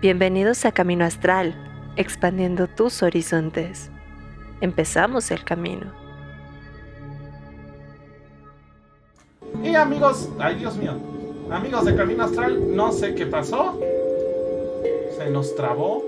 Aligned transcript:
Bienvenidos 0.00 0.64
a 0.64 0.70
Camino 0.70 1.04
Astral, 1.04 1.56
expandiendo 1.96 2.68
tus 2.68 3.02
horizontes. 3.02 3.90
Empezamos 4.60 5.32
el 5.32 5.42
camino. 5.42 5.92
Y 9.60 9.74
amigos, 9.74 10.28
ay 10.38 10.54
Dios 10.54 10.76
mío, 10.76 10.92
amigos 11.50 11.84
de 11.84 11.96
Camino 11.96 12.22
Astral, 12.22 12.76
no 12.76 12.92
sé 12.92 13.16
qué 13.16 13.26
pasó. 13.26 13.76
Se 15.16 15.30
nos 15.30 15.56
trabó. 15.56 16.04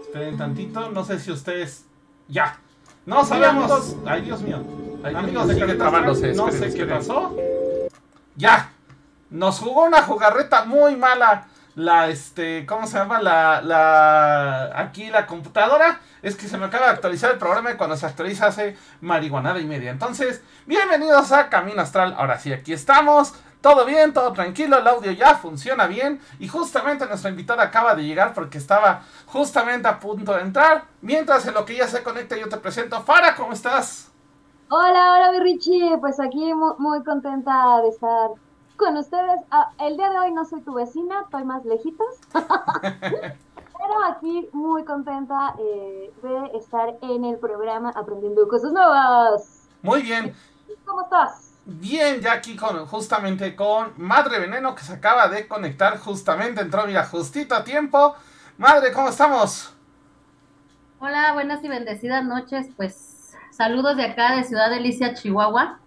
Esperen 0.00 0.38
tantito, 0.38 0.90
no 0.90 1.04
sé 1.04 1.20
si 1.20 1.30
ustedes... 1.30 1.84
Ya. 2.28 2.58
No 3.04 3.26
sabemos. 3.26 3.94
Ay 4.06 4.22
Dios 4.22 4.40
mío. 4.40 4.64
amigos 5.04 5.48
de 5.48 5.58
Camino 5.58 5.84
Astral, 5.84 6.34
no 6.34 6.50
sé 6.50 6.72
qué 6.72 6.86
pasó. 6.86 7.36
Ya. 8.36 8.72
Nos 9.28 9.58
jugó 9.58 9.84
una 9.84 10.00
jugarreta 10.00 10.64
muy 10.64 10.96
mala 10.96 11.46
la, 11.78 12.08
este, 12.08 12.66
¿cómo 12.66 12.88
se 12.88 12.98
llama? 12.98 13.22
La, 13.22 13.62
la, 13.62 14.72
aquí 14.80 15.10
la 15.10 15.26
computadora. 15.26 16.00
Es 16.22 16.34
que 16.34 16.48
se 16.48 16.58
me 16.58 16.66
acaba 16.66 16.86
de 16.86 16.92
actualizar 16.92 17.30
el 17.30 17.38
programa 17.38 17.70
y 17.70 17.76
cuando 17.76 17.96
se 17.96 18.04
actualiza 18.04 18.48
hace 18.48 18.76
marihuanada 19.00 19.60
y 19.60 19.64
media. 19.64 19.92
Entonces, 19.92 20.42
bienvenidos 20.66 21.30
a 21.30 21.48
Camino 21.48 21.80
Astral. 21.80 22.16
Ahora 22.18 22.40
sí, 22.40 22.52
aquí 22.52 22.72
estamos. 22.72 23.32
Todo 23.60 23.84
bien, 23.84 24.12
todo 24.12 24.32
tranquilo, 24.32 24.78
el 24.78 24.88
audio 24.88 25.12
ya 25.12 25.36
funciona 25.36 25.86
bien. 25.86 26.20
Y 26.40 26.48
justamente 26.48 27.06
nuestra 27.06 27.30
invitada 27.30 27.62
acaba 27.62 27.94
de 27.94 28.02
llegar 28.02 28.34
porque 28.34 28.58
estaba 28.58 29.02
justamente 29.26 29.86
a 29.86 30.00
punto 30.00 30.34
de 30.34 30.40
entrar. 30.40 30.82
Mientras 31.00 31.46
en 31.46 31.54
lo 31.54 31.64
que 31.64 31.76
ya 31.76 31.86
se 31.86 32.02
conecta, 32.02 32.36
yo 32.36 32.48
te 32.48 32.56
presento. 32.56 33.00
Fara, 33.02 33.36
¿cómo 33.36 33.52
estás? 33.52 34.10
Hola, 34.68 35.14
hola, 35.14 35.30
mi 35.30 35.38
Richie. 35.38 35.96
Pues 36.00 36.18
aquí 36.18 36.52
muy, 36.52 36.72
muy 36.78 37.04
contenta 37.04 37.80
de 37.82 37.88
estar 37.90 38.30
con 38.78 38.96
ustedes. 38.96 39.40
Ah, 39.50 39.72
el 39.80 39.98
día 39.98 40.08
de 40.08 40.18
hoy 40.18 40.32
no 40.32 40.46
soy 40.46 40.62
tu 40.62 40.72
vecina, 40.72 41.22
estoy 41.22 41.44
más 41.44 41.66
lejitos. 41.66 42.06
Pero 42.32 44.04
aquí 44.10 44.48
muy 44.52 44.84
contenta 44.84 45.54
eh, 45.58 46.10
de 46.22 46.58
estar 46.58 46.96
en 47.02 47.24
el 47.26 47.36
programa 47.36 47.90
aprendiendo 47.90 48.48
cosas 48.48 48.72
nuevas. 48.72 49.68
Muy 49.82 50.02
bien. 50.02 50.34
¿Cómo 50.86 51.02
estás? 51.02 51.52
Bien, 51.66 52.20
ya 52.20 52.32
aquí 52.32 52.56
con, 52.56 52.86
justamente 52.86 53.54
con 53.54 53.92
Madre 53.98 54.40
Veneno 54.40 54.74
que 54.74 54.82
se 54.82 54.94
acaba 54.94 55.28
de 55.28 55.46
conectar 55.46 55.98
justamente, 55.98 56.62
entró 56.62 56.86
mira 56.86 57.04
justito 57.04 57.54
a 57.54 57.62
tiempo. 57.62 58.14
Madre, 58.56 58.92
¿cómo 58.92 59.10
estamos? 59.10 59.74
Hola, 60.98 61.32
buenas 61.34 61.62
y 61.62 61.68
bendecidas 61.68 62.24
noches. 62.24 62.68
Pues 62.76 63.36
saludos 63.50 63.96
de 63.96 64.06
acá 64.06 64.36
de 64.36 64.44
Ciudad 64.44 64.70
Delicia, 64.70 65.14
Chihuahua. 65.14 65.78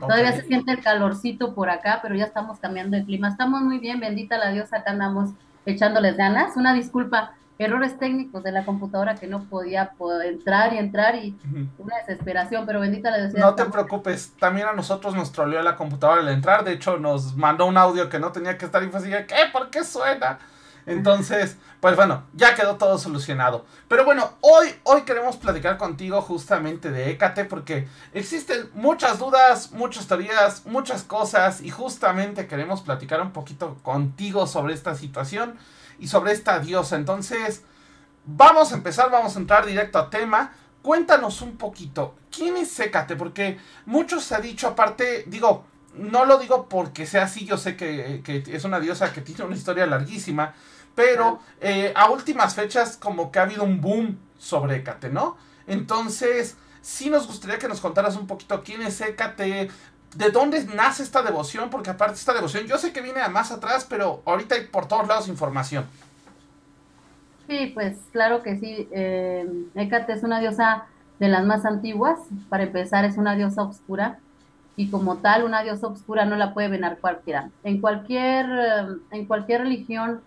Todavía 0.00 0.32
se 0.32 0.42
siente 0.42 0.72
el 0.72 0.82
calorcito 0.82 1.54
por 1.54 1.70
acá, 1.70 2.00
pero 2.02 2.14
ya 2.14 2.24
estamos 2.24 2.58
cambiando 2.58 2.96
el 2.96 3.04
clima. 3.04 3.28
Estamos 3.28 3.62
muy 3.62 3.78
bien, 3.78 4.00
bendita 4.00 4.38
la 4.38 4.50
diosa, 4.50 4.78
acá 4.78 4.92
andamos 4.92 5.30
echándoles 5.66 6.16
ganas. 6.16 6.56
Una 6.56 6.72
disculpa, 6.74 7.32
errores 7.58 7.98
técnicos 7.98 8.42
de 8.44 8.52
la 8.52 8.64
computadora 8.64 9.16
que 9.16 9.26
no 9.26 9.44
podía 9.44 9.92
entrar 10.24 10.72
y 10.72 10.78
entrar 10.78 11.16
y 11.16 11.36
una 11.78 11.96
desesperación, 11.96 12.64
pero 12.66 12.80
bendita 12.80 13.10
la 13.10 13.18
diosa. 13.18 13.38
No 13.38 13.54
te 13.54 13.64
preocupes, 13.64 14.32
también 14.38 14.68
a 14.68 14.72
nosotros 14.72 15.14
nos 15.14 15.32
troleó 15.32 15.60
la 15.62 15.76
computadora 15.76 16.20
al 16.20 16.28
entrar, 16.28 16.64
de 16.64 16.72
hecho 16.72 16.98
nos 16.98 17.36
mandó 17.36 17.66
un 17.66 17.76
audio 17.76 18.08
que 18.08 18.18
no 18.18 18.30
tenía 18.30 18.56
que 18.56 18.64
estar 18.64 18.82
y 18.82 18.88
fue 18.88 19.00
así, 19.00 19.10
¿qué? 19.26 19.36
¿Por 19.52 19.70
qué 19.70 19.82
suena? 19.82 20.38
Entonces, 20.88 21.58
pues 21.80 21.96
bueno, 21.96 22.24
ya 22.32 22.54
quedó 22.54 22.76
todo 22.76 22.98
solucionado. 22.98 23.66
Pero 23.88 24.06
bueno, 24.06 24.32
hoy, 24.40 24.74
hoy 24.84 25.02
queremos 25.02 25.36
platicar 25.36 25.76
contigo 25.76 26.22
justamente 26.22 26.90
de 26.90 27.10
Hécate 27.10 27.44
porque 27.44 27.86
existen 28.14 28.70
muchas 28.72 29.18
dudas, 29.18 29.72
muchas 29.72 30.06
teorías, 30.06 30.64
muchas 30.64 31.02
cosas 31.02 31.60
y 31.60 31.68
justamente 31.68 32.46
queremos 32.46 32.80
platicar 32.80 33.20
un 33.20 33.32
poquito 33.32 33.76
contigo 33.82 34.46
sobre 34.46 34.72
esta 34.72 34.94
situación 34.94 35.58
y 35.98 36.08
sobre 36.08 36.32
esta 36.32 36.58
diosa. 36.58 36.96
Entonces, 36.96 37.64
vamos 38.24 38.72
a 38.72 38.76
empezar, 38.76 39.10
vamos 39.10 39.36
a 39.36 39.40
entrar 39.40 39.66
directo 39.66 39.98
a 39.98 40.08
tema. 40.08 40.52
Cuéntanos 40.80 41.42
un 41.42 41.58
poquito, 41.58 42.14
¿quién 42.34 42.56
es 42.56 42.80
Hécate? 42.80 43.14
Porque 43.14 43.58
muchos 43.84 44.24
se 44.24 44.34
ha 44.34 44.40
dicho, 44.40 44.68
aparte, 44.68 45.24
digo, 45.26 45.66
no 45.98 46.24
lo 46.24 46.38
digo 46.38 46.68
porque 46.68 47.04
sea 47.06 47.24
así, 47.24 47.44
yo 47.44 47.58
sé 47.58 47.76
que, 47.76 48.22
que 48.24 48.42
es 48.46 48.64
una 48.64 48.80
diosa 48.80 49.12
que 49.12 49.20
tiene 49.20 49.44
una 49.44 49.56
historia 49.56 49.86
larguísima, 49.86 50.54
pero 50.98 51.38
eh, 51.60 51.92
a 51.94 52.10
últimas 52.10 52.56
fechas 52.56 52.96
como 52.96 53.30
que 53.30 53.38
ha 53.38 53.42
habido 53.42 53.62
un 53.62 53.80
boom 53.80 54.18
sobre 54.36 54.78
Hécate, 54.78 55.10
¿no? 55.10 55.36
Entonces, 55.68 56.56
sí 56.80 57.08
nos 57.08 57.28
gustaría 57.28 57.56
que 57.56 57.68
nos 57.68 57.80
contaras 57.80 58.16
un 58.16 58.26
poquito 58.26 58.64
quién 58.64 58.82
es 58.82 59.00
Hécate, 59.00 59.70
de 60.16 60.30
dónde 60.32 60.64
nace 60.64 61.04
esta 61.04 61.22
devoción, 61.22 61.70
porque 61.70 61.90
aparte 61.90 62.14
esta 62.14 62.34
devoción, 62.34 62.66
yo 62.66 62.78
sé 62.78 62.92
que 62.92 63.00
viene 63.00 63.20
a 63.20 63.28
más 63.28 63.52
atrás, 63.52 63.86
pero 63.88 64.22
ahorita 64.26 64.56
hay 64.56 64.66
por 64.66 64.88
todos 64.88 65.06
lados 65.06 65.28
información. 65.28 65.86
Sí, 67.46 67.70
pues 67.72 67.96
claro 68.10 68.42
que 68.42 68.58
sí. 68.58 68.88
Eh, 68.90 69.48
Hécate 69.76 70.14
es 70.14 70.24
una 70.24 70.40
diosa 70.40 70.86
de 71.20 71.28
las 71.28 71.46
más 71.46 71.64
antiguas. 71.64 72.18
Para 72.48 72.64
empezar, 72.64 73.04
es 73.04 73.16
una 73.16 73.36
diosa 73.36 73.62
oscura 73.62 74.18
y 74.74 74.90
como 74.90 75.18
tal, 75.18 75.44
una 75.44 75.62
diosa 75.62 75.86
oscura 75.86 76.24
no 76.24 76.34
la 76.34 76.54
puede 76.54 76.66
venar 76.66 76.98
cualquiera. 76.98 77.50
En 77.62 77.80
cualquier, 77.80 78.46
eh, 78.46 78.86
en 79.12 79.26
cualquier 79.26 79.60
religión 79.60 80.22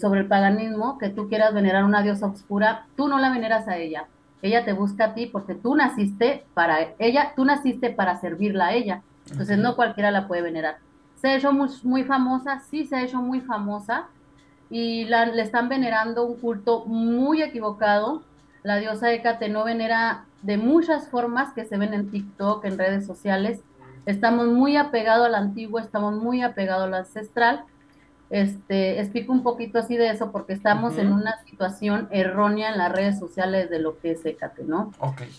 sobre 0.00 0.20
el 0.20 0.26
paganismo, 0.26 0.98
que 0.98 1.08
tú 1.08 1.28
quieras 1.28 1.52
venerar 1.52 1.84
una 1.84 2.02
diosa 2.02 2.26
oscura, 2.26 2.86
tú 2.96 3.08
no 3.08 3.18
la 3.18 3.30
veneras 3.30 3.66
a 3.68 3.76
ella. 3.76 4.06
Ella 4.42 4.64
te 4.64 4.72
busca 4.72 5.06
a 5.06 5.14
ti 5.14 5.26
porque 5.26 5.54
tú 5.54 5.74
naciste 5.74 6.44
para 6.54 6.94
ella, 6.98 7.32
tú 7.34 7.44
naciste 7.44 7.90
para 7.90 8.16
servirla 8.20 8.66
a 8.66 8.72
ella. 8.74 9.02
Entonces 9.30 9.58
no 9.58 9.74
cualquiera 9.74 10.10
la 10.10 10.28
puede 10.28 10.42
venerar. 10.42 10.78
Se 11.16 11.28
ha 11.28 11.36
hecho 11.36 11.52
muy, 11.52 12.04
famosa, 12.04 12.60
sí 12.60 12.84
se 12.84 12.96
ha 12.96 13.02
hecho 13.02 13.20
muy 13.20 13.40
famosa 13.40 14.06
y 14.70 15.06
la, 15.06 15.26
le 15.26 15.42
están 15.42 15.68
venerando 15.68 16.24
un 16.24 16.36
culto 16.36 16.84
muy 16.84 17.42
equivocado. 17.42 18.22
La 18.62 18.76
diosa 18.76 19.10
Hécate 19.10 19.48
no 19.48 19.64
venera 19.64 20.26
de 20.42 20.58
muchas 20.58 21.08
formas 21.08 21.52
que 21.54 21.64
se 21.64 21.76
ven 21.76 21.94
en 21.94 22.10
TikTok, 22.10 22.64
en 22.66 22.78
redes 22.78 23.06
sociales. 23.06 23.62
Estamos 24.04 24.46
muy 24.46 24.76
apegados 24.76 25.26
al 25.26 25.34
antiguo, 25.34 25.80
estamos 25.80 26.14
muy 26.14 26.42
apegados 26.42 26.84
al 26.84 26.94
ancestral 26.94 27.64
este, 28.28 29.00
explico 29.00 29.32
un 29.32 29.42
poquito 29.42 29.78
así 29.78 29.96
de 29.96 30.10
eso 30.10 30.32
porque 30.32 30.52
estamos 30.52 30.98
en 30.98 31.12
una 31.12 31.38
situación 31.44 32.08
errónea 32.10 32.70
en 32.70 32.78
las 32.78 32.92
redes 32.92 33.18
sociales 33.18 33.70
de 33.70 33.78
lo 33.78 33.98
que 33.98 34.12
es 34.12 34.26
Hécate, 34.26 34.64
¿no? 34.64 34.90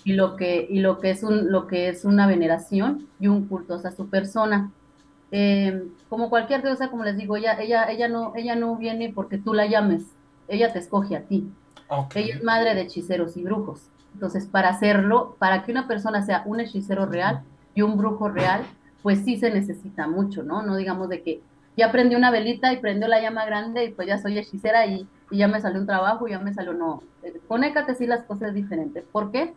Y 0.06 0.14
lo 0.14 0.38
que, 0.38 0.66
y 0.70 0.80
lo 0.80 1.00
que 1.00 1.10
es 1.10 1.24
un, 1.24 1.52
lo 1.52 1.68
que 1.68 1.90
es 1.90 2.06
una 2.06 2.28
veneración 2.28 3.08
y 3.20 3.28
un 3.28 3.48
culto 3.48 3.76
a 3.76 3.92
su 3.92 4.10
persona. 4.10 4.72
Eh, 5.32 5.84
como 6.08 6.30
cualquier 6.30 6.64
diosa, 6.64 6.90
como 6.90 7.04
les 7.04 7.18
digo, 7.18 7.36
ella, 7.36 7.62
ella, 7.62 7.92
ella 7.92 8.08
no, 8.08 8.32
ella 8.36 8.56
no 8.56 8.78
viene 8.78 9.12
porque 9.14 9.38
tú 9.38 9.54
la 9.54 9.66
llames, 9.66 10.04
ella 10.48 10.72
te 10.72 10.80
escoge 10.80 11.18
a 11.18 11.24
ti. 11.24 11.52
Ella 12.16 12.36
es 12.36 12.44
madre 12.44 12.74
de 12.74 12.82
hechiceros 12.82 13.36
y 13.38 13.44
brujos. 13.44 13.90
Entonces, 14.14 14.46
para 14.46 14.70
hacerlo, 14.70 15.36
para 15.40 15.64
que 15.64 15.72
una 15.72 15.88
persona 15.88 16.26
sea 16.26 16.44
un 16.46 16.60
hechicero 16.60 17.06
real 17.06 17.44
y 17.76 17.82
un 17.82 17.98
brujo 17.98 18.30
real, 18.30 18.64
pues 19.04 19.20
sí 19.24 19.38
se 19.38 19.52
necesita 19.52 20.08
mucho, 20.08 20.44
¿no? 20.44 20.64
No 20.64 20.76
digamos 20.76 21.10
de 21.10 21.22
que 21.22 21.42
ya 21.78 21.92
prendí 21.92 22.16
una 22.16 22.32
velita 22.32 22.74
y 22.74 22.78
prendió 22.78 23.08
la 23.08 23.22
llama 23.22 23.46
grande 23.46 23.86
y 23.86 23.90
pues 23.92 24.08
ya 24.08 24.18
soy 24.18 24.38
hechicera 24.38 24.86
y, 24.88 25.08
ya 25.30 25.48
me 25.50 25.60
salió 25.62 25.82
un 25.82 25.86
trabajo, 25.86 26.26
y 26.26 26.32
ya 26.32 26.40
me 26.40 26.54
salió, 26.54 26.72
no, 26.74 27.04
eh, 27.22 27.38
con 27.50 27.66
Hécate 27.66 27.96
sí 27.96 28.08
las 28.08 28.24
cosas 28.24 28.54
diferentes. 28.54 29.04
¿Por 29.12 29.30
qué? 29.30 29.54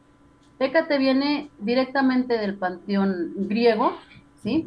Hécate 0.58 0.98
viene 0.98 1.48
directamente 1.60 2.36
del 2.38 2.56
panteón 2.56 3.32
griego, 3.36 3.92
¿sí? 4.42 4.66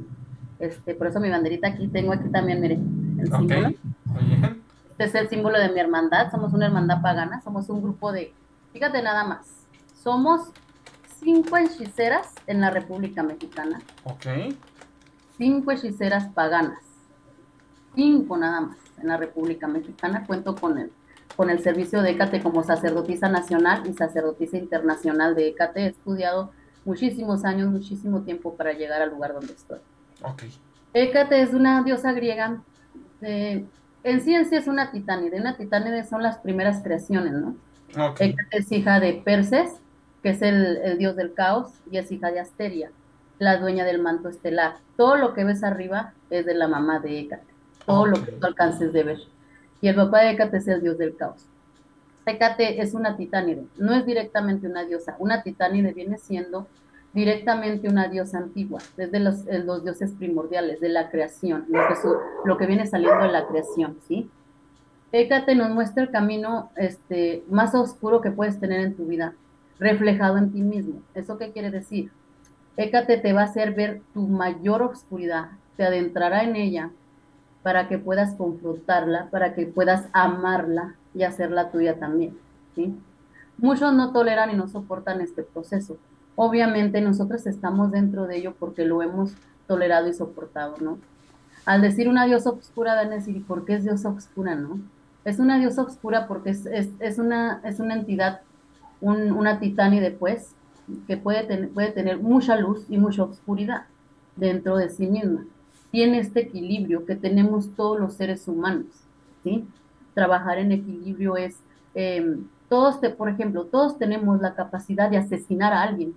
Este, 0.59 0.96
por 0.96 1.08
eso 1.08 1.19
mi 1.19 1.30
banderita 1.30 1.68
aquí 1.68 1.90
tengo 1.90 2.13
aquí 2.13 2.30
también, 2.30 2.62
mire, 2.62 2.80
el 3.19 3.30
símbolo. 3.30 3.74
Este 4.92 5.03
es 5.03 5.16
el 5.16 5.28
símbolo 5.28 5.59
de 5.59 5.69
mi 5.69 5.80
hermandad, 5.81 6.31
somos 6.31 6.53
una 6.53 6.68
hermandad 6.68 7.02
pagana, 7.02 7.42
somos 7.42 7.68
un 7.68 7.81
grupo 7.81 8.13
de, 8.13 8.34
fíjate 8.72 9.02
nada 9.03 9.25
más, 9.25 9.46
somos 10.02 10.52
cinco 11.22 11.58
hechiceras 11.58 12.34
en 12.47 12.62
la 12.62 12.69
República 12.69 13.24
Mexicana. 13.24 13.81
Ok. 14.06 14.56
Cinco 15.38 15.72
hechiceras 15.72 16.30
paganas 16.30 16.93
cinco 17.96 18.38
nada 18.38 18.62
más 18.62 18.78
en 19.01 19.07
la 19.07 19.18
República 19.18 19.68
Mexicana. 19.68 20.25
Cuento 20.25 20.56
con 20.56 20.78
el, 20.78 20.92
con 21.36 21.50
el 21.50 21.60
servicio 21.60 22.01
de 22.01 22.12
ECATE 22.12 22.42
como 22.42 22.63
sacerdotisa 22.63 23.30
nacional 23.30 23.84
y 23.88 23.94
sacerdotisa 23.94 24.57
internacional 24.57 25.36
de 25.36 25.50
ECATE. 25.50 25.81
He 25.81 25.88
estudiado 25.88 26.51
muchísimos 26.86 27.45
años, 27.45 27.69
muchísimo 27.69 28.22
tiempo 28.22 28.56
para 28.56 28.74
llegar 28.74 29.01
al 29.01 29.12
lugar 29.12 29.34
donde 29.34 29.54
estoy. 29.54 29.80
Okay. 30.22 30.51
Hécate 30.94 31.42
es 31.42 31.54
una 31.54 31.84
diosa 31.84 32.12
griega. 32.13 32.62
en 33.22 34.22
ciencia 34.22 34.60
es 34.60 34.68
una 34.68 34.92
titánide. 34.92 35.40
Una 35.40 35.57
titánide 35.57 36.04
son 36.04 36.24
las 36.24 36.38
primeras 36.38 36.81
creaciones, 36.84 37.34
¿no? 37.34 37.56
Okay. 38.10 38.31
Hécate 38.31 38.57
es 38.57 38.72
hija 38.72 39.00
de 39.00 39.13
Perses, 39.13 39.72
que 40.22 40.30
es 40.30 40.42
el, 40.42 40.78
el, 40.78 40.98
dios 40.98 41.16
del 41.16 41.34
caos, 41.34 41.74
y 41.92 41.98
es 41.98 42.12
hija 42.12 42.31
de 42.31 42.40
Asteria, 42.40 42.92
la 43.40 43.57
dueña 43.57 43.86
del 43.86 44.01
manto 44.01 44.30
estelar. 44.30 44.78
Todo 44.98 45.16
lo 45.16 45.34
que 45.34 45.44
ves 45.44 45.63
arriba 45.63 46.13
es 46.30 46.45
de 46.45 46.54
la 46.56 46.68
mamá 46.68 47.00
de 47.00 47.19
Hécate 47.19 47.53
todo 47.85 48.06
lo 48.06 48.24
que 48.24 48.31
tú 48.31 48.45
alcances 48.45 48.94
de 48.94 49.03
ver. 49.03 49.19
Y 49.81 49.88
el 49.88 49.95
papá 49.95 50.21
de 50.21 50.31
Hécate 50.31 50.57
es 50.57 50.68
el 50.68 50.81
dios 50.81 50.97
del 50.97 51.15
caos. 51.15 51.45
Hécate 52.25 52.81
es 52.81 52.94
una 52.94 53.18
titánide, 53.18 53.65
no 53.77 53.94
es 53.94 54.06
directamente 54.06 54.68
una 54.68 54.85
diosa. 54.85 55.15
Una 55.19 55.44
titánide 55.44 55.91
viene 55.94 56.18
siendo 56.18 56.68
directamente 57.13 57.88
una 57.88 58.07
diosa 58.07 58.39
antigua, 58.39 58.81
desde 58.97 59.19
los, 59.19 59.45
eh, 59.47 59.59
los 59.59 59.83
dioses 59.83 60.12
primordiales, 60.18 60.80
de 60.80 60.89
la 60.89 61.09
creación, 61.09 61.65
lo 61.68 61.88
que, 61.88 61.95
lo 62.45 62.57
que 62.57 62.65
viene 62.65 62.88
saliendo 62.88 63.24
de 63.24 63.31
la 63.31 63.45
creación, 63.47 63.97
¿sí? 64.07 64.30
Hécate 65.12 65.53
nos 65.53 65.69
muestra 65.69 66.03
el 66.03 66.09
camino 66.09 66.71
este, 66.75 67.44
más 67.47 67.75
oscuro 67.75 68.19
que 68.19 68.31
puedes 68.31 68.59
tener 68.59 68.80
en 68.80 68.95
tu 68.95 69.06
vida, 69.06 69.35
reflejado 69.80 70.38
en 70.38 70.51
ti 70.51 70.62
mismo. 70.62 71.01
¿Eso 71.13 71.38
qué 71.38 71.51
quiere 71.51 71.69
decir? 71.69 72.12
Hécate 72.77 73.18
te 73.18 73.33
va 73.33 73.41
a 73.41 73.45
hacer 73.45 73.75
ver 73.75 74.01
tu 74.15 74.27
mayor 74.27 74.81
oscuridad, 74.81 75.50
te 75.77 75.83
adentrará 75.83 76.44
en 76.44 76.56
ella 76.56 76.89
para 77.63 77.88
que 77.88 77.98
puedas 77.98 78.36
confrontarla, 78.36 79.30
para 79.31 79.56
que 79.56 79.65
puedas 79.65 80.06
amarla 80.12 80.95
y 81.15 81.24
hacerla 81.24 81.71
tuya 81.71 81.98
también. 81.98 82.38
¿sí? 82.75 82.95
Muchos 83.57 83.94
no 83.94 84.12
toleran 84.12 84.51
y 84.51 84.56
no 84.56 84.68
soportan 84.68 85.21
este 85.21 85.44
proceso. 85.44 85.98
Obviamente 86.36 87.00
nosotros 87.01 87.48
estamos 87.48 87.92
dentro 87.92 88.27
de 88.27 88.38
ello 88.38 88.54
porque 88.60 88.86
lo 88.86 89.01
hemos 89.01 89.33
tolerado 89.68 90.10
y 90.10 90.13
soportado, 90.13 90.75
¿no? 90.81 90.98
Al 91.65 91.81
decir 91.81 92.10
una 92.10 92.25
diosa 92.25 92.50
oscura, 92.50 92.95
van 92.95 93.07
a 93.07 93.15
decir, 93.15 93.38
¿y 93.38 93.39
por 93.39 93.63
qué 93.63 93.75
es 93.75 93.83
diosa 93.83 94.09
oscura, 94.09 94.56
no? 94.56 94.80
Es 95.24 95.39
una 95.39 95.57
diosa 95.57 95.83
oscura 95.83 96.27
porque 96.27 96.50
es, 96.50 96.66
es, 96.66 97.19
una, 97.19 97.62
es 97.63 97.80
una 97.80 97.94
entidad, 97.94 98.42
un, 99.00 99.31
una 99.31 99.59
titánide, 99.59 100.12
pues, 100.12 100.56
que 101.07 101.16
puede, 101.16 101.68
puede 101.68 101.92
tener 101.92 102.19
mucha 102.19 102.57
luz 102.57 102.86
y 102.89 102.98
mucha 102.98 103.24
oscuridad 103.24 103.83
dentro 104.36 104.75
de 104.75 104.89
sí 104.89 105.07
misma. 105.07 105.45
Tiene 105.94 106.18
este 106.18 106.40
equilibrio 106.40 107.06
que 107.06 107.16
tenemos 107.16 107.75
todos 107.75 108.00
los 108.00 108.16
seres 108.16 108.48
humanos, 108.48 108.88
¿sí? 109.44 109.68
Trabajar 110.16 110.57
en 110.57 110.72
equilibrio 110.72 111.38
es, 111.38 111.60
em, 111.94 112.48
todos, 112.68 113.00
te, 113.00 113.12
por 113.12 113.30
ejemplo, 113.30 113.66
todos 113.66 114.00
tenemos 114.00 114.42
la 114.42 114.56
capacidad 114.56 115.12
de 115.12 115.18
asesinar 115.18 115.72
a 115.72 115.84
alguien, 115.84 116.16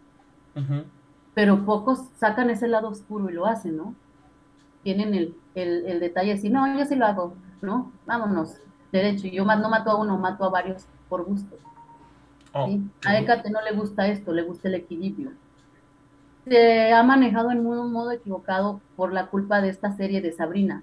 pero 1.34 1.67
pocos 1.67 2.08
sacan 2.17 2.49
ese 2.49 2.69
lado 2.69 2.88
oscuro 2.88 3.28
y 3.28 3.34
lo 3.34 3.44
hacen, 3.44 3.76
¿no? 3.76 3.94
Tienen 4.82 5.12
el, 5.14 5.37
el, 5.55 6.00
detalle 6.00 6.28
de 6.28 6.34
decir, 6.37 6.50
no, 6.50 6.67
yo 6.75 6.87
sí 6.87 6.96
lo 6.96 7.05
hago, 7.05 7.34
¿no? 7.61 7.93
Vámonos, 8.06 8.55
derecho. 8.93 9.28
Yo 9.28 9.44
no 9.44 9.69
mato 9.69 9.90
a 9.90 10.00
uno, 10.00 10.17
mato 10.17 10.43
a 10.43 10.49
varios 10.49 10.87
por 11.11 11.23
gusto. 11.26 11.55
Oh, 12.55 12.78
a 13.05 13.19
Hécate 13.19 13.50
no 13.50 13.61
le 13.61 13.76
gusta 13.76 14.08
esto, 14.08 14.32
le 14.32 14.40
gusta 14.40 14.69
el 14.69 14.76
equilibrio. 14.76 15.32
Se 16.48 16.93
ha 16.93 17.02
manejado 17.02 17.50
en 17.50 17.66
un 17.66 17.93
modo 17.93 18.12
equivocado 18.12 18.81
por 18.94 19.12
la 19.12 19.26
culpa 19.26 19.60
de 19.60 19.69
esta 19.69 19.96
serie 19.96 20.20
de 20.20 20.32
Sabrina. 20.32 20.82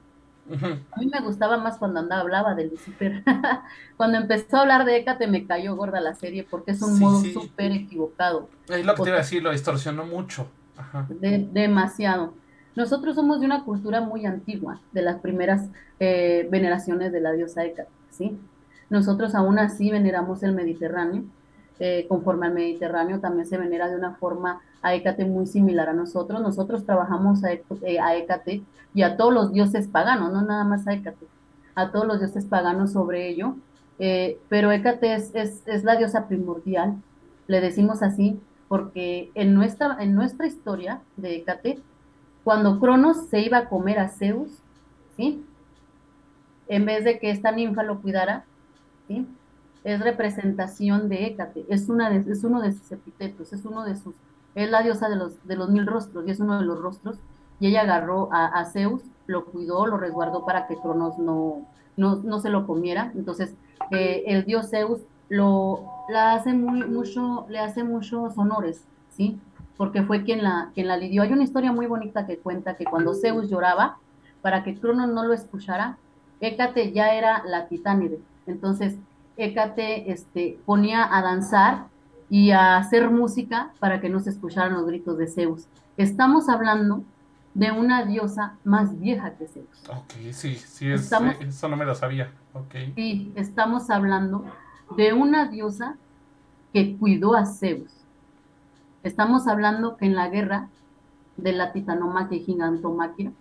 A 0.91 0.99
mí 0.99 1.07
me 1.07 1.21
gustaba 1.21 1.57
más 1.57 1.77
cuando 1.77 2.01
andaba, 2.01 2.21
hablaba 2.21 2.55
de 2.55 2.65
Lucifer. 2.65 3.23
cuando 3.97 4.17
empezó 4.17 4.57
a 4.57 4.61
hablar 4.61 4.85
de 4.85 4.97
Hécate 4.97 5.27
me 5.27 5.47
cayó 5.47 5.75
gorda 5.75 6.01
la 6.01 6.15
serie 6.15 6.45
porque 6.49 6.71
es 6.71 6.81
un 6.81 6.99
modo 6.99 7.23
súper 7.23 7.71
equivocado. 7.71 8.49
Es 8.67 8.85
lo 8.85 8.93
que 8.93 9.03
te 9.03 9.09
iba 9.09 9.17
a 9.17 9.21
decir, 9.21 9.41
lo 9.41 9.51
distorsionó 9.51 10.05
mucho. 10.05 10.47
demasiado. 11.21 12.33
Nosotros 12.75 13.15
somos 13.15 13.39
de 13.39 13.45
una 13.45 13.63
cultura 13.63 14.01
muy 14.01 14.25
antigua, 14.25 14.81
de 14.91 15.03
las 15.03 15.19
primeras 15.21 15.69
eh, 15.99 16.47
veneraciones 16.51 17.11
de 17.11 17.21
la 17.21 17.31
diosa 17.31 17.63
Hécate, 17.63 17.89
¿sí? 18.09 18.37
Nosotros 18.89 19.35
aún 19.35 19.59
así 19.59 19.91
veneramos 19.91 20.43
el 20.43 20.53
Mediterráneo, 20.53 21.23
eh, 21.85 22.05
conforme 22.07 22.47
al 22.47 22.53
Mediterráneo 22.53 23.19
también 23.19 23.45
se 23.45 23.57
venera 23.57 23.89
de 23.89 23.97
una 23.97 24.13
forma 24.15 24.61
a 24.81 24.95
Hécate 24.95 25.25
muy 25.25 25.45
similar 25.47 25.89
a 25.89 25.93
nosotros. 25.93 26.39
Nosotros 26.39 26.85
trabajamos 26.85 27.43
a, 27.43 27.51
eh, 27.51 27.99
a 28.01 28.15
Hécate 28.15 28.63
y 28.93 29.01
a 29.01 29.17
todos 29.17 29.33
los 29.33 29.51
dioses 29.51 29.89
paganos, 29.89 30.31
no 30.31 30.43
nada 30.43 30.63
más 30.63 30.87
a 30.87 30.93
Hécate, 30.93 31.27
a 31.75 31.91
todos 31.91 32.07
los 32.07 32.19
dioses 32.19 32.45
paganos 32.45 32.93
sobre 32.93 33.27
ello. 33.27 33.57
pero 34.47 34.71
Hécate 34.71 35.13
es, 35.13 35.35
es, 35.35 35.61
es, 35.67 35.83
la 35.83 35.97
diosa 35.97 36.29
primordial, 36.29 37.01
le 37.47 37.59
decimos 37.59 38.01
así, 38.01 38.39
porque 38.69 39.29
en 39.35 39.53
nuestra, 39.53 39.97
en 39.99 40.15
nuestra 40.15 40.47
historia 40.47 41.01
de 41.17 41.35
Hécate, 41.35 41.81
cuando 42.45 42.79
Cronos 42.79 43.27
se 43.27 43.41
iba 43.41 43.57
a 43.57 43.67
comer 43.67 43.99
a 43.99 44.07
Zeus, 44.07 44.51
¿sí? 45.17 45.45
En 46.69 46.85
vez 46.85 47.03
de 47.03 47.19
que 47.19 47.29
esta 47.29 47.51
ninfa 47.51 47.83
lo 47.83 48.01
cuidara, 48.01 48.45
¿sí? 49.09 49.27
Es 49.83 49.99
representación 49.99 51.09
de 51.09 51.25
Hécate, 51.25 51.65
es, 51.69 51.89
una 51.89 52.15
es 52.15 52.43
uno 52.43 52.61
de 52.61 52.71
sus 52.71 52.91
epítetos, 52.91 53.51
es 53.51 53.65
uno 53.65 53.83
de 53.83 53.95
sus, 53.95 54.15
es 54.55 54.69
la 54.69 54.81
diosa 54.81 55.09
de 55.09 55.17
los, 55.17 55.45
de 55.45 55.55
los 55.55 55.69
mil 55.69 55.85
rostros 55.85 56.25
y 56.27 56.31
es 56.31 56.39
uno 56.39 56.59
de 56.59 56.65
los 56.65 56.79
rostros, 56.81 57.17
y 57.59 57.67
ella 57.67 57.81
agarró 57.81 58.29
a, 58.31 58.63
Zeus, 58.65 59.01
lo 59.27 59.45
cuidó, 59.45 59.85
lo 59.85 59.97
resguardó 59.97 60.45
para 60.45 60.67
que 60.67 60.77
Cronos 60.77 61.17
no, 61.17 61.65
no, 61.97 62.39
se 62.39 62.49
lo 62.49 62.65
comiera, 62.65 63.11
entonces 63.15 63.55
eh, 63.91 64.23
el 64.27 64.45
dios 64.45 64.69
Zeus 64.69 65.01
lo, 65.29 65.83
la 66.09 66.33
hace 66.33 66.53
muy, 66.53 66.83
mucho, 66.85 67.45
le 67.49 67.59
hace 67.59 67.83
muchos 67.83 68.37
honores, 68.37 68.85
¿sí? 69.09 69.39
porque 69.77 70.03
fue 70.03 70.23
quien 70.23 70.43
la, 70.43 70.71
quien 70.73 70.87
la 70.87 70.97
lidió. 70.97 71.23
Hay 71.23 71.33
una 71.33 71.43
historia 71.43 71.71
muy 71.71 71.87
bonita 71.87 72.25
que 72.25 72.37
cuenta 72.37 72.75
que 72.75 72.85
cuando 72.85 73.13
Zeus 73.13 73.49
lloraba, 73.49 73.97
para 74.41 74.63
que 74.63 74.75
Cronos 74.75 75.09
no 75.09 75.25
lo 75.25 75.33
escuchara, 75.33 75.97
Hécate 76.39 76.91
ya 76.91 77.13
era 77.13 77.43
la 77.45 77.67
titánide. 77.67 78.19
Entonces, 78.45 78.97
Hécate 79.37 80.11
este, 80.11 80.59
ponía 80.65 81.07
a 81.15 81.21
danzar 81.21 81.87
y 82.29 82.51
a 82.51 82.77
hacer 82.77 83.09
música 83.09 83.73
para 83.79 84.01
que 84.01 84.09
no 84.09 84.19
se 84.19 84.31
escucharan 84.31 84.73
los 84.73 84.85
gritos 84.85 85.17
de 85.17 85.27
Zeus. 85.27 85.67
Estamos 85.97 86.49
hablando 86.49 87.03
de 87.53 87.71
una 87.71 88.05
diosa 88.05 88.57
más 88.63 88.99
vieja 88.99 89.35
que 89.35 89.47
Zeus. 89.47 89.89
Ok, 89.89 90.13
sí, 90.31 90.55
sí, 90.55 90.91
eso 90.91 91.67
no 91.67 91.77
me 91.77 91.85
lo 91.85 91.95
sabía. 91.95 92.31
Okay. 92.53 92.93
Sí, 92.95 93.31
estamos 93.35 93.89
hablando 93.89 94.45
de 94.95 95.13
una 95.13 95.47
diosa 95.47 95.95
que 96.71 96.95
cuidó 96.97 97.35
a 97.35 97.45
Zeus 97.45 98.03
Estamos 99.03 99.47
hablando 99.47 99.97
que 99.97 100.05
en 100.05 100.15
la 100.15 100.29
guerra 100.29 100.69
de 101.35 101.51
la 101.51 101.73
titanomaquia 101.73 102.37
y 102.37 102.43
gigantomaquia, 102.43 103.33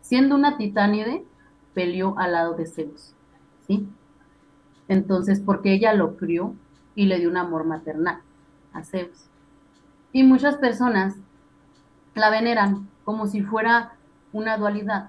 siendo 0.00 0.36
una 0.36 0.56
titánide, 0.56 1.24
peleó 1.74 2.16
al 2.18 2.32
lado 2.32 2.54
de 2.54 2.66
Zeus, 2.66 3.14
¿sí? 3.66 3.88
Entonces, 4.92 5.40
porque 5.40 5.72
ella 5.72 5.94
lo 5.94 6.16
crió 6.16 6.54
y 6.94 7.06
le 7.06 7.18
dio 7.18 7.30
un 7.30 7.38
amor 7.38 7.64
maternal 7.64 8.20
a 8.74 8.84
Zeus. 8.84 9.26
Y 10.12 10.22
muchas 10.22 10.56
personas 10.56 11.16
la 12.14 12.28
veneran 12.28 12.88
como 13.04 13.26
si 13.26 13.42
fuera 13.42 13.94
una 14.32 14.58
dualidad, 14.58 15.08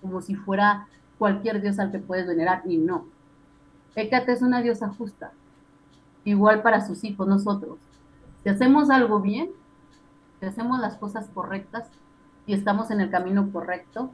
como 0.00 0.20
si 0.20 0.36
fuera 0.36 0.86
cualquier 1.18 1.60
dios 1.60 1.78
al 1.80 1.90
que 1.90 1.98
puedes 1.98 2.26
venerar, 2.26 2.62
y 2.64 2.78
no. 2.78 3.06
Hécate 3.96 4.32
es 4.32 4.42
una 4.42 4.62
diosa 4.62 4.88
justa, 4.88 5.32
igual 6.24 6.62
para 6.62 6.86
sus 6.86 7.02
hijos, 7.02 7.26
nosotros. 7.26 7.78
Si 8.44 8.48
hacemos 8.48 8.90
algo 8.90 9.20
bien, 9.20 9.50
si 10.38 10.46
hacemos 10.46 10.78
las 10.78 10.96
cosas 10.96 11.28
correctas 11.34 11.90
y 12.46 12.54
estamos 12.54 12.90
en 12.92 13.00
el 13.00 13.10
camino 13.10 13.50
correcto, 13.50 14.10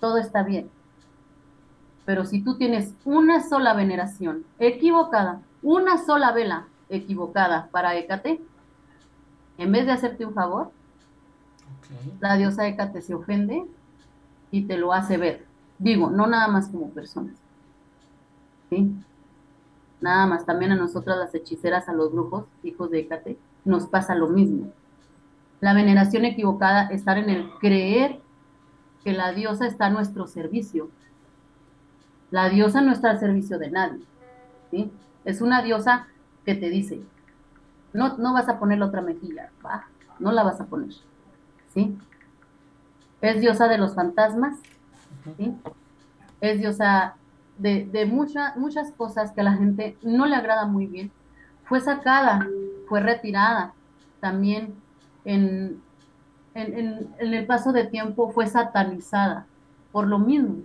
todo 0.00 0.18
está 0.18 0.42
bien. 0.42 0.70
Pero 2.08 2.24
si 2.24 2.40
tú 2.40 2.56
tienes 2.56 2.94
una 3.04 3.46
sola 3.46 3.74
veneración 3.74 4.46
equivocada, 4.58 5.42
una 5.62 5.98
sola 5.98 6.32
vela 6.32 6.66
equivocada 6.88 7.68
para 7.70 7.96
Hécate, 7.96 8.40
en 9.58 9.72
vez 9.72 9.84
de 9.84 9.92
hacerte 9.92 10.24
un 10.24 10.32
favor, 10.32 10.70
la 12.20 12.38
diosa 12.38 12.66
Hécate 12.66 13.02
se 13.02 13.12
ofende 13.12 13.66
y 14.50 14.62
te 14.62 14.78
lo 14.78 14.94
hace 14.94 15.18
ver. 15.18 15.44
Digo, 15.78 16.08
no 16.08 16.26
nada 16.26 16.48
más 16.48 16.68
como 16.68 16.88
personas. 16.88 17.34
¿Sí? 18.70 18.90
Nada 20.00 20.26
más, 20.26 20.46
también 20.46 20.72
a 20.72 20.76
nosotras 20.76 21.18
las 21.18 21.34
hechiceras, 21.34 21.90
a 21.90 21.92
los 21.92 22.10
brujos, 22.10 22.46
hijos 22.62 22.90
de 22.90 23.00
Hécate, 23.00 23.36
nos 23.66 23.86
pasa 23.86 24.14
lo 24.14 24.28
mismo. 24.28 24.72
La 25.60 25.74
veneración 25.74 26.24
equivocada, 26.24 26.88
estar 26.88 27.18
en 27.18 27.28
el 27.28 27.50
creer 27.60 28.18
que 29.04 29.12
la 29.12 29.32
diosa 29.32 29.66
está 29.66 29.88
a 29.88 29.90
nuestro 29.90 30.26
servicio. 30.26 30.88
La 32.30 32.48
diosa 32.48 32.80
no 32.80 32.92
está 32.92 33.10
al 33.10 33.20
servicio 33.20 33.58
de 33.58 33.70
nadie. 33.70 34.04
¿sí? 34.70 34.90
Es 35.24 35.40
una 35.40 35.62
diosa 35.62 36.06
que 36.44 36.54
te 36.54 36.70
dice, 36.70 37.00
no, 37.92 38.16
no 38.18 38.32
vas 38.32 38.48
a 38.48 38.58
poner 38.58 38.78
la 38.78 38.86
otra 38.86 39.02
mejilla, 39.02 39.50
no 40.18 40.32
la 40.32 40.42
vas 40.42 40.60
a 40.60 40.66
poner. 40.66 40.94
¿sí? 41.72 41.96
Es 43.20 43.40
diosa 43.40 43.68
de 43.68 43.78
los 43.78 43.94
fantasmas, 43.94 44.58
¿sí? 45.36 45.54
es 46.40 46.58
diosa 46.58 47.14
de, 47.58 47.86
de 47.86 48.06
muchas 48.06 48.92
cosas 48.96 49.32
que 49.32 49.40
a 49.40 49.44
la 49.44 49.54
gente 49.54 49.96
no 50.02 50.26
le 50.26 50.36
agrada 50.36 50.66
muy 50.66 50.86
bien, 50.86 51.10
fue 51.64 51.80
sacada, 51.80 52.46
fue 52.88 53.00
retirada. 53.00 53.74
También 54.20 54.74
en, 55.24 55.80
en, 56.54 57.08
el 57.18 57.46
paso 57.46 57.72
de 57.72 57.84
tiempo 57.84 58.30
fue 58.30 58.46
satanizada 58.46 59.46
por 59.92 60.06
lo 60.06 60.18
mismo, 60.18 60.62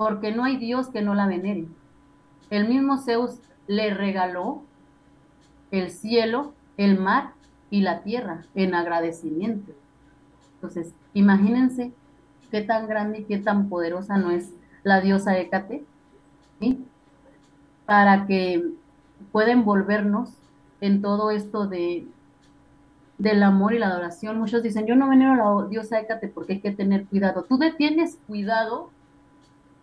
porque 0.00 0.32
no 0.32 0.44
hay 0.44 0.56
Dios 0.56 0.88
que 0.88 1.02
no 1.02 1.14
la 1.14 1.26
venere. 1.26 1.66
El 2.48 2.66
mismo 2.66 2.96
Zeus 2.96 3.38
le 3.66 3.92
regaló 3.92 4.62
el 5.70 5.90
cielo, 5.90 6.54
el 6.78 6.98
mar 6.98 7.34
y 7.68 7.82
la 7.82 8.02
tierra 8.02 8.46
en 8.54 8.74
agradecimiento. 8.74 9.72
Entonces, 10.54 10.94
imagínense 11.12 11.92
qué 12.50 12.62
tan 12.62 12.88
grande 12.88 13.18
y 13.18 13.24
qué 13.24 13.36
tan 13.40 13.68
poderosa 13.68 14.16
no 14.16 14.30
es 14.30 14.54
la 14.84 15.02
diosa 15.02 15.36
Hécate, 15.36 15.84
Para 17.84 18.26
que 18.26 18.70
pueda 19.32 19.52
envolvernos 19.52 20.30
en 20.80 21.02
todo 21.02 21.30
esto 21.30 21.66
de 21.66 22.06
del 23.18 23.42
amor 23.42 23.74
y 23.74 23.78
la 23.78 23.88
adoración. 23.88 24.38
Muchos 24.38 24.62
dicen, 24.62 24.86
yo 24.86 24.96
no 24.96 25.10
venero 25.10 25.32
a 25.34 25.36
la 25.60 25.68
diosa 25.68 26.00
Hécate 26.00 26.28
porque 26.28 26.54
hay 26.54 26.60
que 26.60 26.70
tener 26.70 27.04
cuidado. 27.04 27.44
Tú 27.46 27.58
tienes 27.76 28.18
cuidado 28.26 28.88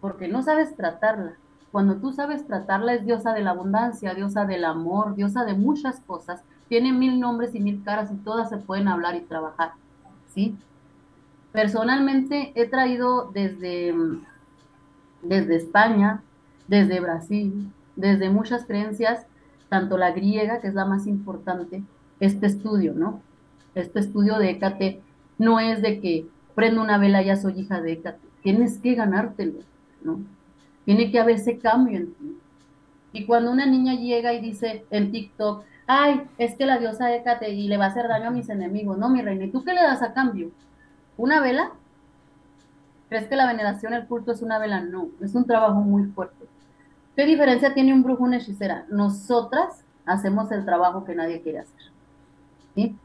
porque 0.01 0.27
no 0.27 0.42
sabes 0.44 0.75
tratarla. 0.75 1.34
cuando 1.72 1.98
tú 1.98 2.12
sabes 2.13 2.48
tratarla, 2.48 2.94
es 2.94 3.06
diosa 3.06 3.34
de 3.34 3.42
la 3.42 3.51
abundancia, 3.51 4.13
diosa 4.13 4.46
del 4.46 4.66
amor, 4.66 5.16
diosa 5.16 5.44
de 5.44 5.54
muchas 5.54 6.00
cosas. 6.00 6.42
Tiene 6.70 6.92
mil 6.92 7.20
nombres 7.20 7.54
y 7.56 7.60
mil 7.60 7.84
caras 7.84 8.12
y 8.12 8.16
todas 8.16 8.50
se 8.50 8.58
pueden 8.58 8.88
hablar 8.88 9.16
y 9.16 9.22
trabajar, 9.22 9.74
¿sí? 10.34 10.58
Personalmente 11.51 12.51
he 12.56 12.68
traído 12.68 13.32
desde, 13.32 13.94
desde 15.22 15.56
España, 15.56 16.22
desde 16.68 17.00
Brasil, 17.00 17.72
desde 17.96 18.30
muchas 18.30 18.66
creencias, 18.66 19.25
tanto 19.70 19.98
la 19.98 20.12
griega, 20.12 20.62
que 20.62 20.68
es 20.68 20.74
la 20.74 20.86
más 20.86 21.08
importante, 21.08 21.84
este 22.20 22.48
estudio, 22.48 22.94
¿no? 22.94 23.22
Este 23.75 24.00
estudio 24.00 24.39
de 24.39 24.51
Hécate 24.51 25.01
no 25.38 25.60
es 25.60 25.82
de 25.82 26.00
que 26.00 26.27
prendo 26.56 26.82
una 26.82 26.98
vela, 26.98 27.22
ya 27.22 27.36
soy 27.36 27.60
hija 27.60 27.82
de 27.82 27.94
Hécate. 27.94 28.27
Tienes 28.42 28.80
que 28.80 28.96
ganártelo, 28.96 29.60
Tiene 30.85 31.11
que 31.11 31.19
haber 31.19 31.35
ese 31.35 31.57
cambio 31.57 31.97
en 31.97 32.13
ti. 32.13 32.37
Y 33.13 33.25
cuando 33.25 33.51
una 33.51 33.65
niña 33.65 33.95
llega 33.95 34.33
y 34.33 34.41
dice 34.41 34.85
en 34.89 35.11
TikTok, 35.11 35.63
ay, 35.87 36.27
es 36.37 36.55
que 36.55 36.65
la 36.65 36.77
diosa 36.77 37.13
Hécate 37.13 37.49
y 37.49 37.67
le 37.67 37.77
va 37.77 37.85
a 37.85 37.89
hacer 37.89 38.07
daño 38.07 38.27
a 38.27 38.31
mis 38.31 38.49
enemigos, 38.49 38.97
no, 38.97 39.09
mi 39.09 39.21
reina, 39.21 39.45
¿y 39.45 39.51
tú 39.51 39.63
qué 39.63 39.73
le 39.73 39.81
das 39.81 40.01
a 40.01 40.13
cambio? 40.13 40.51
¿Una 41.17 41.41
vela? 41.41 41.71
¿Crees 43.09 43.27
que 43.27 43.35
la 43.35 43.47
veneración, 43.47 43.93
el 43.93 44.05
culto 44.05 44.33
es 44.33 44.41
una 44.41 44.59
vela? 44.59 44.81
No, 44.81 45.07
es 45.21 45.33
un 45.33 45.45
trabajo 45.45 45.79
muy 45.79 46.03
fuerte. 46.11 46.45
¿Qué 47.15 47.25
diferencia 47.25 47.73
tiene 47.73 47.93
un 47.93 48.03
brujo, 48.03 48.23
una 48.23 48.37
hechicera? 48.37 48.85
Nosotras 48.89 49.83
hacemos 50.05 50.51
el 50.51 50.65
trabajo 50.65 51.05
que 51.05 51.15
nadie 51.15 51.41
quiere 51.41 51.59
hacer. 51.59 51.81
¿Sí? 52.75 52.95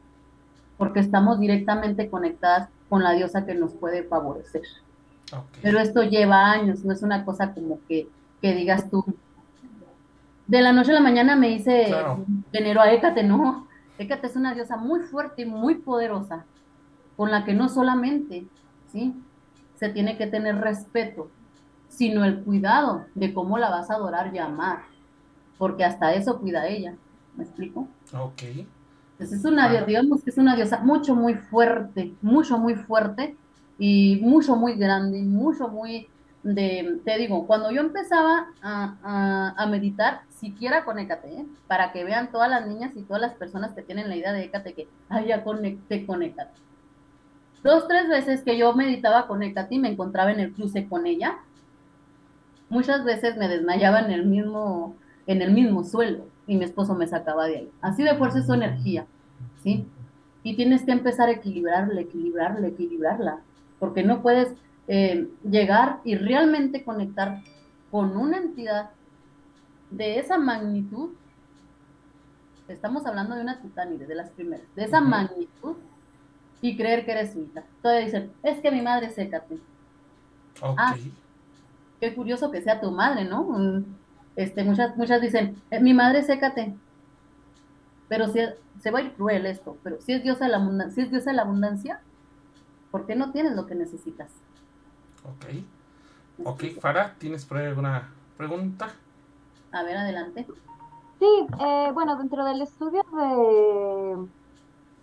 Porque 0.77 0.99
estamos 0.99 1.39
directamente 1.39 2.09
conectadas 2.09 2.69
con 2.89 3.01
la 3.01 3.13
diosa 3.13 3.45
que 3.45 3.55
nos 3.55 3.73
puede 3.73 4.03
favorecer. 4.03 4.61
Pero 5.61 5.79
esto 5.79 6.03
lleva 6.03 6.51
años, 6.51 6.83
no 6.83 6.93
es 6.93 7.01
una 7.01 7.25
cosa 7.25 7.53
como 7.53 7.79
que, 7.87 8.07
que 8.41 8.53
digas 8.53 8.89
tú. 8.89 9.03
De 10.47 10.61
la 10.61 10.73
noche 10.73 10.91
a 10.91 10.95
la 10.95 10.99
mañana 10.99 11.35
me 11.35 11.51
hice 11.51 11.93
venero 12.51 12.81
a 12.81 12.91
Hécate, 12.91 13.23
no. 13.23 13.67
Hécate 13.97 14.27
es 14.27 14.35
una 14.35 14.53
diosa 14.53 14.77
muy 14.77 15.01
fuerte 15.01 15.43
y 15.43 15.45
muy 15.45 15.75
poderosa, 15.75 16.45
con 17.15 17.31
la 17.31 17.45
que 17.45 17.53
no 17.53 17.69
solamente, 17.69 18.45
¿sí? 18.91 19.13
Se 19.75 19.89
tiene 19.89 20.17
que 20.17 20.27
tener 20.27 20.57
respeto, 20.57 21.29
sino 21.87 22.25
el 22.25 22.43
cuidado 22.43 23.05
de 23.15 23.33
cómo 23.33 23.57
la 23.57 23.69
vas 23.69 23.89
a 23.89 23.95
adorar 23.95 24.33
y 24.33 24.39
amar, 24.39 24.83
porque 25.57 25.85
hasta 25.85 26.13
eso 26.13 26.39
cuida 26.39 26.67
ella. 26.67 26.95
¿Me 27.35 27.43
explico? 27.43 27.87
Ok. 28.13 28.43
Entonces 29.13 29.39
es 29.39 29.45
una, 29.45 29.69
diosa, 29.69 29.85
digamos 29.85 30.23
que 30.23 30.29
es 30.29 30.37
una 30.37 30.55
diosa 30.55 30.79
mucho, 30.79 31.15
muy 31.15 31.35
fuerte, 31.35 32.13
mucho, 32.21 32.57
muy 32.57 32.75
fuerte 32.75 33.37
y 33.85 34.17
mucho, 34.21 34.55
muy 34.55 34.75
grande, 34.75 35.21
mucho, 35.23 35.67
muy 35.67 36.07
de, 36.41 37.01
te 37.03 37.17
digo, 37.17 37.45
cuando 37.45 37.69
yo 37.69 37.81
empezaba 37.81 38.47
a, 38.61 39.67
meditar, 39.69 40.21
siquiera 40.29 40.85
con 40.85 40.99
¿eh? 40.99 41.45
para 41.67 41.91
que 41.91 42.05
vean 42.05 42.31
todas 42.31 42.49
las 42.49 42.65
niñas 42.65 42.93
y 42.95 43.01
todas 43.01 43.21
las 43.21 43.33
personas 43.33 43.73
que 43.73 43.81
tienen 43.81 44.07
la 44.07 44.15
idea 44.15 44.31
de 44.31 44.45
Hécate 44.45 44.73
que, 44.73 44.87
ay, 45.09 45.27
ya 45.27 45.43
conecté 45.43 46.05
con. 46.05 46.21
Dos, 47.61 47.85
tres 47.89 48.07
veces 48.07 48.43
que 48.43 48.57
yo 48.57 48.73
meditaba 48.73 49.27
con 49.27 49.43
Hécate 49.43 49.75
y 49.75 49.79
me 49.79 49.89
encontraba 49.89 50.31
en 50.31 50.39
el 50.39 50.53
cruce 50.53 50.87
con 50.87 51.05
ella, 51.05 51.39
muchas 52.69 53.03
veces 53.03 53.35
me 53.35 53.49
desmayaba 53.49 53.99
en 53.99 54.11
el 54.11 54.25
mismo, 54.25 54.95
en 55.27 55.41
el 55.41 55.51
mismo 55.51 55.83
suelo 55.83 56.23
y 56.47 56.55
mi 56.55 56.63
esposo 56.63 56.95
me 56.95 57.07
sacaba 57.07 57.47
de 57.47 57.57
ahí. 57.57 57.71
Así 57.81 58.03
de 58.03 58.15
fuerza 58.15 58.39
es 58.39 58.45
su 58.45 58.53
energía, 58.53 59.07
¿sí? 59.61 59.85
Y 60.41 60.55
tienes 60.55 60.83
que 60.83 60.93
empezar 60.93 61.27
a 61.27 61.33
equilibrarla, 61.33 61.99
equilibrarla, 61.99 62.67
equilibrarla, 62.67 63.41
porque 63.83 64.01
no 64.01 64.21
puedes 64.21 64.47
eh, 64.87 65.27
llegar 65.43 65.99
y 66.05 66.15
realmente 66.15 66.85
conectar 66.85 67.41
con 67.91 68.15
una 68.15 68.37
entidad 68.37 68.91
de 69.91 70.19
esa 70.19 70.37
magnitud. 70.37 71.09
Estamos 72.69 73.05
hablando 73.05 73.35
de 73.35 73.41
una 73.41 73.59
titánide, 73.59 74.07
de 74.07 74.15
las 74.15 74.29
primeras, 74.29 74.65
de 74.77 74.85
esa 74.85 75.01
magnitud 75.01 75.75
y 76.61 76.77
creer 76.77 77.03
que 77.03 77.11
eres 77.11 77.33
su 77.33 77.41
hija. 77.41 77.65
Todavía 77.81 78.05
dicen, 78.05 78.31
es 78.41 78.61
que 78.61 78.71
mi 78.71 78.81
madre 78.81 79.07
es 79.07 79.15
sécate. 79.15 79.59
Ah, 80.61 80.95
qué 81.99 82.15
curioso 82.15 82.51
que 82.51 82.61
sea 82.61 82.79
tu 82.79 82.89
madre, 82.89 83.25
¿no? 83.25 83.43
Mm, 83.43 83.83
este, 84.37 84.63
muchas, 84.63 84.95
muchas 84.95 85.19
dicen, 85.19 85.61
eh, 85.71 85.81
mi 85.81 85.93
madre 85.93 86.23
sécate. 86.23 86.73
Pero 88.07 88.29
si 88.29 88.39
se 88.79 88.91
va 88.91 88.99
a 88.99 89.01
ir 89.01 89.11
cruel 89.11 89.45
esto, 89.45 89.75
pero 89.83 89.99
si 89.99 90.13
es 90.13 90.23
diosa 90.23 90.45
de 90.45 90.51
la 90.51 90.57
abundancia, 90.59 90.95
si 90.95 91.01
es 91.01 91.11
diosa 91.11 91.31
de 91.31 91.35
la 91.35 91.41
abundancia, 91.41 91.99
¿por 92.93 93.07
qué 93.07 93.15
no 93.15 93.31
tienes 93.31 93.55
lo 93.55 93.65
que 93.65 93.73
necesitas? 93.73 94.29
Ok. 95.25 96.45
Ok, 96.45 96.79
Farah, 96.79 97.15
¿tienes 97.17 97.43
por 97.43 97.57
alguna 97.57 98.13
pregunta? 98.37 98.93
A 99.71 99.81
ver, 99.81 99.97
adelante. 99.97 100.45
Sí, 101.17 101.47
eh, 101.59 101.89
bueno, 101.91 102.15
dentro 102.17 102.45
del 102.45 102.61
estudio 102.61 103.01
de, 103.11 104.27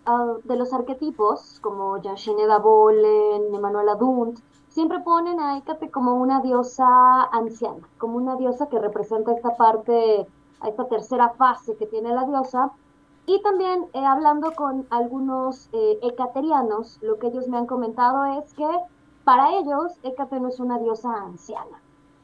ah, 0.05 0.35
de 0.41 0.55
los 0.55 0.71
arquetipos, 0.71 1.59
como 1.59 2.01
Yashineda 2.01 2.59
Bolen, 2.59 3.53
Emanuela 3.53 3.95
Dunt, 3.95 4.39
siempre 4.69 5.01
ponen 5.01 5.41
a 5.41 5.57
Hécate 5.57 5.91
como 5.91 6.15
una 6.15 6.39
diosa 6.39 7.23
anciana, 7.23 7.85
como 7.97 8.15
una 8.15 8.37
diosa 8.37 8.69
que 8.69 8.79
representa 8.79 9.33
esta 9.33 9.57
parte, 9.57 10.25
a 10.61 10.69
esta 10.69 10.87
tercera 10.87 11.31
fase 11.31 11.75
que 11.75 11.87
tiene 11.87 12.13
la 12.13 12.23
diosa. 12.23 12.71
Y 13.25 13.41
también 13.41 13.87
eh, 13.93 14.05
hablando 14.05 14.53
con 14.53 14.87
algunos 14.89 15.69
eh, 15.73 15.99
hecaterianos, 16.01 16.99
lo 17.01 17.17
que 17.19 17.27
ellos 17.27 17.47
me 17.47 17.57
han 17.57 17.67
comentado 17.67 18.25
es 18.39 18.53
que 18.53 18.67
para 19.23 19.57
ellos 19.57 19.93
Hécate 20.03 20.39
no 20.39 20.49
es 20.49 20.59
una 20.59 20.79
diosa 20.79 21.13
anciana. 21.15 21.81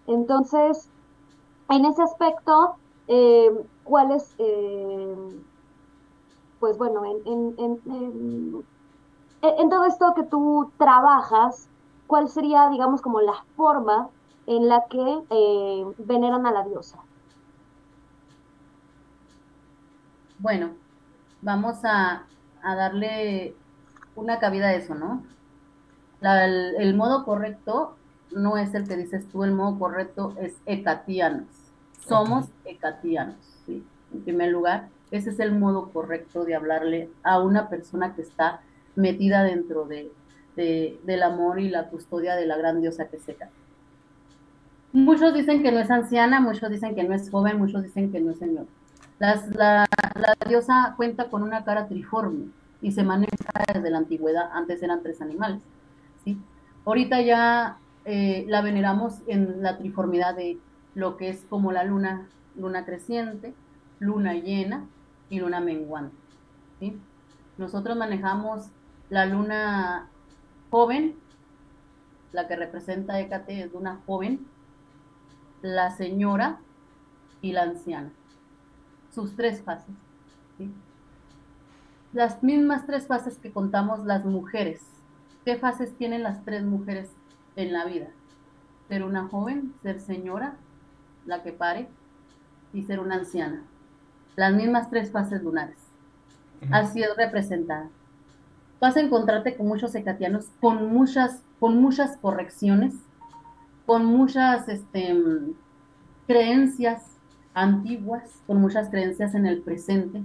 Entonces, 0.07 0.89
en 1.69 1.85
ese 1.85 2.01
aspecto, 2.01 2.75
eh, 3.07 3.51
¿cuál 3.83 4.11
es, 4.11 4.35
pues 6.59 6.77
bueno, 6.77 7.05
en, 7.05 7.55
en, 7.57 8.65
en 9.41 9.69
todo 9.69 9.85
esto 9.85 10.13
que 10.15 10.23
tú 10.23 10.71
trabajas, 10.77 11.69
cuál 12.07 12.27
sería, 12.29 12.69
digamos, 12.69 13.01
como 13.01 13.21
la 13.21 13.43
forma 13.55 14.09
en 14.47 14.69
la 14.69 14.85
que 14.89 15.23
eh, 15.29 15.85
veneran 15.99 16.45
a 16.45 16.51
la 16.51 16.63
diosa. 16.63 16.97
Bueno, 20.39 20.71
vamos 21.41 21.77
a, 21.83 22.23
darle 22.63 23.55
una 24.15 24.39
cabida 24.39 24.67
a 24.67 24.73
eso, 24.73 24.93
¿no? 24.93 25.23
el, 26.21 26.95
modo 26.95 27.23
correcto 27.23 27.95
no 28.31 28.57
es 28.57 28.73
el 28.73 28.87
que 28.87 28.97
dices 28.97 29.25
tú, 29.29 29.43
el 29.43 29.53
modo 29.53 29.79
correcto 29.79 30.35
es 30.41 30.55
ecatianos. 30.65 31.47
Somos 32.05 32.49
ecatianos, 32.65 33.37
¿sí? 33.65 33.85
En 34.13 34.21
primer 34.21 34.51
lugar, 34.51 34.89
ese 35.11 35.29
es 35.29 35.39
el 35.39 35.53
modo 35.53 35.89
correcto 35.91 36.43
de 36.43 36.55
hablarle 36.55 37.09
a 37.23 37.39
una 37.39 37.69
persona 37.69 38.15
que 38.15 38.21
está 38.21 38.61
metida 38.95 39.43
dentro 39.43 39.85
de, 39.85 40.11
del 40.55 41.23
amor 41.23 41.59
y 41.59 41.69
la 41.69 41.87
custodia 41.87 42.35
de 42.35 42.45
la 42.45 42.57
gran 42.57 42.81
diosa 42.81 43.07
que 43.07 43.19
seca. 43.19 43.49
Muchos 44.91 45.33
dicen 45.33 45.61
que 45.61 45.71
no 45.71 45.79
es 45.79 45.91
anciana, 45.91 46.41
muchos 46.41 46.69
dicen 46.69 46.95
que 46.95 47.03
no 47.03 47.13
es 47.13 47.29
joven, 47.29 47.57
muchos 47.57 47.83
dicen 47.83 48.11
que 48.11 48.19
no 48.19 48.31
es 48.31 48.39
señor. 48.39 48.65
La, 49.19 49.87
la, 50.15 50.35
diosa 50.47 50.93
cuenta 50.95 51.29
con 51.29 51.43
una 51.43 51.63
cara 51.63 51.87
triforme 51.87 52.51
y 52.81 52.91
se 52.91 53.03
maneja 53.03 53.49
desde 53.73 53.89
la 53.89 53.97
antigüedad, 53.97 54.49
antes 54.53 54.83
eran 54.83 55.01
tres 55.01 55.21
animales. 55.21 55.61
¿sí? 56.23 56.39
Ahorita 56.85 57.21
ya 57.21 57.77
eh, 58.05 58.45
la 58.47 58.61
veneramos 58.61 59.21
en 59.27 59.63
la 59.63 59.77
triformidad 59.77 60.35
de 60.35 60.59
lo 60.93 61.17
que 61.17 61.29
es 61.29 61.45
como 61.49 61.71
la 61.71 61.83
luna, 61.83 62.27
luna 62.55 62.85
creciente, 62.85 63.53
luna 63.99 64.35
llena 64.35 64.85
y 65.29 65.39
luna 65.39 65.59
menguante. 65.59 66.15
¿sí? 66.79 66.99
Nosotros 67.57 67.97
manejamos 67.97 68.67
la 69.09 69.25
luna 69.25 70.09
joven, 70.69 71.15
la 72.31 72.47
que 72.47 72.55
representa 72.55 73.19
Hécate 73.19 73.63
es 73.63 73.73
una 73.73 73.99
joven, 74.05 74.45
la 75.61 75.89
señora 75.91 76.59
y 77.41 77.53
la 77.53 77.63
anciana. 77.63 78.11
Sus 79.17 79.35
tres 79.35 79.63
fases. 79.63 79.95
Las 82.13 82.43
mismas 82.43 82.85
tres 82.85 83.07
fases 83.07 83.39
que 83.39 83.51
contamos 83.51 84.05
las 84.05 84.23
mujeres. 84.25 84.83
¿Qué 85.43 85.55
fases 85.55 85.97
tienen 85.97 86.21
las 86.21 86.45
tres 86.45 86.63
mujeres 86.63 87.09
en 87.55 87.73
la 87.73 87.85
vida? 87.85 88.09
Ser 88.89 89.03
una 89.03 89.27
joven, 89.27 89.73
ser 89.81 89.99
señora, 90.01 90.57
la 91.25 91.41
que 91.41 91.51
pare, 91.51 91.87
y 92.73 92.83
ser 92.83 92.99
una 92.99 93.15
anciana. 93.15 93.63
Las 94.35 94.53
mismas 94.53 94.91
tres 94.91 95.09
fases 95.09 95.41
lunares. 95.41 95.79
Así 96.69 97.01
es 97.01 97.09
representada 97.17 97.89
vas 98.79 98.95
a 98.95 98.99
encontrarte 98.99 99.55
con 99.55 99.67
muchos 99.67 99.95
ecatianos 99.95 100.51
con 100.61 100.93
muchas, 100.93 101.41
con 101.59 101.81
muchas 101.81 102.15
correcciones, 102.17 102.93
con 103.87 104.05
muchas 104.05 104.69
este, 104.69 105.19
creencias 106.27 107.16
antiguas, 107.57 108.43
con 108.45 108.61
muchas 108.61 108.89
creencias 108.89 109.33
en 109.33 109.47
el 109.47 109.61
presente 109.61 110.21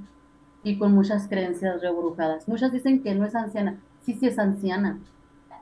y 0.62 0.78
con 0.78 0.94
muchas 0.94 1.28
creencias 1.28 1.80
rebrujadas. 1.80 2.46
Muchas 2.46 2.72
dicen 2.72 3.02
que 3.02 3.14
no 3.14 3.24
es 3.24 3.34
anciana, 3.34 3.80
sí, 4.02 4.12
sí 4.12 4.26
es 4.26 4.38
anciana, 4.38 4.98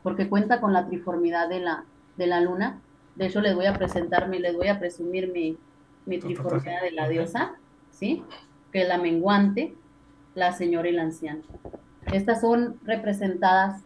porque 0.02 0.28
cuenta 0.28 0.60
con 0.60 0.72
la 0.72 0.86
triformidad 0.86 1.48
de 1.48 1.60
la, 1.60 1.84
de 2.16 2.26
la 2.26 2.40
luna 2.40 2.80
De 3.14 3.26
hecho, 3.26 3.40
les 3.40 3.54
voy 3.54 3.66
a 3.66 3.74
presentarme, 3.74 4.40
les 4.40 4.56
voy 4.56 4.66
a 4.66 4.80
presumir 4.80 5.30
mi, 5.30 5.56
mi 6.06 6.18
triformidad 6.18 6.82
de 6.82 6.90
la 6.90 7.08
diosa, 7.08 7.52
¿sí? 7.92 8.24
Que 8.72 8.82
es 8.82 8.88
la 8.88 8.98
menguante, 8.98 9.76
la 10.34 10.52
señora 10.52 10.88
y 10.88 10.92
la 10.92 11.02
anciana. 11.02 11.42
Estas 12.12 12.40
son 12.40 12.80
representadas 12.84 13.82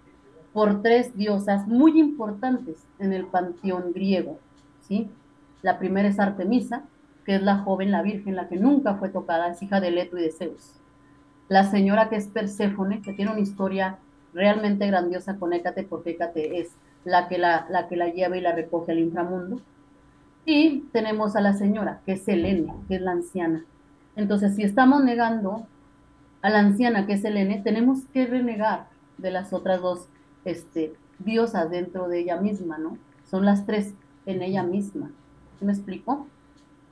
por 0.54 0.80
tres 0.80 1.14
diosas 1.16 1.66
muy 1.66 1.98
importantes 2.00 2.86
en 2.98 3.12
el 3.12 3.26
panteón 3.26 3.92
griego, 3.92 4.38
¿sí? 4.80 5.10
La 5.60 5.78
primera 5.78 6.08
es 6.08 6.18
Artemisa, 6.18 6.84
que 7.24 7.36
es 7.36 7.42
la 7.42 7.58
joven, 7.58 7.90
la 7.90 8.02
virgen, 8.02 8.36
la 8.36 8.48
que 8.48 8.56
nunca 8.56 8.94
fue 8.94 9.08
tocada, 9.08 9.48
es 9.48 9.62
hija 9.62 9.80
de 9.80 9.90
Leto 9.90 10.18
y 10.18 10.22
de 10.22 10.32
Zeus. 10.32 10.80
La 11.48 11.64
señora 11.64 12.08
que 12.08 12.16
es 12.16 12.28
Perséfone, 12.28 13.02
que 13.02 13.12
tiene 13.12 13.32
una 13.32 13.40
historia 13.40 13.98
realmente 14.32 14.86
grandiosa 14.86 15.36
con 15.36 15.52
Hécate, 15.52 15.84
porque 15.84 16.10
Hécate 16.10 16.60
es 16.60 16.72
la 17.04 17.28
que 17.28 17.38
la, 17.38 17.66
la 17.70 17.88
que 17.88 17.96
la 17.96 18.08
lleva 18.08 18.36
y 18.36 18.40
la 18.40 18.52
recoge 18.52 18.92
al 18.92 18.98
inframundo. 18.98 19.60
Y 20.46 20.80
tenemos 20.92 21.36
a 21.36 21.40
la 21.40 21.54
señora, 21.54 22.00
que 22.04 22.12
es 22.12 22.28
Helene, 22.28 22.72
que 22.88 22.96
es 22.96 23.00
la 23.00 23.12
anciana. 23.12 23.64
Entonces, 24.16 24.54
si 24.56 24.62
estamos 24.62 25.02
negando 25.02 25.66
a 26.42 26.50
la 26.50 26.60
anciana, 26.60 27.06
que 27.06 27.14
es 27.14 27.24
Helene, 27.24 27.62
tenemos 27.64 28.04
que 28.12 28.26
renegar 28.26 28.88
de 29.18 29.30
las 29.30 29.52
otras 29.52 29.80
dos 29.80 30.08
este, 30.44 30.92
diosas 31.18 31.70
dentro 31.70 32.08
de 32.08 32.20
ella 32.20 32.36
misma, 32.36 32.78
¿no? 32.78 32.98
Son 33.24 33.44
las 33.44 33.64
tres 33.64 33.94
en 34.26 34.42
ella 34.42 34.62
misma. 34.62 35.10
¿Me 35.60 35.72
explico? 35.72 36.26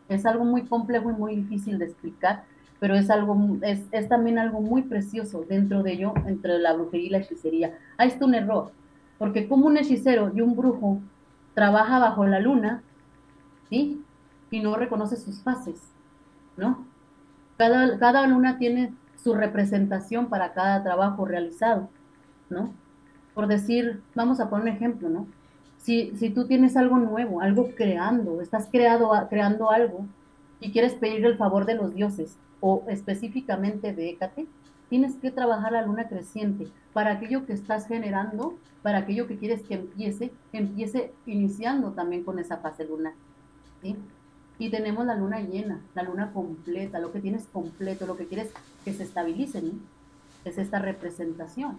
Es 0.09 0.27
algo 0.27 0.45
muy 0.45 0.63
complejo 0.63 1.11
y 1.11 1.15
muy 1.15 1.37
difícil 1.37 1.79
de 1.79 1.87
explicar, 1.87 2.45
pero 2.81 2.95
es 2.95 3.11
algo, 3.11 3.37
es, 3.63 3.85
es 3.93 4.09
también 4.09 4.39
algo 4.39 4.61
muy 4.61 4.83
precioso 4.83 5.45
dentro 5.49 5.83
de 5.83 5.93
ello, 5.93 6.15
entre 6.27 6.59
la 6.59 6.73
brujería 6.73 7.07
y 7.07 7.11
la 7.11 7.19
hechicería. 7.19 7.79
Ahí 7.97 8.09
está 8.09 8.25
un 8.25 8.35
error, 8.35 8.73
porque 9.19 9.49
como 9.49 9.67
un 9.67 9.77
hechicero 9.77 10.33
y 10.35 10.41
un 10.41 10.57
brujo 10.57 11.01
trabaja 11.55 11.99
bajo 11.99 12.27
la 12.27 12.41
luna, 12.41 12.83
¿sí? 13.69 14.03
Y 14.51 14.61
no 14.61 14.77
reconoce 14.77 15.17
sus 15.17 15.43
fases, 15.43 15.81
¿no? 16.57 16.85
Cada, 17.57 17.99
cada 17.99 18.27
luna 18.27 18.59
tiene 18.59 18.93
su 19.23 19.35
representación 19.35 20.27
para 20.27 20.53
cada 20.53 20.83
trabajo 20.83 21.25
realizado, 21.25 21.89
¿no? 22.51 22.73
Por 23.35 23.47
decir, 23.47 24.03
vamos 24.15 24.41
a 24.41 24.51
poner 24.51 24.65
un 24.65 24.77
ejemplo, 24.77 25.09
¿no? 25.09 25.27
Si, 25.83 26.17
si 26.17 26.31
tú 26.31 26.47
tienes 26.47 26.77
algo 26.77 26.97
nuevo, 26.99 27.41
algo 27.41 27.71
creando, 27.77 28.41
estás 28.41 28.69
creado, 28.71 29.11
creando 29.29 29.71
algo 29.71 30.07
y 30.61 30.71
quieres 30.71 30.95
pedir 30.95 31.25
el 31.27 31.37
favor 31.37 31.67
de 31.67 31.75
los 31.75 31.95
dioses 31.95 32.37
o 32.61 32.85
específicamente 32.89 33.93
de 33.93 34.11
Hécate, 34.11 34.47
tienes 34.89 35.17
que 35.17 35.31
trabajar 35.31 35.73
la 35.73 35.85
luna 35.85 36.09
creciente 36.09 36.69
para 36.93 37.13
aquello 37.13 37.47
que 37.47 37.53
estás 37.53 37.87
generando, 37.89 38.57
para 38.83 38.99
aquello 38.99 39.27
que 39.27 39.39
quieres 39.39 39.63
que 39.63 39.75
empiece, 39.75 40.33
empiece 40.53 41.13
iniciando 41.27 41.93
también 41.93 42.23
con 42.23 42.39
esa 42.39 42.59
fase 42.59 42.85
lunar. 42.85 43.15
¿sí? 43.83 43.97
Y 44.59 44.71
tenemos 44.71 45.05
la 45.05 45.17
luna 45.17 45.41
llena, 45.41 45.81
la 45.95 46.05
luna 46.05 46.33
completa, 46.33 47.01
lo 47.01 47.11
que 47.11 47.21
tienes 47.21 47.47
completo, 47.47 48.07
lo 48.07 48.17
que 48.17 48.27
quieres 48.27 48.53
que 48.85 48.93
se 48.93 49.03
estabilice, 49.03 49.63
¿no? 49.63 49.73
es 50.45 50.59
esta 50.59 50.79
representación. 50.79 51.79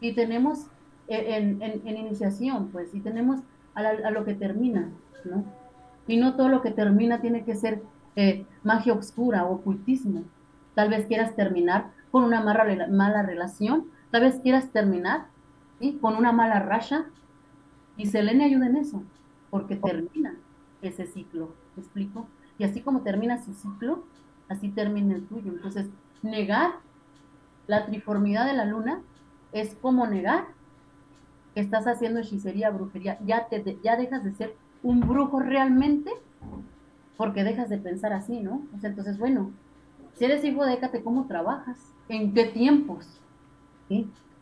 Y 0.00 0.12
tenemos 0.12 0.66
eh, 1.08 1.36
en, 1.36 1.62
en, 1.62 1.96
iniciación, 1.96 2.68
pues, 2.68 2.94
y 2.94 3.00
tenemos 3.00 3.40
a, 3.74 3.80
a, 3.80 4.10
lo 4.10 4.24
que 4.24 4.34
termina, 4.34 4.90
¿no? 5.24 5.44
Y 6.06 6.16
no 6.16 6.36
todo 6.36 6.48
lo 6.48 6.62
que 6.62 6.70
termina 6.70 7.20
tiene 7.20 7.44
que 7.44 7.54
ser 7.54 7.82
eh, 8.16 8.46
magia 8.62 8.92
oscura 8.92 9.44
o 9.44 9.54
ocultismo. 9.54 10.24
Tal 10.74 10.90
vez 10.90 11.06
quieras 11.06 11.34
terminar 11.34 11.90
con 12.10 12.24
una 12.24 12.42
mala, 12.42 12.86
mala 12.88 13.22
relación, 13.22 13.86
tal 14.10 14.22
vez 14.22 14.40
quieras 14.40 14.70
terminar 14.70 15.26
¿sí? 15.80 15.98
con 16.00 16.16
una 16.16 16.32
mala 16.32 16.60
racha, 16.60 17.06
y 17.96 18.06
Selene 18.06 18.44
ayuda 18.44 18.66
en 18.66 18.76
eso, 18.76 19.02
porque 19.50 19.76
termina 19.76 20.34
ese 20.80 21.06
ciclo, 21.06 21.54
¿me 21.76 21.82
explico? 21.82 22.26
Y 22.58 22.64
así 22.64 22.80
como 22.80 23.02
termina 23.02 23.42
su 23.42 23.52
ciclo, 23.54 24.04
así 24.48 24.70
termina 24.70 25.14
el 25.14 25.26
tuyo. 25.26 25.52
Entonces, 25.52 25.88
negar 26.22 26.72
la 27.66 27.86
triformidad 27.86 28.46
de 28.46 28.54
la 28.54 28.64
luna 28.64 29.00
es 29.52 29.74
como 29.76 30.06
negar 30.06 30.46
que 31.54 31.60
estás 31.60 31.86
haciendo 31.86 32.20
hechicería, 32.20 32.70
brujería. 32.70 33.18
Ya, 33.24 33.46
te, 33.48 33.78
ya 33.82 33.96
dejas 33.96 34.24
de 34.24 34.32
ser 34.32 34.54
un 34.82 35.00
brujo 35.00 35.40
realmente 35.40 36.10
porque 37.16 37.44
dejas 37.44 37.68
de 37.68 37.78
pensar 37.78 38.12
así, 38.12 38.40
¿no? 38.40 38.62
Entonces, 38.82 39.18
bueno, 39.18 39.52
si 40.14 40.24
eres 40.24 40.44
hijo 40.44 40.64
de 40.64 40.78
¿cómo 41.04 41.26
trabajas? 41.26 41.78
¿En 42.08 42.34
qué 42.34 42.44
tiempos? 42.46 43.06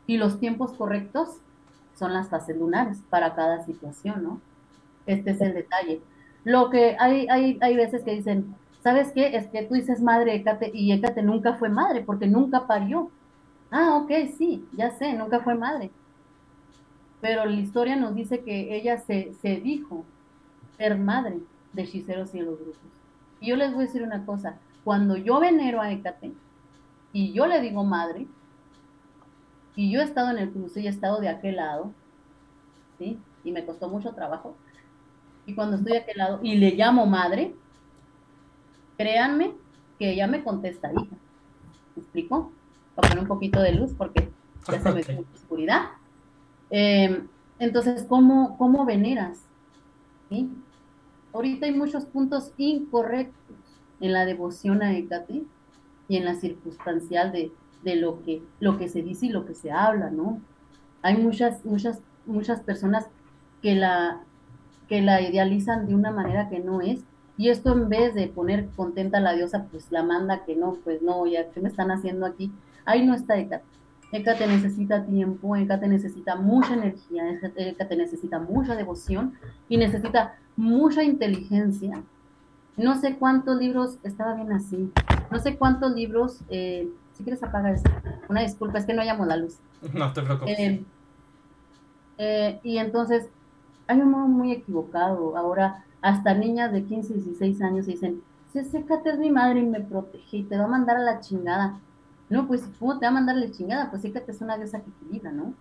Y 0.06 0.16
los 0.16 0.38
tiempos 0.38 0.72
correctos 0.72 1.40
son 1.94 2.14
las 2.14 2.28
fases 2.28 2.56
lunares 2.56 3.02
para 3.10 3.34
cada 3.34 3.62
situación, 3.64 4.22
¿no? 4.22 4.40
Este 5.06 5.32
es 5.32 5.40
el 5.40 5.54
detalle. 5.54 6.00
Lo 6.44 6.70
que 6.70 6.96
hay, 6.98 7.26
hay, 7.28 7.58
hay 7.60 7.76
veces 7.76 8.02
que 8.02 8.14
dicen, 8.14 8.54
¿sabes 8.82 9.12
qué? 9.12 9.36
Es 9.36 9.48
que 9.48 9.62
tú 9.62 9.74
dices 9.74 10.00
madre 10.00 10.34
Hécate 10.34 10.70
y 10.72 10.92
Hécate 10.92 11.22
nunca 11.22 11.54
fue 11.54 11.68
madre 11.68 12.02
porque 12.02 12.26
nunca 12.26 12.66
parió. 12.66 13.10
Ah, 13.70 13.96
ok, 14.02 14.10
sí, 14.36 14.66
ya 14.72 14.90
sé, 14.92 15.12
nunca 15.12 15.40
fue 15.40 15.54
madre. 15.54 15.90
Pero 17.20 17.44
la 17.44 17.52
historia 17.54 17.96
nos 17.96 18.14
dice 18.14 18.40
que 18.42 18.74
ella 18.74 18.98
se, 18.98 19.34
se 19.42 19.56
dijo 19.60 20.04
ser 20.76 20.98
madre 20.98 21.38
de 21.72 21.82
hechiceros 21.82 22.34
y 22.34 22.38
de 22.38 22.44
los 22.44 22.58
grupos. 22.58 22.80
Y 23.40 23.48
yo 23.48 23.56
les 23.56 23.72
voy 23.72 23.84
a 23.84 23.86
decir 23.86 24.02
una 24.02 24.24
cosa, 24.24 24.58
cuando 24.84 25.16
yo 25.16 25.40
venero 25.40 25.80
a 25.80 25.90
Hécate 25.92 26.32
y 27.12 27.32
yo 27.32 27.46
le 27.46 27.60
digo 27.60 27.84
madre, 27.84 28.26
y 29.76 29.90
yo 29.90 30.00
he 30.00 30.04
estado 30.04 30.30
en 30.30 30.38
el 30.38 30.50
cruce 30.50 30.80
y 30.80 30.86
he 30.86 30.90
estado 30.90 31.20
de 31.20 31.28
aquel 31.28 31.56
lado, 31.56 31.92
¿sí? 32.98 33.18
Y 33.44 33.52
me 33.52 33.64
costó 33.64 33.88
mucho 33.88 34.12
trabajo, 34.12 34.56
y 35.46 35.54
cuando 35.54 35.76
estoy 35.76 35.92
de 35.92 35.98
aquel 35.98 36.18
lado 36.18 36.40
y 36.42 36.56
le 36.56 36.72
llamo 36.72 37.06
madre, 37.06 37.54
créanme 38.96 39.52
que 39.98 40.12
ella 40.12 40.26
me 40.26 40.44
contesta 40.44 40.92
hija. 40.92 41.16
¿Me 41.96 42.02
explico? 42.02 42.52
Para 42.94 43.08
poner 43.08 43.22
un 43.22 43.28
poquito 43.28 43.60
de 43.60 43.72
luz 43.72 43.92
porque 43.96 44.30
ya 44.68 44.80
se 44.80 44.92
me 44.92 45.00
oscuridad. 45.34 45.90
Em, 46.70 47.28
entonces, 47.58 48.04
¿cómo, 48.08 48.56
¿cómo 48.56 48.84
veneras? 48.84 49.40
¿Sí? 50.28 50.48
Ahorita 51.32 51.66
hay 51.66 51.72
muchos 51.72 52.06
puntos 52.06 52.52
incorrectos 52.56 53.56
en 54.00 54.12
la 54.12 54.24
devoción 54.24 54.82
a 54.82 54.96
Hécate 54.96 55.44
y 56.08 56.16
en 56.16 56.24
la 56.24 56.34
circunstancial 56.34 57.32
de, 57.32 57.52
de, 57.84 57.96
lo, 57.96 58.22
que, 58.22 58.42
lo 58.60 58.78
que 58.78 58.88
se 58.88 59.02
dice 59.02 59.26
y 59.26 59.30
lo 59.30 59.46
que 59.46 59.54
se 59.54 59.70
habla, 59.70 60.10
¿no? 60.10 60.40
Hay 61.02 61.16
muchas, 61.16 61.64
muchas, 61.64 62.00
muchas 62.26 62.60
personas 62.60 63.06
que 63.62 63.74
la, 63.74 64.20
que 64.88 65.02
la 65.02 65.20
idealizan 65.20 65.86
de 65.86 65.94
una 65.94 66.10
manera 66.10 66.48
que 66.48 66.60
no 66.60 66.80
es, 66.80 67.04
y 67.36 67.48
esto 67.48 67.72
en 67.72 67.88
vez 67.88 68.14
de 68.14 68.28
poner 68.28 68.68
contenta 68.76 69.18
a 69.18 69.20
la 69.20 69.32
diosa, 69.32 69.66
pues 69.70 69.90
la 69.90 70.02
manda 70.02 70.44
que 70.44 70.56
no, 70.56 70.74
pues 70.84 71.00
no, 71.00 71.26
ya, 71.26 71.50
¿qué 71.50 71.60
me 71.60 71.68
están 71.68 71.90
haciendo 71.90 72.26
aquí? 72.26 72.52
Ahí 72.84 73.06
no 73.06 73.14
está 73.14 73.38
Hécate. 73.38 73.64
Hécate 74.12 74.46
necesita 74.46 75.04
tiempo, 75.04 75.54
Hécate 75.54 75.86
necesita 75.86 76.36
mucha 76.36 76.74
energía, 76.74 77.22
Hécate 77.56 77.96
necesita 77.96 78.38
mucha 78.38 78.74
devoción 78.74 79.34
y 79.68 79.76
necesita 79.76 80.36
mucha 80.56 81.04
inteligencia. 81.04 82.02
No 82.76 82.96
sé 82.96 83.16
cuántos 83.16 83.58
libros, 83.58 83.98
estaba 84.02 84.34
bien 84.34 84.52
así, 84.52 84.90
no 85.30 85.38
sé 85.38 85.56
cuántos 85.56 85.94
libros, 85.94 86.40
eh, 86.48 86.88
si 87.12 87.22
quieres 87.22 87.42
apagar 87.42 87.74
esto, 87.74 87.90
una 88.28 88.40
disculpa, 88.40 88.78
es 88.78 88.86
que 88.86 88.94
no 88.94 89.04
llamo 89.04 89.26
la 89.26 89.36
luz. 89.36 89.58
No 89.94 90.12
te 90.12 90.22
preocupes. 90.22 90.58
Eh, 90.58 90.84
eh, 92.18 92.60
y 92.62 92.78
entonces, 92.78 93.28
hay 93.86 94.00
un 94.00 94.10
modo 94.10 94.28
muy 94.28 94.52
equivocado. 94.52 95.36
Ahora, 95.36 95.84
hasta 96.02 96.34
niñas 96.34 96.72
de 96.72 96.84
15, 96.84 97.14
16 97.14 97.62
años 97.62 97.86
dicen, 97.86 98.22
si 98.52 98.58
Hécate 98.58 99.10
es 99.10 99.18
mi 99.18 99.30
madre 99.30 99.60
y 99.60 99.66
me 99.66 99.80
protege 99.80 100.38
y 100.38 100.42
te 100.42 100.58
va 100.58 100.64
a 100.64 100.68
mandar 100.68 100.96
a 100.96 101.00
la 101.00 101.20
chingada. 101.20 101.78
No, 102.30 102.46
pues, 102.46 102.62
¿cómo 102.78 102.98
te 102.98 103.04
va 103.04 103.10
a 103.10 103.14
mandar 103.14 103.36
a 103.36 103.40
la 103.40 103.50
chingada? 103.50 103.90
Pues 103.90 104.04
Hécate 104.04 104.32
es 104.32 104.40
una 104.40 104.56
diosa 104.56 104.80
que 104.80 104.90
equilibra, 104.90 105.32
¿no? 105.32 105.52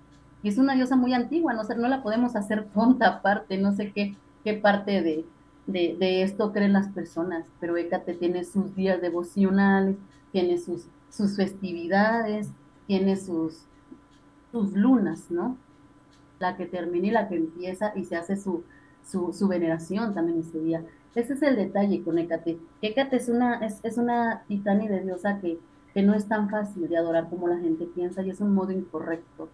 Y 0.44 0.50
es 0.50 0.58
una 0.58 0.76
diosa 0.76 0.96
muy 0.96 1.14
antigua, 1.14 1.54
no, 1.54 1.64
no 1.64 1.88
la 1.90 2.02
podemos 2.02 2.36
hacer 2.38 2.70
tonta 2.74 3.08
aparte, 3.08 3.58
no 3.58 3.74
sé 3.74 3.92
qué 3.92 4.16
qué 4.44 4.54
parte 4.54 5.02
de, 5.02 5.26
de, 5.68 6.24
esto 6.24 6.52
creen 6.52 6.74
las 6.74 6.90
personas, 6.90 7.46
pero 7.60 7.78
Hécate 7.78 8.14
tiene 8.14 8.44
sus 8.44 8.76
días 8.76 9.02
devocionales, 9.02 9.98
tiene 10.32 10.58
sus, 10.58 10.88
sus 11.10 11.36
festividades, 11.36 12.50
tiene 12.88 13.16
sus, 13.16 13.66
sus 14.52 14.74
lunas, 14.74 15.30
¿no? 15.30 15.58
La 16.40 16.56
que 16.56 16.66
termina 16.66 17.08
y 17.08 17.12
la 17.12 17.28
que 17.28 17.36
empieza 17.36 17.92
y 17.96 18.06
se 18.06 18.16
hace 18.16 18.38
su, 18.38 18.64
su, 19.06 19.34
su 19.34 19.48
veneración 19.48 20.14
también 20.14 20.40
ese 20.40 20.60
día. 20.60 20.84
Ese 21.16 21.34
es 21.34 21.42
el 21.42 21.56
detalle 21.56 22.04
con 22.04 22.18
Hécate. 22.18 22.58
Hécate 22.82 23.18
es 23.18 23.30
una, 23.30 23.66
es, 23.66 23.80
es 23.84 23.98
una 23.98 24.44
de 24.48 25.02
diosa 25.02 25.40
que, 25.40 25.60
que 25.93 26.04
no 26.04 26.13
es 26.13 26.28
tan 26.28 26.49
fácil 26.49 26.88
de 26.88 26.97
adorar 26.97 27.30
como 27.30 27.47
la 27.47 27.58
gente 27.58 27.86
piensa 27.86 28.21
y 28.21 28.30
es 28.30 28.41
un 28.41 28.54
modo 28.54 28.71
incorrecto. 28.71 29.49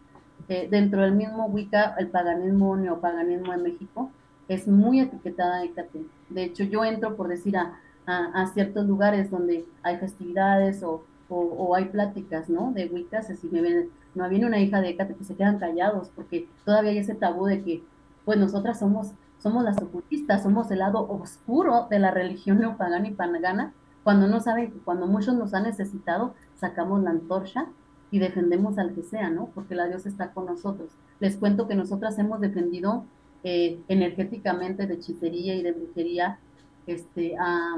Eh, 0.47 0.67
dentro 0.69 1.01
del 1.01 1.13
mismo 1.13 1.45
Wicca, 1.47 1.95
el 1.97 2.07
paganismo, 2.07 2.75
neopaganismo 2.75 3.53
en 3.53 3.63
México, 3.63 4.11
es 4.47 4.67
muy 4.67 4.99
etiquetada 4.99 5.63
Hécate. 5.63 6.05
De 6.29 6.43
hecho, 6.43 6.63
yo 6.63 6.85
entro, 6.85 7.15
por 7.15 7.27
decir, 7.27 7.57
a, 7.57 7.79
a, 8.05 8.47
ciertos 8.47 8.85
lugares 8.85 9.31
donde 9.31 9.65
hay 9.81 9.97
festividades 9.97 10.83
o, 10.83 11.03
o, 11.29 11.75
hay 11.75 11.85
pláticas, 11.85 12.49
¿no? 12.49 12.71
De 12.71 12.85
Wiccas, 12.85 13.27
si 13.27 13.47
me 13.47 13.61
ven, 13.61 13.89
no 14.13 14.29
viene 14.29 14.45
una 14.45 14.59
hija 14.59 14.81
de 14.81 14.89
Hécate, 14.89 15.15
que 15.15 15.23
se 15.23 15.35
quedan 15.35 15.57
callados, 15.57 16.11
porque 16.15 16.47
todavía 16.63 16.91
hay 16.91 16.99
ese 16.99 17.15
tabú 17.15 17.45
de 17.47 17.63
que, 17.63 17.83
pues 18.23 18.37
nosotras 18.37 18.77
somos, 18.77 19.11
somos 19.39 19.63
las 19.63 19.81
ocultistas, 19.81 20.43
somos 20.43 20.69
el 20.69 20.79
lado 20.79 21.07
oscuro 21.09 21.87
de 21.89 21.99
la 21.99 22.11
religión 22.11 22.59
neopagana 22.59 23.07
y 23.07 23.11
pagana, 23.11 23.73
cuando 24.05 24.27
no 24.27 24.39
saben 24.39 24.71
cuando 24.85 25.07
muchos 25.07 25.33
nos 25.33 25.55
han 25.55 25.63
necesitado, 25.63 26.35
sacamos 26.53 27.01
la 27.01 27.09
antorcha 27.09 27.65
y 28.11 28.19
defendemos 28.19 28.77
al 28.77 28.93
que 28.93 29.01
sea, 29.01 29.31
¿no? 29.31 29.47
Porque 29.55 29.73
la 29.73 29.87
Dios 29.87 30.05
está 30.05 30.29
con 30.29 30.45
nosotros. 30.45 30.91
Les 31.19 31.37
cuento 31.37 31.67
que 31.67 31.73
nosotras 31.73 32.19
hemos 32.19 32.39
defendido 32.39 33.03
eh, 33.43 33.81
energéticamente 33.87 34.85
de 34.85 34.93
hechicería 34.93 35.55
y 35.55 35.63
de 35.63 35.71
brujería 35.71 36.37
este, 36.85 37.35
a, 37.39 37.75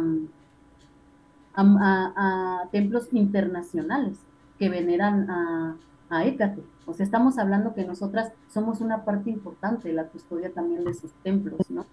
a, 1.56 2.64
templos 2.74 3.08
internacionales 3.14 4.20
que 4.60 4.68
veneran 4.68 5.30
a, 5.30 5.78
a 6.10 6.26
Hécate. 6.26 6.62
O 6.86 6.94
sea, 6.94 7.06
estamos 7.06 7.38
hablando 7.38 7.74
que 7.74 7.86
nosotras 7.86 8.34
somos 8.50 8.82
una 8.82 9.06
parte 9.06 9.30
importante 9.30 9.88
de 9.88 9.94
la 9.94 10.08
custodia 10.10 10.52
también 10.52 10.84
de 10.84 10.94
sus 10.94 11.14
templos, 11.24 11.72
¿no? 11.72 11.86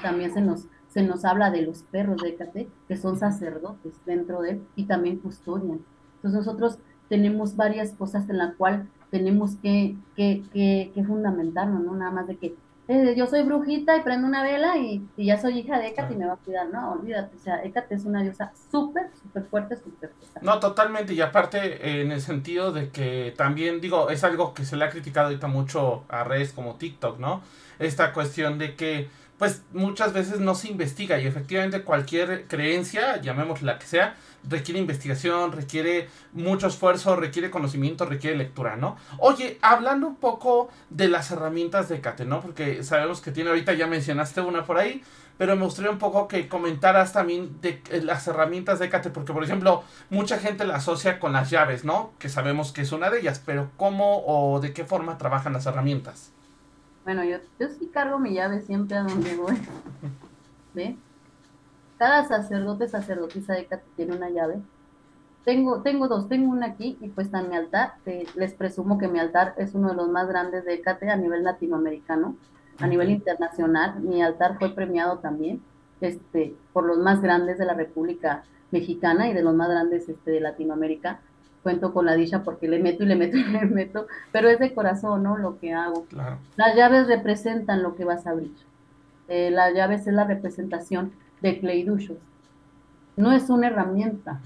También 0.00 0.32
se 0.32 0.40
nos, 0.40 0.68
se 0.90 1.02
nos 1.02 1.24
habla 1.24 1.50
de 1.50 1.62
los 1.62 1.82
perros 1.84 2.22
de 2.22 2.30
Hécate, 2.30 2.68
que 2.86 2.96
son 2.96 3.18
sacerdotes 3.18 3.94
dentro 4.04 4.42
de 4.42 4.50
él 4.50 4.62
y 4.76 4.84
también 4.84 5.18
custodian. 5.18 5.80
Entonces 6.16 6.46
nosotros 6.46 6.78
tenemos 7.08 7.56
varias 7.56 7.92
cosas 7.92 8.28
en 8.28 8.38
las 8.38 8.54
cuales 8.56 8.86
tenemos 9.10 9.56
que, 9.56 9.96
que, 10.14 10.42
que, 10.52 10.92
que 10.94 11.04
fundamentarnos, 11.04 11.82
¿no? 11.82 11.94
Nada 11.94 12.10
más 12.10 12.26
de 12.26 12.36
que 12.36 12.54
eh, 12.92 13.14
yo 13.16 13.28
soy 13.28 13.44
brujita 13.44 13.96
y 13.96 14.00
prendo 14.00 14.26
una 14.26 14.42
vela 14.42 14.76
y, 14.76 15.06
ya 15.16 15.40
soy 15.40 15.60
hija 15.60 15.78
de 15.78 15.86
Hécate 15.86 16.14
y 16.14 16.16
me 16.16 16.26
va 16.26 16.32
a 16.32 16.36
cuidar, 16.38 16.68
no, 16.70 16.90
olvídate, 16.90 17.36
o 17.36 17.38
sea, 17.38 17.62
Hécate 17.62 17.94
es 17.94 18.04
una 18.04 18.20
diosa 18.20 18.50
súper, 18.68 19.10
súper 19.22 19.44
fuerte, 19.44 19.76
súper 19.76 20.10
fuerte. 20.10 20.40
No, 20.42 20.58
totalmente, 20.58 21.14
y 21.14 21.20
aparte 21.20 22.00
en 22.00 22.10
el 22.10 22.20
sentido 22.20 22.72
de 22.72 22.88
que 22.88 23.32
también, 23.36 23.80
digo, 23.80 24.10
es 24.10 24.24
algo 24.24 24.54
que 24.54 24.64
se 24.64 24.74
le 24.74 24.84
ha 24.84 24.90
criticado 24.90 25.28
ahorita 25.28 25.46
mucho 25.46 26.02
a 26.08 26.24
redes 26.24 26.52
como 26.52 26.74
TikTok, 26.74 27.20
¿no? 27.20 27.42
Esta 27.78 28.12
cuestión 28.12 28.58
de 28.58 28.74
que 28.74 29.08
pues 29.40 29.62
muchas 29.72 30.12
veces 30.12 30.38
no 30.38 30.54
se 30.54 30.68
investiga 30.68 31.18
y 31.18 31.26
efectivamente 31.26 31.80
cualquier 31.80 32.46
creencia, 32.46 33.22
llamémosla 33.22 33.78
que 33.78 33.86
sea, 33.86 34.14
requiere 34.46 34.78
investigación, 34.78 35.52
requiere 35.52 36.10
mucho 36.34 36.66
esfuerzo, 36.66 37.16
requiere 37.16 37.50
conocimiento, 37.50 38.04
requiere 38.04 38.36
lectura, 38.36 38.76
¿no? 38.76 38.98
Oye, 39.16 39.56
hablando 39.62 40.08
un 40.08 40.16
poco 40.16 40.68
de 40.90 41.08
las 41.08 41.30
herramientas 41.30 41.88
de 41.88 42.02
Cate, 42.02 42.26
¿no? 42.26 42.42
Porque 42.42 42.84
sabemos 42.84 43.22
que 43.22 43.32
tiene, 43.32 43.48
ahorita 43.48 43.72
ya 43.72 43.86
mencionaste 43.86 44.42
una 44.42 44.66
por 44.66 44.76
ahí, 44.76 45.02
pero 45.38 45.56
me 45.56 45.64
gustaría 45.64 45.90
un 45.90 45.98
poco 45.98 46.28
que 46.28 46.46
comentaras 46.46 47.14
también 47.14 47.62
de 47.62 47.82
eh, 47.88 48.02
las 48.02 48.28
herramientas 48.28 48.78
de 48.78 48.90
Cate, 48.90 49.08
porque 49.08 49.32
por 49.32 49.42
ejemplo, 49.42 49.84
mucha 50.10 50.38
gente 50.38 50.66
la 50.66 50.76
asocia 50.76 51.18
con 51.18 51.32
las 51.32 51.48
llaves, 51.48 51.82
¿no? 51.82 52.12
Que 52.18 52.28
sabemos 52.28 52.72
que 52.72 52.82
es 52.82 52.92
una 52.92 53.08
de 53.08 53.20
ellas, 53.20 53.40
pero 53.42 53.70
¿cómo 53.78 54.22
o 54.26 54.60
de 54.60 54.74
qué 54.74 54.84
forma 54.84 55.16
trabajan 55.16 55.54
las 55.54 55.64
herramientas? 55.64 56.30
Bueno, 57.04 57.24
yo, 57.24 57.38
yo 57.58 57.68
sí 57.68 57.86
cargo 57.86 58.18
mi 58.18 58.34
llave 58.34 58.60
siempre 58.60 58.96
a 58.96 59.02
donde 59.02 59.36
voy. 59.36 59.56
¿Ve? 60.74 60.96
Cada 61.98 62.24
sacerdote, 62.24 62.88
sacerdotisa 62.88 63.54
de 63.54 63.66
Cate 63.66 63.84
tiene 63.96 64.16
una 64.16 64.30
llave. 64.30 64.60
Tengo, 65.44 65.82
tengo 65.82 66.08
dos, 66.08 66.28
tengo 66.28 66.50
una 66.50 66.66
aquí 66.66 66.98
y 67.00 67.08
pues 67.08 67.26
está 67.26 67.40
en 67.40 67.50
mi 67.50 67.56
altar. 67.56 67.94
les 68.34 68.54
presumo 68.54 68.98
que 68.98 69.08
mi 69.08 69.18
altar 69.18 69.54
es 69.56 69.74
uno 69.74 69.88
de 69.88 69.94
los 69.94 70.08
más 70.08 70.28
grandes 70.28 70.64
de 70.64 70.80
Cate 70.80 71.10
a 71.10 71.16
nivel 71.16 71.44
latinoamericano, 71.44 72.36
a 72.78 72.86
nivel 72.86 73.10
internacional. 73.10 74.00
Mi 74.00 74.22
altar 74.22 74.58
fue 74.58 74.74
premiado 74.74 75.18
también 75.18 75.62
este, 76.00 76.54
por 76.72 76.84
los 76.84 76.98
más 76.98 77.20
grandes 77.20 77.58
de 77.58 77.64
la 77.64 77.74
República 77.74 78.44
Mexicana 78.70 79.28
y 79.28 79.34
de 79.34 79.42
los 79.42 79.54
más 79.54 79.68
grandes 79.68 80.08
este, 80.08 80.30
de 80.30 80.40
Latinoamérica 80.40 81.20
cuento 81.62 81.92
con 81.92 82.06
la 82.06 82.14
dicha 82.14 82.42
porque 82.42 82.68
le 82.68 82.78
meto 82.78 83.04
y 83.04 83.06
le 83.06 83.16
meto 83.16 83.36
y 83.36 83.44
le 83.44 83.64
meto, 83.66 84.06
pero 84.32 84.48
es 84.48 84.58
de 84.58 84.74
corazón, 84.74 85.22
¿no? 85.22 85.36
Lo 85.36 85.58
que 85.58 85.72
hago. 85.72 86.06
Las 86.56 86.76
llaves 86.76 87.06
representan 87.06 87.82
lo 87.82 87.94
que 87.94 88.04
vas 88.04 88.26
a 88.26 88.30
abrir. 88.30 88.54
Eh, 89.28 89.50
las 89.50 89.74
llaves 89.74 90.06
es 90.06 90.14
la 90.14 90.24
representación 90.24 91.12
de 91.40 91.60
Cleiduchos. 91.60 92.18
No 93.16 93.32
es 93.32 93.50
una 93.50 93.68
herramienta. 93.68 94.40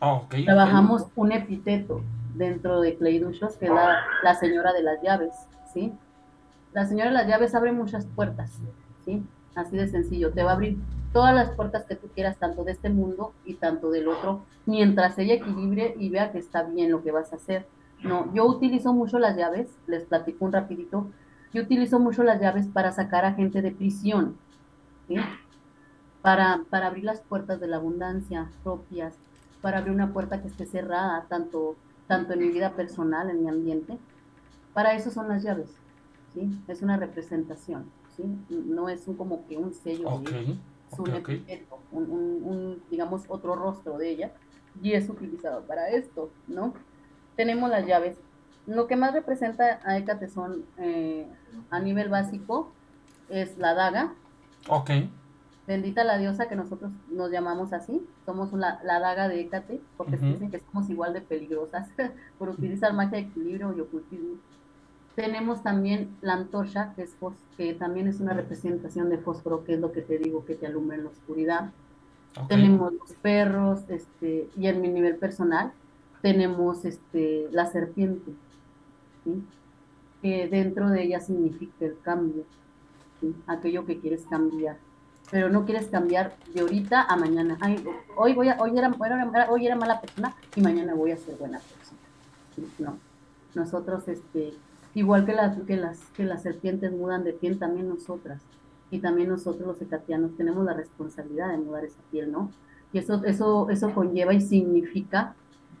Ah, 0.00 0.22
Trabajamos 0.44 1.06
un 1.16 1.32
epíteto 1.32 2.02
dentro 2.34 2.80
de 2.80 2.96
Cleiduchos, 2.96 3.56
que 3.56 3.66
es 3.66 3.72
la, 3.72 3.98
la, 4.22 4.34
señora 4.34 4.72
de 4.72 4.82
las 4.82 5.02
llaves, 5.02 5.34
¿sí? 5.72 5.92
La 6.72 6.86
señora 6.86 7.10
de 7.10 7.14
las 7.14 7.26
llaves 7.26 7.54
abre 7.54 7.72
muchas 7.72 8.06
puertas, 8.06 8.52
¿sí? 9.04 9.24
Así 9.56 9.76
de 9.76 9.88
sencillo. 9.88 10.32
Te 10.32 10.44
va 10.44 10.52
a 10.52 10.54
abrir 10.54 10.78
todas 11.12 11.34
las 11.34 11.50
puertas 11.50 11.84
que 11.84 11.96
tú 11.96 12.08
quieras, 12.08 12.38
tanto 12.38 12.64
de 12.64 12.72
este 12.72 12.90
mundo 12.90 13.32
y 13.44 13.54
tanto 13.54 13.90
del 13.90 14.08
otro, 14.08 14.42
mientras 14.66 15.18
ella 15.18 15.34
equilibre 15.34 15.94
y 15.98 16.10
vea 16.10 16.32
que 16.32 16.38
está 16.38 16.62
bien 16.62 16.90
lo 16.90 17.02
que 17.02 17.12
vas 17.12 17.32
a 17.32 17.36
hacer. 17.36 17.66
No, 18.02 18.32
yo 18.32 18.46
utilizo 18.46 18.92
mucho 18.92 19.18
las 19.18 19.36
llaves, 19.36 19.68
les 19.86 20.04
platico 20.04 20.44
un 20.44 20.52
rapidito, 20.52 21.08
yo 21.52 21.62
utilizo 21.62 21.98
mucho 21.98 22.22
las 22.22 22.40
llaves 22.40 22.68
para 22.68 22.92
sacar 22.92 23.24
a 23.24 23.34
gente 23.34 23.62
de 23.62 23.72
prisión, 23.72 24.36
para, 26.22 26.60
para 26.70 26.88
abrir 26.88 27.04
las 27.04 27.20
puertas 27.22 27.58
de 27.60 27.66
la 27.66 27.76
abundancia 27.76 28.50
propias, 28.62 29.14
para 29.62 29.78
abrir 29.78 29.94
una 29.94 30.12
puerta 30.12 30.40
que 30.40 30.48
esté 30.48 30.66
cerrada, 30.66 31.24
tanto, 31.28 31.76
tanto 32.06 32.34
en 32.34 32.40
mi 32.40 32.48
vida 32.50 32.72
personal, 32.74 33.30
en 33.30 33.42
mi 33.42 33.48
ambiente. 33.48 33.98
Para 34.74 34.94
eso 34.94 35.10
son 35.10 35.28
las 35.28 35.42
llaves, 35.42 35.70
¿sí? 36.34 36.48
Es 36.68 36.82
una 36.82 36.96
representación, 36.96 37.86
¿sí? 38.16 38.24
No 38.48 38.88
es 38.88 39.06
como 39.16 39.46
que 39.48 39.56
un 39.56 39.72
sello 39.74 40.22
un, 41.90 42.82
digamos, 42.90 43.24
otro 43.28 43.54
rostro 43.54 43.98
de 43.98 44.10
ella, 44.10 44.32
y 44.82 44.92
es 44.92 45.08
utilizado 45.08 45.62
para 45.62 45.88
esto, 45.90 46.30
¿no? 46.46 46.74
Tenemos 47.36 47.70
las 47.70 47.86
llaves. 47.86 48.16
Lo 48.66 48.86
que 48.86 48.96
más 48.96 49.12
representa 49.12 49.80
a 49.84 49.96
Hécate 49.96 50.28
son, 50.28 50.64
eh, 50.76 51.26
a 51.70 51.80
nivel 51.80 52.08
básico, 52.08 52.70
es 53.28 53.56
la 53.58 53.74
daga. 53.74 54.14
Ok. 54.68 54.90
Bendita 55.66 56.04
la 56.04 56.18
diosa 56.18 56.48
que 56.48 56.56
nosotros 56.56 56.92
nos 57.10 57.30
llamamos 57.30 57.72
así. 57.72 58.06
Somos 58.24 58.52
la, 58.52 58.80
la 58.84 59.00
daga 59.00 59.28
de 59.28 59.40
Hécate, 59.40 59.80
porque 59.96 60.16
dicen 60.16 60.50
que 60.50 60.60
somos 60.60 60.88
igual 60.90 61.12
de 61.12 61.20
peligrosas 61.20 61.88
por 62.38 62.48
utilizar 62.48 62.92
magia 62.92 63.18
de 63.18 63.24
equilibrio 63.24 63.74
y 63.76 63.80
ocultismo. 63.80 64.36
Tenemos 65.18 65.64
también 65.64 66.16
la 66.20 66.34
antorcha, 66.34 66.92
que, 66.94 67.02
es 67.02 67.16
que 67.56 67.74
también 67.74 68.06
es 68.06 68.20
una 68.20 68.34
representación 68.34 69.10
de 69.10 69.18
fósforo, 69.18 69.64
que 69.64 69.74
es 69.74 69.80
lo 69.80 69.90
que 69.90 70.00
te 70.00 70.16
digo, 70.16 70.44
que 70.44 70.54
te 70.54 70.68
alumbra 70.68 70.96
en 70.96 71.02
la 71.02 71.10
oscuridad. 71.10 71.72
Tenemos 72.46 72.92
los 72.92 73.14
perros, 73.14 73.80
este, 73.88 74.48
y 74.56 74.68
en 74.68 74.80
mi 74.80 74.86
nivel 74.86 75.16
personal 75.16 75.72
tenemos 76.22 76.84
este, 76.84 77.48
la 77.50 77.66
serpiente, 77.66 78.30
que 80.22 80.46
dentro 80.46 80.88
de 80.88 81.02
ella 81.02 81.18
significa 81.18 81.84
el 81.84 81.98
cambio, 82.00 82.44
aquello 83.48 83.86
que 83.86 83.98
quieres 83.98 84.24
cambiar, 84.30 84.76
pero 85.32 85.48
no 85.48 85.64
quieres 85.64 85.88
cambiar 85.88 86.36
de 86.54 86.60
ahorita 86.60 87.02
a 87.02 87.16
mañana. 87.16 87.58
hoy, 88.16 88.34
voy 88.34 88.50
a, 88.50 88.56
hoy, 88.60 88.70
era, 88.78 88.88
hoy 89.50 89.66
era 89.66 89.74
mala 89.74 90.00
persona 90.00 90.36
y 90.54 90.60
mañana 90.60 90.94
voy 90.94 91.10
a 91.10 91.16
ser 91.16 91.34
buena 91.34 91.58
persona. 91.58 91.98
No, 92.78 92.98
nosotros 93.56 94.06
este, 94.06 94.54
Igual 94.94 95.26
que 95.26 95.34
las, 95.34 95.56
que 95.62 95.76
las, 95.76 95.98
que 96.10 96.24
las 96.24 96.42
serpientes 96.42 96.92
mudan 96.92 97.24
de 97.24 97.32
piel, 97.32 97.58
también 97.58 97.88
nosotras. 97.88 98.42
Y 98.90 99.00
también 99.00 99.28
nosotros 99.28 99.66
los 99.66 99.82
ecatianos 99.82 100.36
tenemos 100.36 100.64
la 100.64 100.74
responsabilidad 100.74 101.50
de 101.50 101.58
mudar 101.58 101.84
esa 101.84 102.00
piel, 102.10 102.32
¿no? 102.32 102.50
Y 102.92 102.98
eso, 102.98 103.22
eso, 103.24 103.68
eso 103.68 103.92
conlleva 103.94 104.32
y 104.32 104.40
significa 104.40 105.34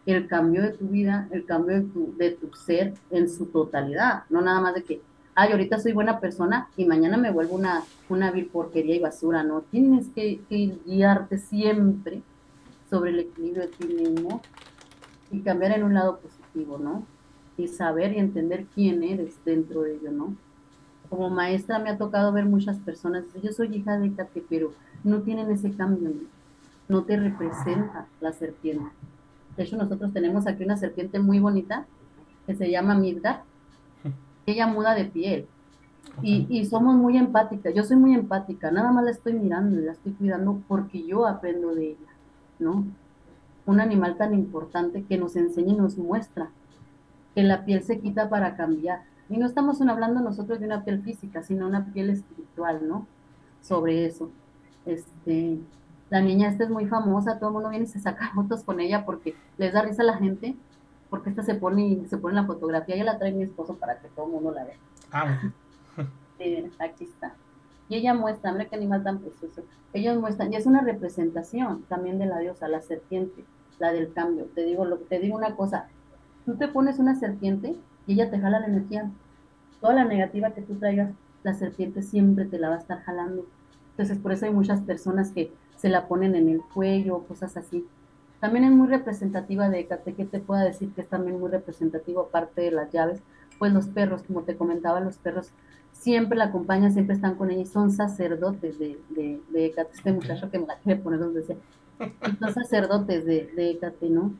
el 0.06 0.26
cambio 0.26 0.62
de 0.62 0.70
tu 0.70 0.88
vida, 0.88 1.28
el 1.30 1.44
cambio 1.44 1.76
de 1.76 1.82
tu, 1.82 2.14
de 2.16 2.30
tu 2.32 2.52
ser 2.54 2.94
en 3.10 3.28
su 3.28 3.46
totalidad, 3.46 4.24
no 4.30 4.40
nada 4.40 4.60
más 4.60 4.74
de 4.74 4.82
que, 4.82 5.02
ay, 5.34 5.52
ahorita 5.52 5.78
soy 5.78 5.92
buena 5.92 6.18
persona 6.20 6.68
y 6.76 6.86
mañana 6.86 7.16
me 7.16 7.30
vuelvo 7.30 7.56
una, 7.56 7.82
una 8.08 8.30
vil 8.30 8.46
porquería 8.46 8.96
y 8.96 9.00
basura, 9.00 9.42
¿no? 9.42 9.62
Tienes 9.62 10.08
que, 10.08 10.40
que 10.48 10.78
guiarte 10.86 11.38
siempre 11.38 12.22
sobre 12.88 13.10
el 13.10 13.20
equilibrio 13.20 13.62
de 13.62 13.68
ti 13.68 13.86
mismo 13.86 14.40
y 15.30 15.40
cambiar 15.40 15.72
en 15.72 15.84
un 15.84 15.94
lado 15.94 16.20
positivo, 16.20 16.78
¿no? 16.78 17.04
Y 17.58 17.66
saber 17.66 18.12
y 18.12 18.18
entender 18.18 18.66
quién 18.74 19.02
eres 19.02 19.38
dentro 19.44 19.82
de 19.82 19.96
ello, 19.96 20.12
¿no? 20.12 20.36
Como 21.10 21.28
maestra 21.28 21.78
me 21.78 21.90
ha 21.90 21.98
tocado 21.98 22.32
ver 22.32 22.44
muchas 22.44 22.78
personas, 22.78 23.24
yo 23.42 23.52
soy 23.52 23.74
hija 23.74 23.98
de 23.98 24.12
Cate, 24.12 24.44
pero 24.48 24.72
no 25.04 25.22
tienen 25.22 25.50
ese 25.50 25.72
cambio, 25.72 26.12
¿no? 26.88 27.02
te 27.02 27.16
representa 27.16 28.06
la 28.20 28.32
serpiente. 28.32 28.86
De 29.56 29.64
hecho, 29.64 29.76
nosotros 29.76 30.12
tenemos 30.12 30.46
aquí 30.46 30.64
una 30.64 30.76
serpiente 30.76 31.18
muy 31.18 31.40
bonita 31.40 31.86
que 32.46 32.54
se 32.54 32.70
llama 32.70 32.94
Midgar. 32.94 33.42
Ella 34.46 34.66
muda 34.66 34.94
de 34.94 35.04
piel. 35.04 35.46
Y, 36.22 36.46
y, 36.48 36.64
somos 36.64 36.96
muy 36.96 37.16
empáticas. 37.16 37.74
Yo 37.74 37.84
soy 37.84 37.96
muy 37.96 38.14
empática. 38.14 38.70
Nada 38.70 38.90
más 38.92 39.04
la 39.04 39.10
estoy 39.10 39.34
mirando 39.34 39.78
y 39.78 39.84
la 39.84 39.92
estoy 39.92 40.12
cuidando 40.12 40.60
porque 40.66 41.04
yo 41.04 41.26
aprendo 41.26 41.74
de 41.74 41.90
ella, 41.90 42.12
¿no? 42.58 42.84
Un 43.66 43.80
animal 43.80 44.16
tan 44.16 44.32
importante 44.34 45.04
que 45.04 45.18
nos 45.18 45.36
enseña 45.36 45.74
y 45.74 45.76
nos 45.76 45.98
muestra 45.98 46.50
que 47.38 47.44
la 47.44 47.64
piel 47.64 47.84
se 47.84 48.00
quita 48.00 48.28
para 48.28 48.56
cambiar. 48.56 49.04
Y 49.28 49.36
no 49.36 49.46
estamos 49.46 49.80
hablando 49.80 50.18
nosotros 50.20 50.58
de 50.58 50.66
una 50.66 50.82
piel 50.82 51.04
física, 51.04 51.44
sino 51.44 51.68
una 51.68 51.86
piel 51.92 52.10
espiritual, 52.10 52.88
¿no? 52.88 53.06
Sobre 53.62 54.06
eso. 54.06 54.28
Este, 54.84 55.60
la 56.10 56.20
niña 56.20 56.48
esta 56.48 56.64
es 56.64 56.70
muy 56.70 56.86
famosa, 56.86 57.38
todo 57.38 57.50
el 57.50 57.54
mundo 57.54 57.68
viene 57.68 57.84
y 57.84 57.88
se 57.88 58.00
saca 58.00 58.30
fotos 58.34 58.64
con 58.64 58.80
ella 58.80 59.04
porque 59.04 59.36
les 59.56 59.72
da 59.72 59.82
risa 59.82 60.02
a 60.02 60.06
la 60.06 60.16
gente, 60.16 60.56
porque 61.10 61.30
esta 61.30 61.44
se 61.44 61.54
pone 61.54 62.08
se 62.08 62.18
pone 62.18 62.34
la 62.34 62.44
fotografía, 62.44 62.96
y 62.96 63.04
la 63.04 63.20
trae 63.20 63.30
mi 63.30 63.44
esposo 63.44 63.76
para 63.76 64.00
que 64.00 64.08
todo 64.08 64.26
el 64.26 64.32
mundo 64.32 64.50
la 64.50 64.64
vea. 64.64 64.76
Ah. 65.12 65.40
Sí, 66.38 66.68
aquí 66.80 67.04
está. 67.04 67.36
Y 67.88 67.98
ella 67.98 68.14
muestra, 68.14 68.50
mira 68.50 68.64
qué 68.64 68.74
animal 68.74 69.04
tan 69.04 69.20
precioso. 69.20 69.62
Ellos 69.92 70.18
muestran, 70.18 70.52
y 70.52 70.56
es 70.56 70.66
una 70.66 70.80
representación 70.80 71.84
también 71.84 72.18
de 72.18 72.26
la 72.26 72.40
diosa, 72.40 72.66
la 72.66 72.80
serpiente, 72.80 73.44
la 73.78 73.92
del 73.92 74.12
cambio. 74.12 74.46
Te 74.56 74.64
digo, 74.64 74.84
lo, 74.84 74.96
te 74.96 75.20
digo 75.20 75.36
una 75.36 75.54
cosa, 75.54 75.86
tú 76.48 76.56
te 76.56 76.66
pones 76.66 76.98
una 76.98 77.14
serpiente 77.14 77.76
y 78.06 78.14
ella 78.14 78.30
te 78.30 78.40
jala 78.40 78.60
la 78.60 78.68
energía. 78.68 79.10
Toda 79.82 79.92
la 79.92 80.06
negativa 80.06 80.52
que 80.52 80.62
tú 80.62 80.76
traigas, 80.76 81.10
la 81.42 81.52
serpiente 81.52 82.00
siempre 82.00 82.46
te 82.46 82.58
la 82.58 82.70
va 82.70 82.76
a 82.76 82.78
estar 82.78 83.02
jalando. 83.02 83.44
Entonces, 83.90 84.16
por 84.16 84.32
eso 84.32 84.46
hay 84.46 84.52
muchas 84.54 84.80
personas 84.80 85.30
que 85.30 85.52
se 85.76 85.90
la 85.90 86.08
ponen 86.08 86.34
en 86.34 86.48
el 86.48 86.62
cuello, 86.72 87.22
cosas 87.24 87.58
así. 87.58 87.86
También 88.40 88.64
es 88.64 88.70
muy 88.70 88.88
representativa 88.88 89.68
de 89.68 89.80
Ecate, 89.80 90.14
que 90.14 90.24
te 90.24 90.40
pueda 90.40 90.64
decir 90.64 90.90
que 90.94 91.02
es 91.02 91.08
también 91.08 91.38
muy 91.38 91.50
representativo, 91.50 92.22
aparte 92.22 92.62
de 92.62 92.70
las 92.70 92.90
llaves, 92.92 93.20
pues 93.58 93.74
los 93.74 93.86
perros, 93.88 94.22
como 94.22 94.40
te 94.40 94.56
comentaba, 94.56 95.00
los 95.00 95.18
perros 95.18 95.50
siempre 95.92 96.38
la 96.38 96.44
acompañan, 96.44 96.94
siempre 96.94 97.14
están 97.14 97.34
con 97.34 97.50
ella 97.50 97.60
y 97.60 97.66
son 97.66 97.90
sacerdotes 97.90 98.78
de, 98.78 98.98
de, 99.10 99.42
de 99.50 99.66
Ecate. 99.66 99.90
Este 99.92 100.14
muchacho 100.14 100.50
que 100.50 100.60
me 100.60 100.66
la 100.66 100.78
quiere 100.78 100.98
poner 100.98 101.20
donde 101.20 101.40
decía, 101.40 101.56
son 102.40 102.54
sacerdotes 102.54 103.26
de, 103.26 103.52
de 103.54 103.70
Ecate, 103.72 104.08
¿no? 104.08 104.32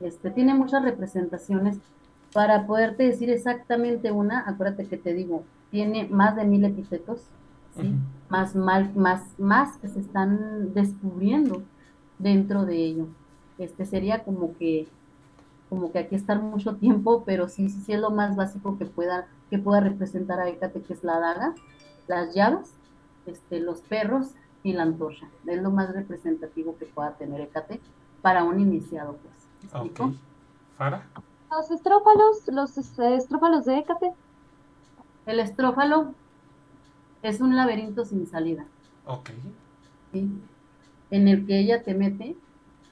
Este, 0.00 0.30
tiene 0.30 0.54
muchas 0.54 0.82
representaciones. 0.82 1.78
Para 2.32 2.66
poderte 2.66 3.02
decir 3.02 3.28
exactamente 3.28 4.12
una, 4.12 4.48
acuérdate 4.48 4.86
que 4.86 4.96
te 4.96 5.12
digo, 5.14 5.42
tiene 5.70 6.08
más 6.08 6.36
de 6.36 6.44
mil 6.44 6.64
epítetos, 6.64 7.22
¿sí? 7.76 7.92
más, 8.28 8.54
mal, 8.54 8.92
más, 8.94 9.22
más 9.38 9.76
que 9.78 9.88
se 9.88 10.00
están 10.00 10.72
descubriendo 10.72 11.62
dentro 12.18 12.66
de 12.66 12.76
ello. 12.76 13.08
Este 13.58 13.84
sería 13.84 14.22
como 14.22 14.56
que 14.56 14.86
como 15.70 15.92
que 15.92 16.00
aquí 16.00 16.16
estar 16.16 16.42
mucho 16.42 16.74
tiempo, 16.76 17.22
pero 17.24 17.48
sí, 17.48 17.70
sí, 17.70 17.80
sí 17.80 17.92
es 17.92 18.00
lo 18.00 18.10
más 18.10 18.34
básico 18.34 18.76
que 18.76 18.86
pueda, 18.86 19.28
que 19.48 19.58
pueda 19.58 19.80
representar 19.80 20.40
a 20.40 20.48
Hécate, 20.48 20.82
que 20.82 20.92
es 20.92 21.04
la 21.04 21.20
daga, 21.20 21.54
las 22.08 22.34
llaves, 22.34 22.74
este, 23.24 23.60
los 23.60 23.80
perros 23.80 24.32
y 24.64 24.72
la 24.72 24.82
antorcha. 24.82 25.28
Es 25.46 25.62
lo 25.62 25.70
más 25.70 25.94
representativo 25.94 26.76
que 26.76 26.86
pueda 26.86 27.12
tener 27.12 27.40
Hécate 27.40 27.80
para 28.20 28.42
un 28.42 28.58
iniciado, 28.58 29.16
pues. 29.22 29.39
Ok. 29.72 30.14
¿Fara? 30.76 31.06
Los 31.50 31.70
estrófalos, 31.70 32.46
los 32.46 32.78
estrófalos 32.78 33.64
de 33.64 33.78
Hécate. 33.78 34.12
El 35.26 35.40
estrófalo 35.40 36.14
es 37.22 37.40
un 37.40 37.56
laberinto 37.56 38.04
sin 38.04 38.26
salida. 38.26 38.66
Ok. 39.06 39.30
¿sí? 40.12 40.30
En 41.10 41.28
el 41.28 41.46
que 41.46 41.58
ella 41.58 41.82
te 41.82 41.94
mete 41.94 42.36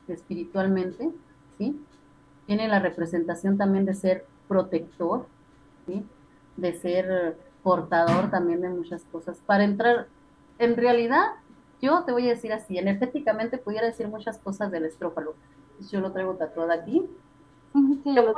espiritualmente, 0.08 1.10
¿sí? 1.58 1.80
Tiene 2.46 2.68
la 2.68 2.80
representación 2.80 3.58
también 3.58 3.84
de 3.84 3.94
ser 3.94 4.26
protector, 4.48 5.26
¿sí? 5.86 6.04
De 6.56 6.72
ser 6.72 7.38
portador 7.62 8.30
también 8.30 8.60
de 8.60 8.70
muchas 8.70 9.04
cosas. 9.04 9.38
Para 9.44 9.64
entrar, 9.64 10.08
en 10.58 10.76
realidad, 10.76 11.26
yo 11.80 12.04
te 12.04 12.12
voy 12.12 12.26
a 12.26 12.30
decir 12.30 12.52
así, 12.52 12.78
energéticamente 12.78 13.58
pudiera 13.58 13.86
decir 13.86 14.08
muchas 14.08 14.38
cosas 14.38 14.70
del 14.70 14.86
estrófalo. 14.86 15.34
Yo 15.90 16.00
lo 16.00 16.12
traigo 16.12 16.34
tatuado 16.34 16.72
aquí. 16.72 17.04
Sí, 17.72 18.14
Yo 18.14 18.32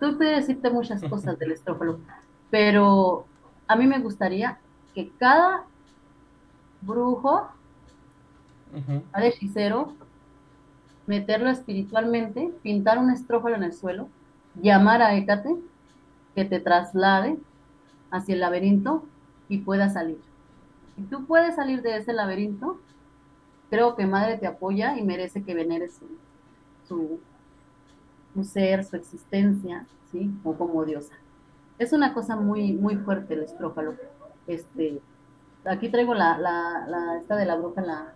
tú 0.00 0.16
puedes 0.16 0.36
decirte 0.46 0.70
muchas 0.70 1.02
cosas 1.04 1.38
del 1.38 1.52
estrófalo, 1.52 2.00
pero 2.50 3.26
a 3.68 3.76
mí 3.76 3.86
me 3.86 3.98
gustaría 4.00 4.58
que 4.94 5.10
cada 5.18 5.64
brujo, 6.80 7.48
cada 9.12 9.26
hechicero, 9.26 9.94
meterlo 11.06 11.50
espiritualmente, 11.50 12.52
pintar 12.62 12.98
un 12.98 13.10
estrófalo 13.10 13.56
en 13.56 13.62
el 13.62 13.72
suelo, 13.72 14.08
llamar 14.60 15.02
a 15.02 15.14
Hécate, 15.14 15.56
que 16.34 16.44
te 16.44 16.60
traslade 16.60 17.38
hacia 18.10 18.34
el 18.34 18.40
laberinto 18.40 19.04
y 19.48 19.58
pueda 19.58 19.90
salir. 19.90 20.20
Si 20.96 21.02
tú 21.02 21.26
puedes 21.26 21.54
salir 21.56 21.82
de 21.82 21.96
ese 21.96 22.12
laberinto, 22.12 22.78
creo 23.70 23.96
que 23.96 24.06
Madre 24.06 24.38
te 24.38 24.46
apoya 24.46 24.96
y 24.96 25.02
merece 25.02 25.42
que 25.42 25.54
veneres 25.54 25.94
su, 25.94 26.06
su, 26.88 27.20
su 28.32 28.44
ser, 28.44 28.84
su 28.84 28.96
existencia, 28.96 29.86
¿sí? 30.10 30.30
O 30.44 30.56
como 30.56 30.84
diosa. 30.84 31.14
Es 31.78 31.92
una 31.92 32.14
cosa 32.14 32.36
muy, 32.36 32.72
muy 32.74 32.96
fuerte 32.96 33.34
el 33.34 33.44
estrófalo. 33.44 33.98
Este, 34.46 35.02
aquí 35.64 35.90
traigo 35.90 36.14
la, 36.14 36.38
la, 36.38 36.86
la 36.88 37.18
esta 37.18 37.36
de 37.36 37.46
la 37.46 37.56
bruja, 37.56 37.82
la, 37.82 38.14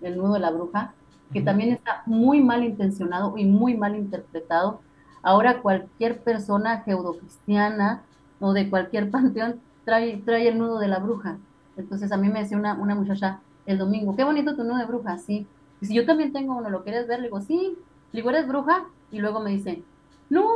el 0.00 0.16
nudo 0.16 0.34
de 0.34 0.40
la 0.40 0.50
bruja, 0.50 0.94
que 1.32 1.42
también 1.42 1.70
está 1.72 2.02
muy 2.06 2.42
mal 2.42 2.64
intencionado 2.64 3.36
y 3.36 3.44
muy 3.46 3.76
mal 3.76 3.96
interpretado. 3.96 4.84
Ahora 5.22 5.62
cualquier 5.62 6.22
persona 6.22 6.84
cristiana 7.18 8.06
o 8.40 8.52
de 8.52 8.70
cualquier 8.70 9.10
panteón 9.12 9.62
trae, 9.84 10.18
trae 10.24 10.48
el 10.48 10.58
nudo 10.58 10.78
de 10.78 10.88
la 10.88 10.98
bruja. 11.00 11.40
Entonces 11.76 12.12
a 12.12 12.16
mí 12.16 12.28
me 12.28 12.40
decía 12.40 12.58
una, 12.58 12.74
una 12.74 12.94
muchacha 12.94 13.42
el 13.66 13.78
domingo, 13.78 14.16
qué 14.16 14.24
bonito 14.24 14.56
tu 14.56 14.64
nudo 14.64 14.78
de 14.78 14.86
bruja, 14.86 15.18
sí. 15.18 15.50
Y 15.80 15.86
si 15.86 15.94
yo 15.94 16.06
también 16.06 16.32
tengo 16.32 16.56
uno, 16.56 16.70
¿lo 16.70 16.82
quieres 16.82 17.06
ver? 17.06 17.20
Le 17.20 17.26
digo, 17.26 17.40
sí. 17.40 17.78
Le 18.12 18.20
¿eres 18.20 18.48
bruja? 18.48 18.86
Y 19.10 19.18
luego 19.18 19.40
me 19.40 19.50
dice, 19.50 19.82
no, 20.30 20.46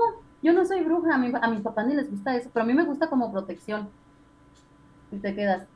yo 0.42 0.52
no 0.52 0.64
soy 0.64 0.82
bruja, 0.82 1.14
a, 1.14 1.18
mi, 1.18 1.32
a 1.34 1.48
mis 1.48 1.60
papás 1.60 1.86
ni 1.86 1.94
les 1.94 2.10
gusta 2.10 2.34
eso, 2.36 2.50
pero 2.52 2.64
a 2.64 2.66
mí 2.66 2.74
me 2.74 2.84
gusta 2.84 3.08
como 3.08 3.30
protección. 3.30 3.88
Y 5.10 5.16
te 5.18 5.34
quedas, 5.34 5.66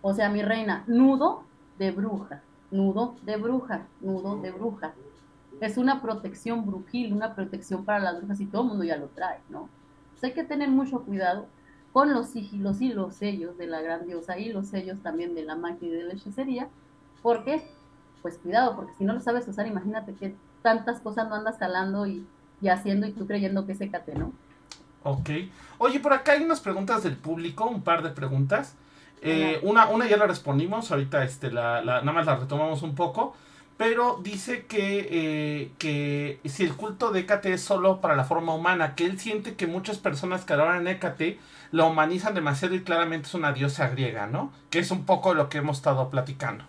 o 0.00 0.14
sea, 0.14 0.28
mi 0.28 0.42
reina, 0.42 0.84
nudo 0.86 1.44
de 1.78 1.90
bruja, 1.90 2.42
nudo 2.70 3.16
de 3.22 3.36
bruja, 3.36 3.86
nudo 4.00 4.36
de 4.36 4.50
bruja. 4.50 4.94
Es 5.60 5.76
una 5.76 6.02
protección 6.02 6.66
brujil, 6.66 7.12
una 7.12 7.34
protección 7.34 7.84
para 7.84 8.00
las 8.00 8.18
brujas 8.18 8.40
y 8.40 8.46
todo 8.46 8.62
el 8.62 8.68
mundo 8.68 8.84
ya 8.84 8.96
lo 8.96 9.08
trae, 9.08 9.38
¿no? 9.48 9.68
Entonces 10.04 10.24
hay 10.24 10.32
que 10.32 10.44
tener 10.44 10.70
mucho 10.70 11.02
cuidado 11.02 11.46
con 11.92 12.12
los 12.14 12.28
sigilos 12.28 12.80
y 12.80 12.92
los 12.92 13.14
sellos 13.14 13.56
de 13.58 13.66
la 13.66 13.80
gran 13.82 14.06
diosa 14.06 14.38
y 14.38 14.50
los 14.50 14.68
sellos 14.68 15.00
también 15.00 15.34
de 15.34 15.44
la 15.44 15.56
magia 15.56 15.86
y 15.86 15.90
de 15.90 16.04
la 16.04 16.14
hechicería. 16.14 16.68
¿Por 17.22 17.44
qué? 17.44 17.62
Pues 18.22 18.38
cuidado, 18.38 18.74
porque 18.74 18.94
si 18.94 19.04
no 19.04 19.12
lo 19.12 19.20
sabes 19.20 19.46
usar, 19.46 19.66
imagínate 19.66 20.14
que 20.14 20.34
tantas 20.62 21.00
cosas 21.00 21.28
no 21.28 21.34
andas 21.36 21.58
calando 21.58 22.06
y, 22.06 22.30
y 22.60 22.68
haciendo 22.68 23.06
y 23.06 23.12
tú 23.14 23.26
creyendo 23.26 23.66
que 23.66 23.72
es 23.72 23.80
Hécate, 23.80 24.14
¿no? 24.16 24.38
Ok. 25.02 25.30
Oye, 25.78 26.00
por 26.00 26.12
acá 26.12 26.32
hay 26.32 26.42
unas 26.44 26.60
preguntas 26.60 27.02
del 27.02 27.16
público, 27.16 27.64
un 27.66 27.82
par 27.82 28.02
de 28.02 28.10
preguntas. 28.10 28.76
Eh, 29.20 29.60
una, 29.62 29.88
una 29.88 30.06
ya 30.08 30.16
la 30.16 30.26
respondimos, 30.26 30.90
ahorita 30.90 31.24
este, 31.24 31.50
la, 31.50 31.82
la- 31.82 32.00
nada 32.00 32.12
más 32.12 32.26
la 32.26 32.36
retomamos 32.36 32.82
un 32.82 32.94
poco. 32.94 33.34
Pero 33.76 34.20
dice 34.22 34.66
que, 34.66 35.08
eh, 35.10 35.72
que 35.78 36.40
si 36.44 36.62
el 36.64 36.76
culto 36.76 37.10
de 37.10 37.20
Hécate 37.20 37.52
es 37.54 37.62
solo 37.62 38.00
para 38.00 38.14
la 38.14 38.24
forma 38.24 38.54
humana, 38.54 38.94
que 38.94 39.06
él 39.06 39.18
siente 39.18 39.56
que 39.56 39.66
muchas 39.66 39.98
personas 39.98 40.44
que 40.44 40.52
adoran 40.52 40.86
Hécate 40.86 41.38
la 41.72 41.86
humanizan 41.86 42.34
demasiado 42.34 42.74
y 42.74 42.82
claramente 42.84 43.26
es 43.28 43.34
una 43.34 43.52
diosa 43.52 43.88
griega, 43.88 44.26
¿no? 44.28 44.52
Que 44.70 44.78
es 44.80 44.90
un 44.92 45.04
poco 45.04 45.34
lo 45.34 45.48
que 45.48 45.58
hemos 45.58 45.78
estado 45.78 46.10
platicando. 46.10 46.64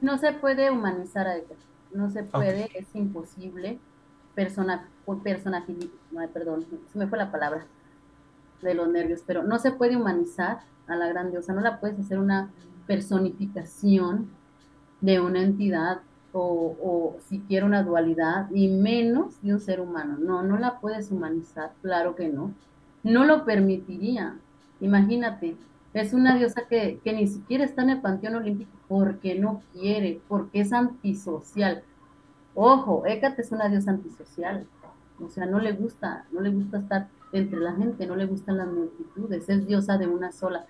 No 0.00 0.16
se 0.16 0.32
puede 0.32 0.70
humanizar 0.70 1.26
a 1.26 1.36
Hécate, 1.36 1.66
no 1.92 2.10
se 2.10 2.22
puede, 2.22 2.70
es 2.74 2.94
imposible. 2.94 3.78
Persona, 4.34 4.88
persona, 5.22 5.64
perdón, 6.32 6.66
se 6.92 6.98
me 6.98 7.06
fue 7.06 7.18
la 7.18 7.30
palabra 7.30 7.66
de 8.62 8.74
los 8.74 8.88
nervios, 8.88 9.22
pero 9.26 9.42
no 9.42 9.58
se 9.58 9.72
puede 9.72 9.96
humanizar 9.96 10.60
a 10.86 10.96
la 10.96 11.08
gran 11.08 11.30
diosa, 11.30 11.52
no 11.52 11.60
la 11.60 11.80
puedes 11.80 11.98
hacer 11.98 12.18
una 12.18 12.50
personificación 12.86 14.28
de 15.00 15.20
una 15.20 15.42
entidad 15.42 16.00
o, 16.32 16.76
o 16.82 17.16
siquiera 17.28 17.66
una 17.66 17.82
dualidad 17.82 18.50
y 18.50 18.68
menos 18.68 19.40
de 19.42 19.54
un 19.54 19.60
ser 19.60 19.80
humano, 19.80 20.16
no, 20.18 20.42
no 20.42 20.58
la 20.58 20.80
puedes 20.80 21.10
humanizar, 21.10 21.72
claro 21.82 22.14
que 22.14 22.28
no, 22.28 22.52
no 23.02 23.24
lo 23.24 23.44
permitiría, 23.44 24.36
imagínate, 24.80 25.56
es 26.00 26.12
una 26.12 26.36
diosa 26.36 26.66
que, 26.68 27.00
que 27.02 27.12
ni 27.12 27.26
siquiera 27.26 27.64
está 27.64 27.82
en 27.82 27.90
el 27.90 28.00
Panteón 28.00 28.36
Olímpico 28.36 28.70
porque 28.88 29.38
no 29.38 29.62
quiere, 29.72 30.20
porque 30.28 30.60
es 30.60 30.72
antisocial. 30.72 31.82
Ojo, 32.54 33.04
Hécate 33.06 33.42
es 33.42 33.52
una 33.52 33.68
diosa 33.68 33.90
antisocial. 33.90 34.66
O 35.24 35.28
sea, 35.28 35.46
no 35.46 35.58
le 35.58 35.72
gusta, 35.72 36.26
no 36.30 36.40
le 36.40 36.50
gusta 36.50 36.78
estar 36.78 37.08
entre 37.32 37.60
la 37.60 37.74
gente, 37.74 38.06
no 38.06 38.16
le 38.16 38.26
gustan 38.26 38.58
las 38.58 38.68
multitudes, 38.68 39.48
es 39.48 39.66
diosa 39.66 39.98
de 39.98 40.06
una 40.06 40.32
sola. 40.32 40.66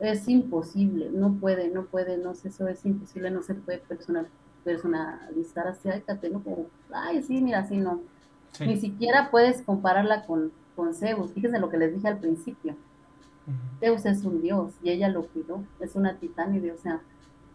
Es 0.00 0.28
imposible, 0.28 1.10
no 1.10 1.34
puede, 1.34 1.70
no 1.70 1.84
puede, 1.86 2.18
no 2.18 2.34
sé, 2.34 2.48
eso 2.48 2.68
es 2.68 2.84
imposible, 2.84 3.30
no 3.30 3.42
se 3.42 3.54
puede 3.54 3.78
personal, 3.78 4.28
personalizar 4.64 5.68
hacia 5.68 5.96
Hécate, 5.96 6.30
¿no? 6.30 6.42
Como, 6.42 6.66
ay, 6.92 7.22
sí, 7.22 7.40
mira, 7.40 7.60
así 7.60 7.76
no. 7.76 8.00
Sí. 8.52 8.66
Ni 8.66 8.76
siquiera 8.76 9.30
puedes 9.30 9.62
compararla 9.62 10.24
con, 10.26 10.52
con 10.74 10.94
Zeus. 10.94 11.32
Fíjense 11.32 11.58
lo 11.58 11.68
que 11.68 11.78
les 11.78 11.92
dije 11.92 12.08
al 12.08 12.18
principio. 12.18 12.76
Zeus 13.80 14.06
es 14.06 14.24
un 14.24 14.42
dios 14.42 14.72
y 14.82 14.90
ella 14.90 15.08
lo 15.08 15.26
cuidó, 15.26 15.62
es 15.80 15.94
una 15.94 16.14
titánide, 16.16 16.72
o 16.72 16.78
sea, 16.78 17.00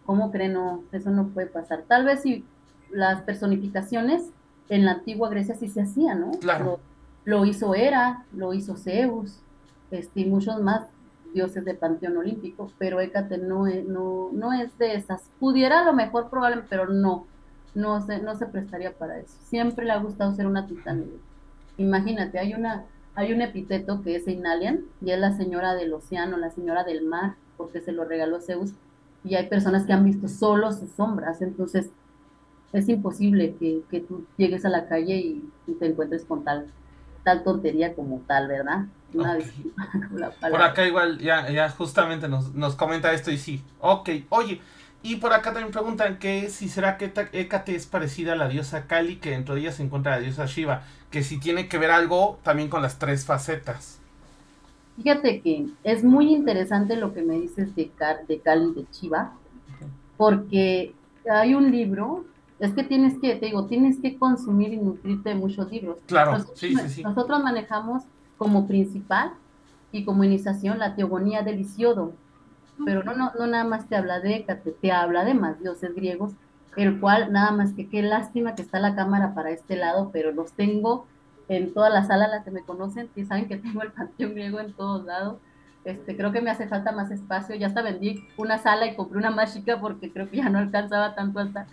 ¿cómo 0.05 0.31
creen? 0.31 0.53
No, 0.53 0.83
eso 0.91 1.09
no 1.11 1.27
puede 1.27 1.47
pasar. 1.47 1.83
Tal 1.87 2.05
vez 2.05 2.21
si 2.21 2.45
las 2.91 3.21
personificaciones 3.21 4.31
en 4.69 4.85
la 4.85 4.93
antigua 4.93 5.29
Grecia 5.29 5.55
sí 5.55 5.67
se 5.67 5.81
hacían, 5.81 6.21
¿no? 6.21 6.31
Claro. 6.39 6.79
Lo, 7.25 7.39
lo 7.39 7.45
hizo 7.45 7.75
Hera, 7.75 8.25
lo 8.33 8.53
hizo 8.53 8.75
Zeus, 8.75 9.41
este, 9.91 10.21
y 10.21 10.25
muchos 10.25 10.61
más 10.61 10.87
dioses 11.33 11.65
de 11.65 11.73
Panteón 11.73 12.17
Olímpico, 12.17 12.71
pero 12.77 12.99
Hécate 12.99 13.37
no 13.37 13.67
es, 13.67 13.85
no, 13.85 14.29
no 14.31 14.53
es 14.53 14.77
de 14.77 14.95
esas. 14.95 15.29
Pudiera 15.39 15.81
a 15.81 15.85
lo 15.85 15.93
mejor 15.93 16.29
probablemente, 16.29 16.69
pero 16.69 16.87
no, 16.87 17.25
no 17.75 18.01
se, 18.01 18.19
no 18.21 18.35
se 18.35 18.45
prestaría 18.45 18.93
para 18.93 19.19
eso. 19.19 19.35
Siempre 19.43 19.85
le 19.85 19.91
ha 19.91 19.97
gustado 19.97 20.33
ser 20.33 20.47
una 20.47 20.67
titánide. 20.67 21.17
Imagínate, 21.77 22.39
hay 22.39 22.53
una, 22.53 22.85
hay 23.15 23.33
un 23.33 23.41
epíteto 23.41 24.01
que 24.01 24.15
es 24.15 24.27
Inalian 24.27 24.81
y 25.01 25.11
es 25.11 25.19
la 25.19 25.35
señora 25.35 25.75
del 25.75 25.93
océano, 25.93 26.37
la 26.37 26.49
señora 26.49 26.83
del 26.83 27.03
mar. 27.03 27.35
porque 27.57 27.81
se 27.81 27.91
lo 27.91 28.03
regaló 28.03 28.41
Zeus, 28.41 28.73
y 29.23 29.35
hay 29.35 29.47
personas 29.47 29.85
que 29.85 29.93
han 29.93 30.03
visto 30.03 30.27
solo 30.27 30.71
sus 30.73 30.89
sombras, 30.91 31.41
entonces 31.41 31.91
es 32.73 32.89
imposible 32.89 33.55
que, 33.59 33.81
que 33.89 33.99
tú 34.01 34.25
llegues 34.37 34.65
a 34.65 34.69
la 34.69 34.87
calle 34.87 35.15
y, 35.15 35.49
te 35.79 35.85
encuentres 35.85 36.25
con 36.25 36.43
tal, 36.43 36.67
tal 37.23 37.43
tontería 37.43 37.93
como 37.93 38.19
tal, 38.27 38.47
¿verdad? 38.47 38.85
Una 39.13 39.37
Por 40.49 40.61
acá 40.61 40.85
igual, 40.85 41.19
ya, 41.19 41.49
ya 41.49 41.69
justamente 41.69 42.27
nos, 42.27 42.53
nos 42.53 42.75
comenta 42.75 43.13
esto 43.13 43.31
y 43.31 43.37
sí, 43.37 43.63
ok, 43.79 44.09
oye, 44.29 44.59
y 45.03 45.17
por 45.17 45.33
acá 45.33 45.51
también 45.51 45.73
preguntan 45.73 46.17
que 46.17 46.49
si 46.49 46.69
será 46.69 46.97
que 46.97 47.11
Hécate 47.33 47.75
es 47.75 47.85
parecida 47.85 48.33
a 48.33 48.35
la 48.37 48.47
diosa 48.47 48.87
Kali, 48.87 49.17
que 49.17 49.31
dentro 49.31 49.53
de 49.53 49.61
ella 49.61 49.73
se 49.73 49.83
encuentra 49.83 50.13
la 50.13 50.19
diosa 50.19 50.45
Shiva, 50.45 50.83
que 51.11 51.23
si 51.23 51.39
tiene 51.39 51.67
que 51.67 51.77
ver 51.77 51.91
algo 51.91 52.39
también 52.41 52.69
con 52.69 52.81
las 52.81 52.99
tres 52.99 53.25
facetas. 53.25 53.99
Fíjate 54.95 55.41
que 55.41 55.67
es 55.83 56.05
muy 56.05 56.33
interesante 56.33 56.95
lo 56.95 57.13
que 57.13 57.21
me 57.21 57.37
dices 57.37 57.75
de, 57.75 57.91
de 58.27 58.39
Kali 58.39 58.65
y 58.69 58.73
de 58.75 58.85
Shiva, 58.93 59.33
porque 60.15 60.93
hay 61.29 61.53
un 61.53 61.69
libro, 61.69 62.23
es 62.59 62.71
que 62.71 62.83
tienes 62.83 63.19
que, 63.19 63.35
te 63.35 63.47
digo, 63.47 63.65
tienes 63.65 63.99
que 63.99 64.17
consumir 64.17 64.71
y 64.71 64.77
nutrirte 64.77 65.29
de 65.29 65.35
muchos 65.35 65.69
libros. 65.69 65.97
Claro, 66.05 66.45
sí, 66.55 66.77
sí, 66.77 66.89
sí. 66.89 67.03
Nosotros 67.03 67.43
manejamos 67.43 68.03
como 68.37 68.67
principal 68.67 69.33
y 69.91 70.05
como 70.05 70.23
iniciación 70.23 70.79
la 70.79 70.95
teogonía 70.95 71.41
del 71.41 71.59
Isiodo 71.59 72.13
pero 72.85 73.03
no, 73.03 73.13
no, 73.15 73.31
no 73.37 73.47
nada 73.47 73.63
más 73.63 73.87
te 73.87 73.95
habla 73.95 74.19
de 74.19 74.35
Hécate, 74.35 74.71
te 74.71 74.91
habla 74.91 75.23
de 75.23 75.33
más 75.33 75.59
dioses 75.59 75.93
griegos, 75.95 76.33
el 76.75 76.99
cual 76.99 77.31
nada 77.31 77.51
más 77.51 77.73
que 77.73 77.87
qué 77.87 78.01
lástima 78.01 78.55
que 78.55 78.61
está 78.61 78.79
la 78.79 78.95
cámara 78.95 79.33
para 79.33 79.51
este 79.51 79.75
lado, 79.75 80.09
pero 80.11 80.31
los 80.31 80.53
tengo 80.53 81.05
en 81.47 81.73
toda 81.73 81.89
la 81.89 82.03
sala, 82.03 82.27
las 82.27 82.43
que 82.43 82.51
me 82.51 82.63
conocen, 82.63 83.09
que 83.09 83.25
saben 83.25 83.47
que 83.47 83.57
tengo 83.57 83.83
el 83.83 83.91
panteón 83.91 84.33
griego 84.33 84.59
en 84.59 84.73
todos 84.73 85.05
lados. 85.05 85.37
Este, 85.85 86.15
creo 86.15 86.31
que 86.31 86.41
me 86.41 86.49
hace 86.49 86.67
falta 86.67 86.93
más 86.93 87.11
espacio. 87.11 87.55
Ya 87.55 87.67
hasta 87.67 87.81
vendí 87.81 88.25
una 88.37 88.57
sala 88.57 88.87
y 88.87 88.95
compré 88.95 89.17
una 89.17 89.31
más 89.31 89.53
chica 89.53 89.79
porque 89.79 90.11
creo 90.11 90.29
que 90.29 90.37
ya 90.37 90.49
no 90.49 90.59
alcanzaba 90.59 91.13
tanto 91.13 91.39
hasta. 91.39 91.67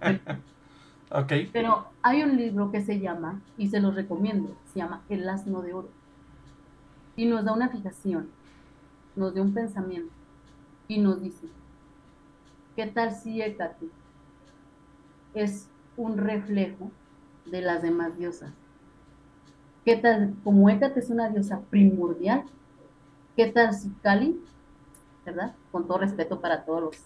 ok. 1.10 1.32
Pero 1.52 1.86
hay 2.02 2.22
un 2.24 2.36
libro 2.36 2.72
que 2.72 2.82
se 2.82 2.98
llama, 2.98 3.40
y 3.56 3.68
se 3.68 3.80
los 3.80 3.94
recomiendo, 3.94 4.54
se 4.72 4.80
llama 4.80 5.02
El 5.08 5.28
asno 5.28 5.62
de 5.62 5.72
oro. 5.72 5.88
Y 7.16 7.26
nos 7.26 7.44
da 7.44 7.52
una 7.52 7.68
fijación, 7.68 8.30
nos 9.14 9.34
da 9.34 9.42
un 9.42 9.54
pensamiento 9.54 10.12
y 10.92 10.98
nos 10.98 11.22
dice, 11.22 11.46
¿qué 12.76 12.86
tal 12.86 13.14
si 13.14 13.40
Hécate 13.40 13.86
es 15.32 15.66
un 15.96 16.18
reflejo 16.18 16.90
de 17.46 17.62
las 17.62 17.80
demás 17.80 18.18
diosas? 18.18 18.52
¿Qué 19.86 19.96
tal, 19.96 20.34
como 20.44 20.68
Hécate 20.68 21.00
es 21.00 21.08
una 21.08 21.30
diosa 21.30 21.60
primordial, 21.70 22.44
qué 23.36 23.46
tal 23.46 23.72
si 23.72 23.88
Kali, 24.02 24.38
verdad? 25.24 25.54
Con 25.70 25.86
todo 25.86 25.98
respeto 25.98 26.40
para 26.40 26.64
todos 26.64 26.82
los... 26.82 26.96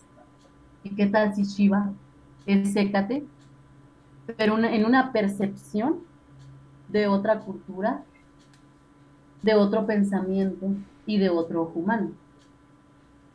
¿Y 0.83 0.91
qué 0.97 1.07
tal 1.07 1.33
si 1.35 1.45
Shiva 1.45 1.93
es 2.45 2.75
Hécate, 2.75 3.25
pero 4.37 4.59
en 4.59 4.85
una 4.85 5.13
percepción 5.13 6.01
de 6.89 7.07
otra 7.07 7.39
cultura, 7.39 8.03
de 9.43 9.55
otro 9.55 9.87
pensamiento 9.87 10.67
y 11.07 11.19
de 11.19 11.31
otro 11.31 11.63
ojo 11.63 11.79
humano? 11.79 12.11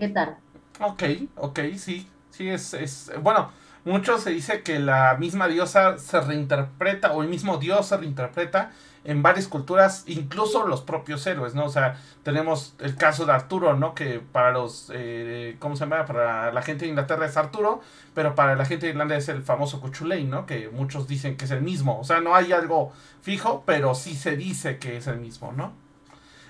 ¿Qué 0.01 0.07
tal? 0.07 0.35
Ok, 0.79 1.03
ok, 1.35 1.59
sí, 1.77 2.07
sí, 2.31 2.49
es, 2.49 2.73
es, 2.73 3.11
bueno, 3.21 3.51
mucho 3.85 4.17
se 4.17 4.31
dice 4.31 4.63
que 4.63 4.79
la 4.79 5.15
misma 5.19 5.47
diosa 5.47 5.99
se 5.99 6.19
reinterpreta, 6.19 7.11
o 7.11 7.21
el 7.21 7.29
mismo 7.29 7.57
dios 7.57 7.85
se 7.85 7.97
reinterpreta 7.97 8.71
en 9.03 9.21
varias 9.21 9.47
culturas, 9.47 10.03
incluso 10.07 10.65
los 10.65 10.81
propios 10.81 11.27
héroes, 11.27 11.53
¿no? 11.53 11.65
O 11.65 11.69
sea, 11.69 12.01
tenemos 12.23 12.73
el 12.79 12.95
caso 12.95 13.27
de 13.27 13.33
Arturo, 13.33 13.75
¿no? 13.75 13.93
Que 13.93 14.19
para 14.19 14.49
los, 14.49 14.91
eh, 14.91 15.55
¿cómo 15.59 15.75
se 15.75 15.81
llama? 15.81 16.03
Para 16.07 16.51
la 16.51 16.63
gente 16.63 16.85
de 16.85 16.89
Inglaterra 16.89 17.27
es 17.27 17.37
Arturo, 17.37 17.81
pero 18.15 18.33
para 18.33 18.55
la 18.55 18.65
gente 18.65 18.87
de 18.87 18.93
Irlanda 18.93 19.15
es 19.15 19.29
el 19.29 19.43
famoso 19.43 19.81
Cuchulain, 19.81 20.27
¿no? 20.31 20.47
Que 20.47 20.69
muchos 20.69 21.07
dicen 21.07 21.37
que 21.37 21.45
es 21.45 21.51
el 21.51 21.61
mismo. 21.61 21.99
O 21.99 22.03
sea, 22.03 22.21
no 22.21 22.33
hay 22.33 22.53
algo 22.53 22.91
fijo, 23.21 23.61
pero 23.67 23.93
sí 23.93 24.15
se 24.15 24.35
dice 24.35 24.79
que 24.79 24.97
es 24.97 25.05
el 25.05 25.19
mismo, 25.19 25.51
¿no? 25.51 25.73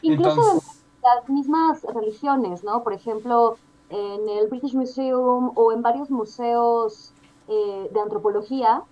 Incluso 0.03 0.63
las 1.01 1.29
mismas 1.29 1.83
religiones, 1.83 2.63
¿no? 2.63 2.83
Por 2.83 2.93
ejemplo, 2.93 3.57
en 3.89 4.29
el 4.29 4.47
British 4.47 4.73
Museum 4.73 5.51
o 5.55 5.71
en 5.71 5.81
varios 5.81 6.09
museos 6.09 7.13
eh, 7.47 7.89
de 7.91 7.99
antropología. 7.99 8.83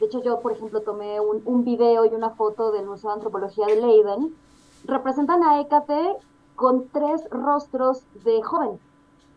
De 0.00 0.06
hecho, 0.06 0.22
yo, 0.22 0.40
por 0.40 0.52
ejemplo, 0.52 0.80
tomé 0.82 1.20
un, 1.20 1.42
un, 1.44 1.64
video 1.64 2.04
y 2.04 2.08
una 2.08 2.30
foto 2.30 2.70
del 2.70 2.86
Museo 2.86 3.10
de 3.10 3.14
Antropología 3.14 3.66
de 3.66 3.80
Leiden. 3.80 4.34
Representan 4.84 5.42
a 5.42 5.60
Hécate 5.60 6.16
con 6.54 6.88
tres 6.88 7.28
rostros 7.30 8.02
de 8.24 8.42
joven, 8.42 8.78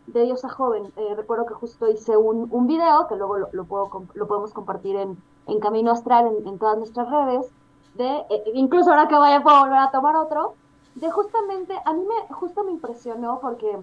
de 0.06 0.22
diosa 0.22 0.48
joven. 0.48 0.92
Eh, 0.96 1.14
recuerdo 1.16 1.46
que 1.46 1.54
justo 1.54 1.88
hice 1.88 2.16
un, 2.16 2.48
un 2.50 2.66
video, 2.66 3.06
que 3.08 3.16
luego 3.16 3.38
lo, 3.38 3.48
lo, 3.52 3.64
puedo, 3.64 3.90
lo 4.14 4.26
podemos 4.26 4.52
compartir 4.52 4.96
en, 4.96 5.22
en 5.46 5.60
Camino 5.60 5.90
Astral, 5.92 6.26
en, 6.26 6.46
en, 6.46 6.58
todas 6.58 6.78
nuestras 6.78 7.10
redes, 7.10 7.50
de, 7.94 8.24
eh, 8.30 8.44
incluso 8.54 8.90
ahora 8.90 9.08
que 9.08 9.16
vaya 9.16 9.42
puedo 9.42 9.60
volver 9.60 9.78
a 9.78 9.90
tomar 9.90 10.16
otro, 10.16 10.54
de 10.94 11.10
justamente, 11.10 11.74
a 11.84 11.92
mí 11.92 12.02
me, 12.04 12.34
justo 12.34 12.64
me 12.64 12.72
impresionó 12.72 13.40
porque 13.40 13.78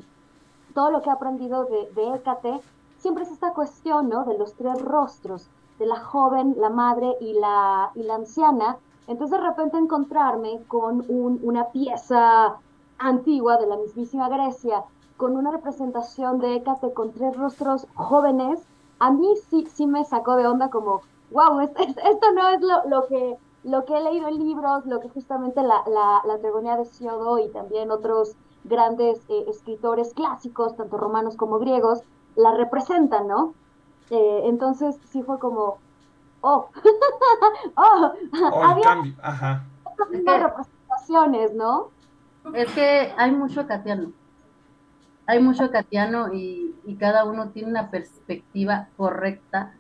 todo 0.74 0.92
lo 0.92 1.02
que 1.02 1.10
he 1.10 1.14
aprendido 1.14 1.66
de, 1.66 1.90
de 1.96 2.16
Hécate, 2.16 2.62
siempre 2.98 3.24
es 3.24 3.32
esta 3.32 3.54
cuestión, 3.54 4.10
¿no? 4.10 4.26
De 4.26 4.38
los 4.38 4.54
tres 4.54 4.82
rostros, 4.82 5.50
de 5.80 5.86
la 5.86 6.00
joven, 6.00 6.56
la 6.58 6.70
madre 6.70 7.16
y 7.20 7.34
la, 7.34 7.92
y 7.96 8.04
la 8.04 8.16
anciana. 8.16 8.78
Entonces 9.08 9.40
de 9.40 9.48
repente 9.48 9.78
encontrarme 9.78 10.62
con 10.68 11.06
un, 11.08 11.40
una 11.44 11.72
pieza 11.72 12.58
antigua 13.00 13.58
de 13.58 13.68
la 13.68 13.78
mismísima 13.78 14.30
Grecia, 14.30 14.84
con 15.18 15.36
una 15.36 15.52
representación 15.52 16.40
de 16.40 16.56
Hécate 16.56 16.94
con 16.94 17.12
tres 17.12 17.36
rostros 17.36 17.88
jóvenes, 17.96 18.60
a 19.00 19.12
mí 19.12 19.36
sí, 19.50 19.68
sí 19.74 19.88
me 19.88 20.04
sacó 20.06 20.36
de 20.36 20.48
onda 20.48 20.70
como, 20.70 21.02
wow, 21.32 21.60
esto, 21.62 21.82
esto 21.84 22.32
no 22.34 22.50
es 22.50 22.62
lo, 22.62 22.88
lo, 22.88 23.08
que, 23.08 23.38
lo 23.68 23.86
que 23.86 23.96
he 23.98 24.02
leído 24.02 24.28
en 24.30 24.40
libros, 24.40 24.86
lo 24.86 25.00
que 25.00 25.10
justamente 25.10 25.62
la, 25.62 25.84
la, 25.88 26.22
la 26.26 26.38
de 26.78 26.86
Siodo 26.86 27.38
y 27.40 27.52
también 27.52 27.92
otros 27.92 28.36
grandes 28.64 29.20
eh, 29.30 29.46
escritores 29.48 30.14
clásicos, 30.14 30.76
tanto 30.76 30.98
romanos 30.98 31.36
como 31.36 31.60
griegos, 31.60 32.02
la 32.36 32.54
representan, 32.54 33.28
¿no? 33.28 33.56
Eh, 34.10 34.42
entonces 34.46 34.98
sí 35.12 35.22
fue 35.24 35.38
como, 35.40 35.82
oh, 36.42 36.70
oh, 37.78 38.14
oh 38.52 38.64
había 38.64 38.86
Ajá. 39.22 39.66
representaciones, 40.40 41.54
¿no? 41.54 41.92
Es 42.54 42.70
que 42.74 43.14
hay 43.18 43.32
mucho 43.32 43.68
catiano, 43.68 44.14
hay 45.26 45.40
mucho 45.42 45.70
catiano 45.72 46.34
y, 46.34 46.80
y 46.86 46.98
cada 46.98 47.26
uno 47.26 47.52
tiene 47.52 47.70
una 47.70 47.92
perspectiva 47.92 48.90
correcta 48.96 49.80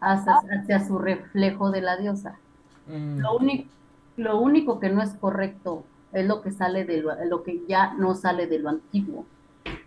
hacia, 0.00 0.34
hacia 0.34 0.80
su 0.86 0.98
reflejo 0.98 1.70
de 1.70 1.82
la 1.82 1.96
diosa. 1.96 2.40
Mm. 2.86 3.18
Lo, 3.18 3.36
único, 3.36 3.68
lo 4.16 4.38
único 4.38 4.80
que 4.80 4.90
no 4.90 5.02
es 5.02 5.14
correcto 5.14 5.84
es 6.12 6.26
lo 6.26 6.42
que 6.42 6.52
sale 6.52 6.84
de 6.84 7.02
lo, 7.02 7.12
lo, 7.24 7.42
que 7.42 7.62
ya 7.68 7.94
no 7.94 8.14
sale 8.14 8.46
de 8.46 8.58
lo 8.58 8.70
antiguo, 8.70 9.26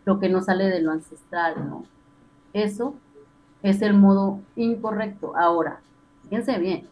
lo 0.05 0.19
que 0.19 0.29
no 0.29 0.41
sale 0.41 0.65
de 0.65 0.81
lo 0.81 0.91
ancestral, 0.91 1.67
¿no? 1.69 1.85
Eso 2.53 2.95
es 3.63 3.81
el 3.81 3.93
modo 3.93 4.39
incorrecto. 4.55 5.35
Ahora, 5.35 5.79
fíjense 6.23 6.57
bien, 6.59 6.87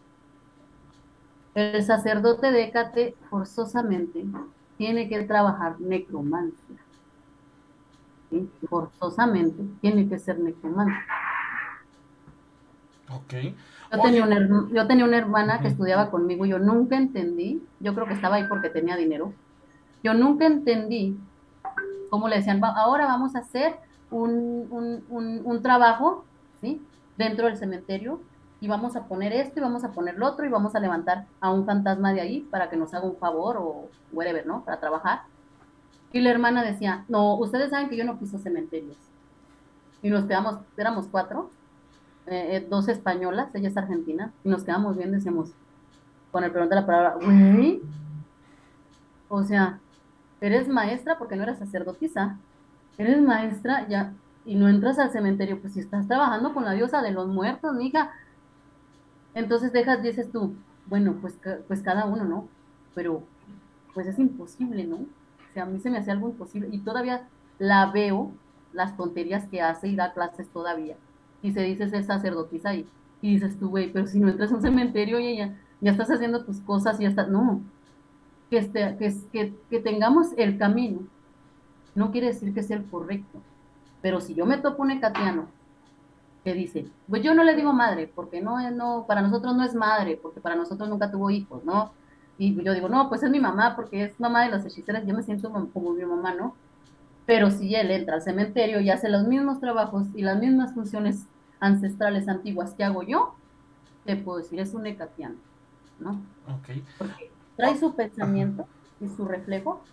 el 1.54 1.82
sacerdote 1.82 2.52
de 2.52 2.64
Hécate 2.64 3.16
forzosamente 3.30 4.24
tiene 4.76 5.08
que 5.08 5.22
trabajar 5.24 5.80
necromancia. 5.80 6.76
Forzosamente 8.68 9.64
tiene 9.80 10.08
que 10.08 10.18
ser 10.18 10.38
necromancia. 10.38 11.04
Ok. 13.10 13.34
Yo 13.90 14.02
tenía, 14.02 14.24
una, 14.24 14.68
yo 14.70 14.86
tenía 14.86 15.04
una 15.04 15.16
hermana 15.16 15.60
que 15.60 15.68
estudiaba 15.68 16.10
conmigo, 16.10 16.44
yo 16.44 16.58
nunca 16.58 16.96
entendí, 16.96 17.62
yo 17.80 17.94
creo 17.94 18.06
que 18.06 18.12
estaba 18.12 18.36
ahí 18.36 18.44
porque 18.46 18.68
tenía 18.68 18.96
dinero, 18.96 19.32
yo 20.02 20.12
nunca 20.12 20.44
entendí 20.44 21.18
cómo 22.10 22.28
le 22.28 22.36
decían, 22.36 22.62
ahora 22.62 23.06
vamos 23.06 23.34
a 23.34 23.40
hacer 23.40 23.76
un, 24.10 25.02
un, 25.08 25.42
un, 25.44 25.62
trabajo, 25.62 26.24
¿sí? 26.60 26.82
Dentro 27.16 27.46
del 27.46 27.56
cementerio 27.56 28.20
y 28.60 28.68
vamos 28.68 28.96
a 28.96 29.04
poner 29.06 29.32
esto 29.32 29.60
y 29.60 29.62
vamos 29.62 29.84
a 29.84 29.92
poner 29.92 30.16
lo 30.16 30.26
otro 30.26 30.44
y 30.44 30.48
vamos 30.48 30.74
a 30.74 30.80
levantar 30.80 31.26
a 31.40 31.50
un 31.50 31.64
fantasma 31.66 32.12
de 32.12 32.20
ahí 32.20 32.40
para 32.50 32.70
que 32.70 32.76
nos 32.76 32.94
haga 32.94 33.06
un 33.06 33.16
favor 33.16 33.56
o 33.58 33.88
whatever, 34.12 34.46
¿no? 34.46 34.64
Para 34.64 34.80
trabajar. 34.80 35.22
Y 36.12 36.20
la 36.20 36.30
hermana 36.30 36.64
decía, 36.64 37.04
no, 37.08 37.34
ustedes 37.36 37.70
saben 37.70 37.88
que 37.88 37.96
yo 37.96 38.04
no 38.04 38.18
piso 38.18 38.38
cementerios. 38.38 38.96
Y 40.02 40.10
nos 40.10 40.24
quedamos, 40.24 40.58
éramos 40.76 41.06
cuatro, 41.10 41.50
eh, 42.30 42.56
eh, 42.56 42.66
dos 42.68 42.88
españolas, 42.88 43.54
ella 43.54 43.68
es 43.68 43.76
argentina, 43.76 44.32
y 44.44 44.48
nos 44.48 44.64
quedamos 44.64 44.96
viendo 44.96 45.16
y 45.16 45.20
decimos, 45.20 45.50
con 46.30 46.44
el 46.44 46.50
perdón 46.50 46.68
de 46.68 46.74
la 46.76 46.86
palabra, 46.86 47.14
güey, 47.14 47.80
o 49.28 49.42
sea, 49.44 49.78
eres 50.40 50.68
maestra 50.68 51.18
porque 51.18 51.36
no 51.36 51.42
eres 51.42 51.58
sacerdotisa, 51.58 52.38
eres 52.96 53.20
maestra 53.20 53.86
ya 53.88 54.12
y 54.44 54.54
no 54.54 54.68
entras 54.68 54.98
al 54.98 55.10
cementerio, 55.10 55.60
pues 55.60 55.74
si 55.74 55.80
estás 55.80 56.06
trabajando 56.06 56.54
con 56.54 56.64
la 56.64 56.72
diosa 56.72 57.02
de 57.02 57.10
los 57.10 57.28
muertos, 57.28 57.74
mija, 57.74 58.12
entonces 59.34 59.72
dejas, 59.72 60.02
dices 60.02 60.30
tú, 60.32 60.54
bueno, 60.86 61.16
pues, 61.20 61.38
pues 61.66 61.82
cada 61.82 62.06
uno, 62.06 62.24
¿no? 62.24 62.48
Pero 62.94 63.22
pues 63.94 64.06
es 64.06 64.18
imposible, 64.18 64.84
¿no? 64.84 64.96
O 64.96 65.52
sea, 65.54 65.64
a 65.64 65.66
mí 65.66 65.78
se 65.80 65.90
me 65.90 65.98
hace 65.98 66.10
algo 66.10 66.28
imposible 66.28 66.68
y 66.72 66.78
todavía 66.78 67.28
la 67.58 67.90
veo 67.90 68.32
las 68.72 68.96
tonterías 68.96 69.46
que 69.48 69.60
hace 69.60 69.88
y 69.88 69.96
da 69.96 70.12
clases 70.12 70.48
todavía. 70.48 70.96
Y 71.42 71.52
se 71.52 71.62
dice 71.62 71.88
ser 71.88 72.04
sacerdotisa 72.04 72.74
y, 72.74 72.86
y 73.22 73.34
dices 73.34 73.58
tú, 73.58 73.70
güey, 73.70 73.92
pero 73.92 74.06
si 74.06 74.18
no 74.18 74.28
entras 74.28 74.52
a 74.52 74.56
un 74.56 74.62
cementerio 74.62 75.20
y 75.20 75.36
ya, 75.36 75.56
ya 75.80 75.92
estás 75.92 76.10
haciendo 76.10 76.44
tus 76.44 76.60
cosas 76.60 76.98
y 76.98 77.04
ya 77.04 77.10
estás, 77.10 77.28
no, 77.28 77.60
que, 78.50 78.58
este, 78.58 78.96
que, 78.98 79.14
que, 79.32 79.54
que 79.70 79.80
tengamos 79.80 80.28
el 80.36 80.58
camino, 80.58 81.00
no 81.94 82.10
quiere 82.10 82.28
decir 82.28 82.54
que 82.54 82.62
sea 82.62 82.76
el 82.76 82.84
correcto. 82.84 83.40
Pero 84.02 84.20
si 84.20 84.34
yo 84.34 84.46
me 84.46 84.58
topo 84.58 84.82
un 84.82 84.90
ecatiano 84.90 85.46
que 86.44 86.54
dice, 86.54 86.86
pues 87.08 87.22
yo 87.22 87.34
no 87.34 87.44
le 87.44 87.54
digo 87.54 87.72
madre, 87.72 88.10
porque 88.12 88.40
no, 88.40 88.58
no, 88.70 89.04
para 89.06 89.22
nosotros 89.22 89.56
no 89.56 89.64
es 89.64 89.74
madre, 89.74 90.18
porque 90.20 90.40
para 90.40 90.54
nosotros 90.54 90.88
nunca 90.88 91.10
tuvo 91.10 91.30
hijos, 91.30 91.64
¿no? 91.64 91.92
Y 92.38 92.62
yo 92.62 92.72
digo, 92.72 92.88
no, 92.88 93.08
pues 93.08 93.22
es 93.24 93.30
mi 93.30 93.40
mamá, 93.40 93.74
porque 93.74 94.04
es 94.04 94.20
mamá 94.20 94.44
de 94.44 94.50
las 94.50 94.64
hechiceras, 94.64 95.04
yo 95.04 95.14
me 95.14 95.24
siento 95.24 95.50
como 95.72 95.92
mi 95.92 96.04
mamá, 96.04 96.34
¿no? 96.34 96.54
Pero 97.28 97.50
si 97.50 97.74
él 97.74 97.90
entra 97.90 98.14
al 98.14 98.22
cementerio 98.22 98.80
y 98.80 98.88
hace 98.88 99.10
los 99.10 99.24
mismos 99.24 99.60
trabajos 99.60 100.06
y 100.14 100.22
las 100.22 100.38
mismas 100.38 100.72
funciones 100.72 101.26
ancestrales 101.60 102.26
antiguas 102.26 102.72
que 102.72 102.84
hago 102.84 103.02
yo, 103.02 103.34
te 104.06 104.16
puedo 104.16 104.38
decir, 104.38 104.58
es 104.60 104.72
un 104.72 104.86
ecatiano, 104.86 105.34
¿no? 106.00 106.22
Ok. 106.46 106.82
Porque 106.96 107.30
trae 107.54 107.78
su 107.78 107.94
pensamiento 107.94 108.66
y 108.98 109.08
su 109.08 109.26
reflejo, 109.26 109.84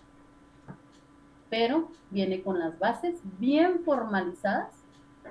pero 1.50 1.90
viene 2.10 2.40
con 2.40 2.58
las 2.58 2.78
bases 2.78 3.16
bien 3.38 3.80
formalizadas 3.84 4.68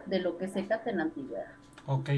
de 0.06 0.20
lo 0.20 0.38
que 0.38 0.46
es 0.46 0.56
Hécate 0.56 0.92
en 0.92 0.98
la 0.98 1.04
antigüedad. 1.06 1.54
Ok. 1.88 2.12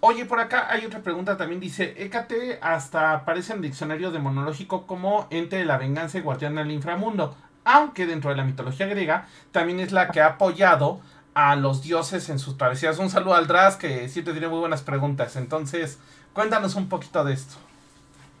Oye, 0.00 0.24
por 0.24 0.40
acá 0.40 0.66
hay 0.68 0.84
otra 0.84 1.00
pregunta 1.00 1.36
también. 1.36 1.60
Dice, 1.60 1.94
Hécate 1.96 2.58
hasta 2.60 3.12
aparece 3.12 3.52
en 3.52 3.62
diccionario 3.62 4.10
demonológico 4.10 4.84
como 4.88 5.28
ente 5.30 5.54
de 5.54 5.64
la 5.64 5.78
venganza 5.78 6.18
y 6.18 6.22
guardián 6.22 6.56
del 6.56 6.72
inframundo. 6.72 7.36
Aunque 7.70 8.06
dentro 8.06 8.30
de 8.30 8.36
la 8.36 8.44
mitología 8.44 8.86
griega 8.86 9.26
también 9.52 9.78
es 9.78 9.92
la 9.92 10.08
que 10.08 10.22
ha 10.22 10.26
apoyado 10.28 11.00
a 11.34 11.54
los 11.54 11.82
dioses 11.82 12.30
en 12.30 12.38
sus 12.38 12.56
travesías. 12.56 12.98
Un 12.98 13.10
saludo 13.10 13.34
al 13.34 13.46
Dras 13.46 13.76
que 13.76 14.08
siempre 14.08 14.32
tiene 14.32 14.48
muy 14.48 14.58
buenas 14.58 14.80
preguntas. 14.80 15.36
Entonces, 15.36 15.98
cuéntanos 16.32 16.76
un 16.76 16.88
poquito 16.88 17.22
de 17.24 17.34
esto. 17.34 17.56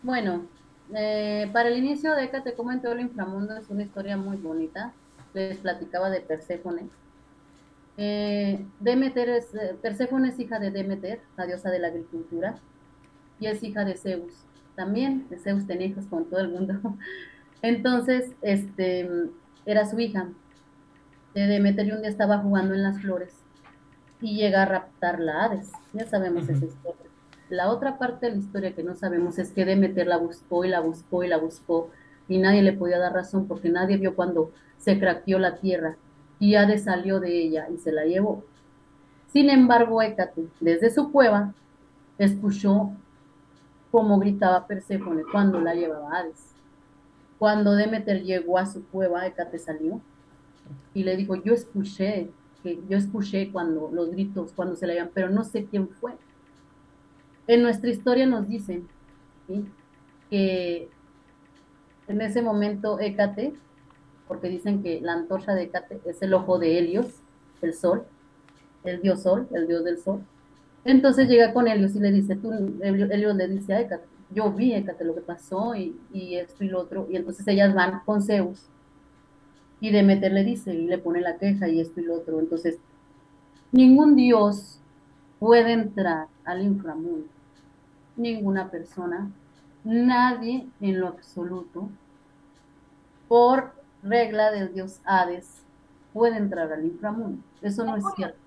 Bueno, 0.02 0.46
eh, 0.94 1.50
para 1.52 1.68
el 1.68 1.76
inicio 1.76 2.14
de 2.14 2.24
Hécate, 2.24 2.54
como 2.54 2.72
en 2.72 2.80
todo 2.80 2.92
el 2.92 3.00
inframundo, 3.00 3.54
es 3.54 3.68
una 3.68 3.82
historia 3.82 4.16
muy 4.16 4.38
bonita. 4.38 4.92
Les 5.34 5.58
platicaba 5.58 6.08
de 6.08 6.22
Perséfone 6.22 6.88
eh, 7.98 8.64
Demeter 8.80 9.28
es, 9.28 9.54
eh, 9.54 9.76
Perséfone 9.82 10.28
es 10.28 10.38
hija 10.38 10.58
de 10.58 10.70
Demeter, 10.70 11.20
la 11.36 11.44
diosa 11.44 11.68
de 11.68 11.80
la 11.80 11.88
agricultura, 11.88 12.54
y 13.40 13.48
es 13.48 13.62
hija 13.62 13.84
de 13.84 13.94
Zeus. 13.94 14.32
También, 14.74 15.26
Zeus 15.42 15.66
tenía 15.66 15.88
hijos 15.88 16.06
con 16.06 16.24
todo 16.30 16.40
el 16.40 16.48
mundo. 16.48 16.74
Entonces, 17.62 18.32
este, 18.42 19.08
era 19.66 19.86
su 19.86 19.98
hija. 20.00 20.28
De 21.34 21.46
Demeter 21.46 21.86
y 21.86 21.92
un 21.92 22.00
día 22.00 22.10
estaba 22.10 22.38
jugando 22.38 22.74
en 22.74 22.82
las 22.82 23.00
flores 23.00 23.34
y 24.20 24.36
llega 24.36 24.62
a 24.62 24.66
raptar 24.66 25.20
la 25.20 25.44
Hades. 25.44 25.70
Ya 25.92 26.06
sabemos 26.06 26.48
esa 26.48 26.64
historia. 26.64 27.06
La 27.48 27.70
otra 27.70 27.98
parte 27.98 28.26
de 28.26 28.32
la 28.32 28.38
historia 28.38 28.74
que 28.74 28.82
no 28.82 28.94
sabemos 28.94 29.38
es 29.38 29.52
que 29.52 29.64
Demeter 29.64 30.06
la 30.06 30.16
buscó 30.16 30.64
y 30.64 30.68
la 30.68 30.80
buscó 30.80 31.24
y 31.24 31.28
la 31.28 31.38
buscó 31.38 31.90
y 32.28 32.38
nadie 32.38 32.62
le 32.62 32.72
podía 32.74 32.98
dar 32.98 33.14
razón 33.14 33.46
porque 33.46 33.70
nadie 33.70 33.96
vio 33.96 34.14
cuando 34.14 34.52
se 34.76 34.98
craqueó 34.98 35.38
la 35.38 35.56
tierra 35.56 35.96
y 36.38 36.54
Hades 36.56 36.84
salió 36.84 37.20
de 37.20 37.42
ella 37.42 37.68
y 37.70 37.78
se 37.78 37.92
la 37.92 38.04
llevó. 38.04 38.44
Sin 39.32 39.50
embargo, 39.50 40.02
Hécate, 40.02 40.48
desde 40.60 40.90
su 40.90 41.10
cueva, 41.10 41.54
escuchó 42.18 42.90
cómo 43.90 44.18
gritaba 44.18 44.66
Perséfone 44.66 45.22
cuando 45.30 45.60
la 45.60 45.74
llevaba 45.74 46.18
Hades. 46.18 46.54
Cuando 47.38 47.72
Demeter 47.74 48.22
llegó 48.22 48.58
a 48.58 48.66
su 48.66 48.84
cueva, 48.86 49.26
Hécate 49.26 49.58
salió 49.58 50.00
y 50.94 51.04
le 51.04 51.16
dijo, 51.16 51.36
yo 51.36 51.54
escuché, 51.54 52.30
que 52.62 52.80
yo 52.88 52.96
escuché 52.96 53.50
cuando 53.52 53.90
los 53.92 54.10
gritos, 54.10 54.52
cuando 54.54 54.74
se 54.76 54.86
la 54.86 54.94
llevan, 54.94 55.10
pero 55.14 55.30
no 55.30 55.44
sé 55.44 55.64
quién 55.64 55.88
fue. 55.88 56.12
En 57.46 57.62
nuestra 57.62 57.90
historia 57.90 58.26
nos 58.26 58.48
dicen 58.48 58.88
que 60.28 60.88
en 62.08 62.20
ese 62.20 62.42
momento 62.42 62.98
Hécate 62.98 63.54
porque 64.28 64.48
dicen 64.48 64.82
que 64.82 65.00
la 65.00 65.14
antorcha 65.14 65.54
de 65.54 65.64
Hécate 65.64 66.00
es 66.04 66.20
el 66.22 66.34
ojo 66.34 66.58
de 66.58 66.78
Helios, 66.78 67.06
el 67.62 67.74
sol, 67.74 68.04
el 68.84 69.00
dios 69.00 69.22
sol, 69.22 69.48
el 69.52 69.66
dios 69.66 69.84
del 69.84 69.98
sol. 69.98 70.22
Entonces 70.84 71.28
llega 71.28 71.52
con 71.52 71.66
Helios 71.66 71.96
y 71.96 72.00
le 72.00 72.12
dice, 72.12 72.36
tú, 72.36 72.52
Helios 72.82 73.36
le 73.36 73.48
dice 73.48 73.74
a 73.74 73.80
Hécate, 73.80 74.06
yo 74.30 74.52
vi 74.52 74.74
Hécate 74.74 75.04
lo 75.04 75.14
que 75.14 75.20
pasó 75.20 75.74
y, 75.74 75.98
y 76.12 76.36
esto 76.36 76.64
y 76.64 76.68
lo 76.68 76.80
otro, 76.80 77.06
y 77.10 77.16
entonces 77.16 77.46
ellas 77.48 77.74
van 77.74 78.00
con 78.04 78.22
Zeus 78.22 78.68
y 79.80 79.90
Demeter 79.90 80.32
le 80.32 80.44
dice 80.44 80.74
y 80.74 80.86
le 80.86 80.98
pone 80.98 81.20
la 81.20 81.38
queja 81.38 81.68
y 81.68 81.80
esto 81.80 82.00
y 82.00 82.04
lo 82.04 82.16
otro. 82.16 82.40
Entonces, 82.40 82.78
ningún 83.72 84.16
dios 84.16 84.80
puede 85.38 85.72
entrar 85.72 86.28
al 86.44 86.62
inframundo, 86.62 87.28
ninguna 88.16 88.70
persona, 88.70 89.30
nadie 89.84 90.66
en 90.80 91.00
lo 91.00 91.08
absoluto, 91.08 91.88
por 93.28 93.72
regla 94.02 94.50
del 94.50 94.72
dios 94.72 95.00
Hades 95.04 95.62
puede 96.12 96.36
entrar 96.36 96.72
al 96.72 96.84
inframundo. 96.84 97.42
Eso 97.62 97.84
no 97.84 97.96
es 97.96 98.04
cierto. 98.16 98.38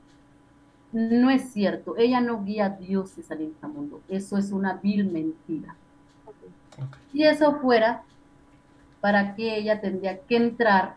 No 0.91 1.29
es 1.29 1.51
cierto. 1.51 1.95
Ella 1.97 2.19
no 2.19 2.43
guía 2.43 2.69
dioses 2.69 3.31
al 3.31 3.41
inframundo. 3.41 4.01
Eso 4.09 4.37
es 4.37 4.51
una 4.51 4.73
vil 4.73 5.05
mentira. 5.05 5.75
Si 7.11 7.23
eso 7.23 7.55
fuera, 7.59 8.03
¿para 8.99 9.35
qué 9.35 9.57
ella 9.57 9.79
tendría 9.79 10.19
que 10.19 10.35
entrar, 10.35 10.95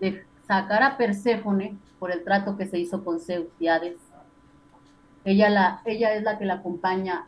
de 0.00 0.24
sacar 0.46 0.82
a 0.82 0.96
Perséfone 0.96 1.76
por 1.98 2.12
el 2.12 2.24
trato 2.24 2.56
que 2.56 2.66
se 2.66 2.78
hizo 2.78 3.04
con 3.04 3.20
Zeus 3.20 3.48
y 3.58 3.68
Hades? 3.68 3.96
Ella, 5.24 5.50
la, 5.50 5.82
ella 5.84 6.14
es 6.14 6.22
la 6.22 6.38
que 6.38 6.44
la 6.44 6.54
acompaña 6.54 7.26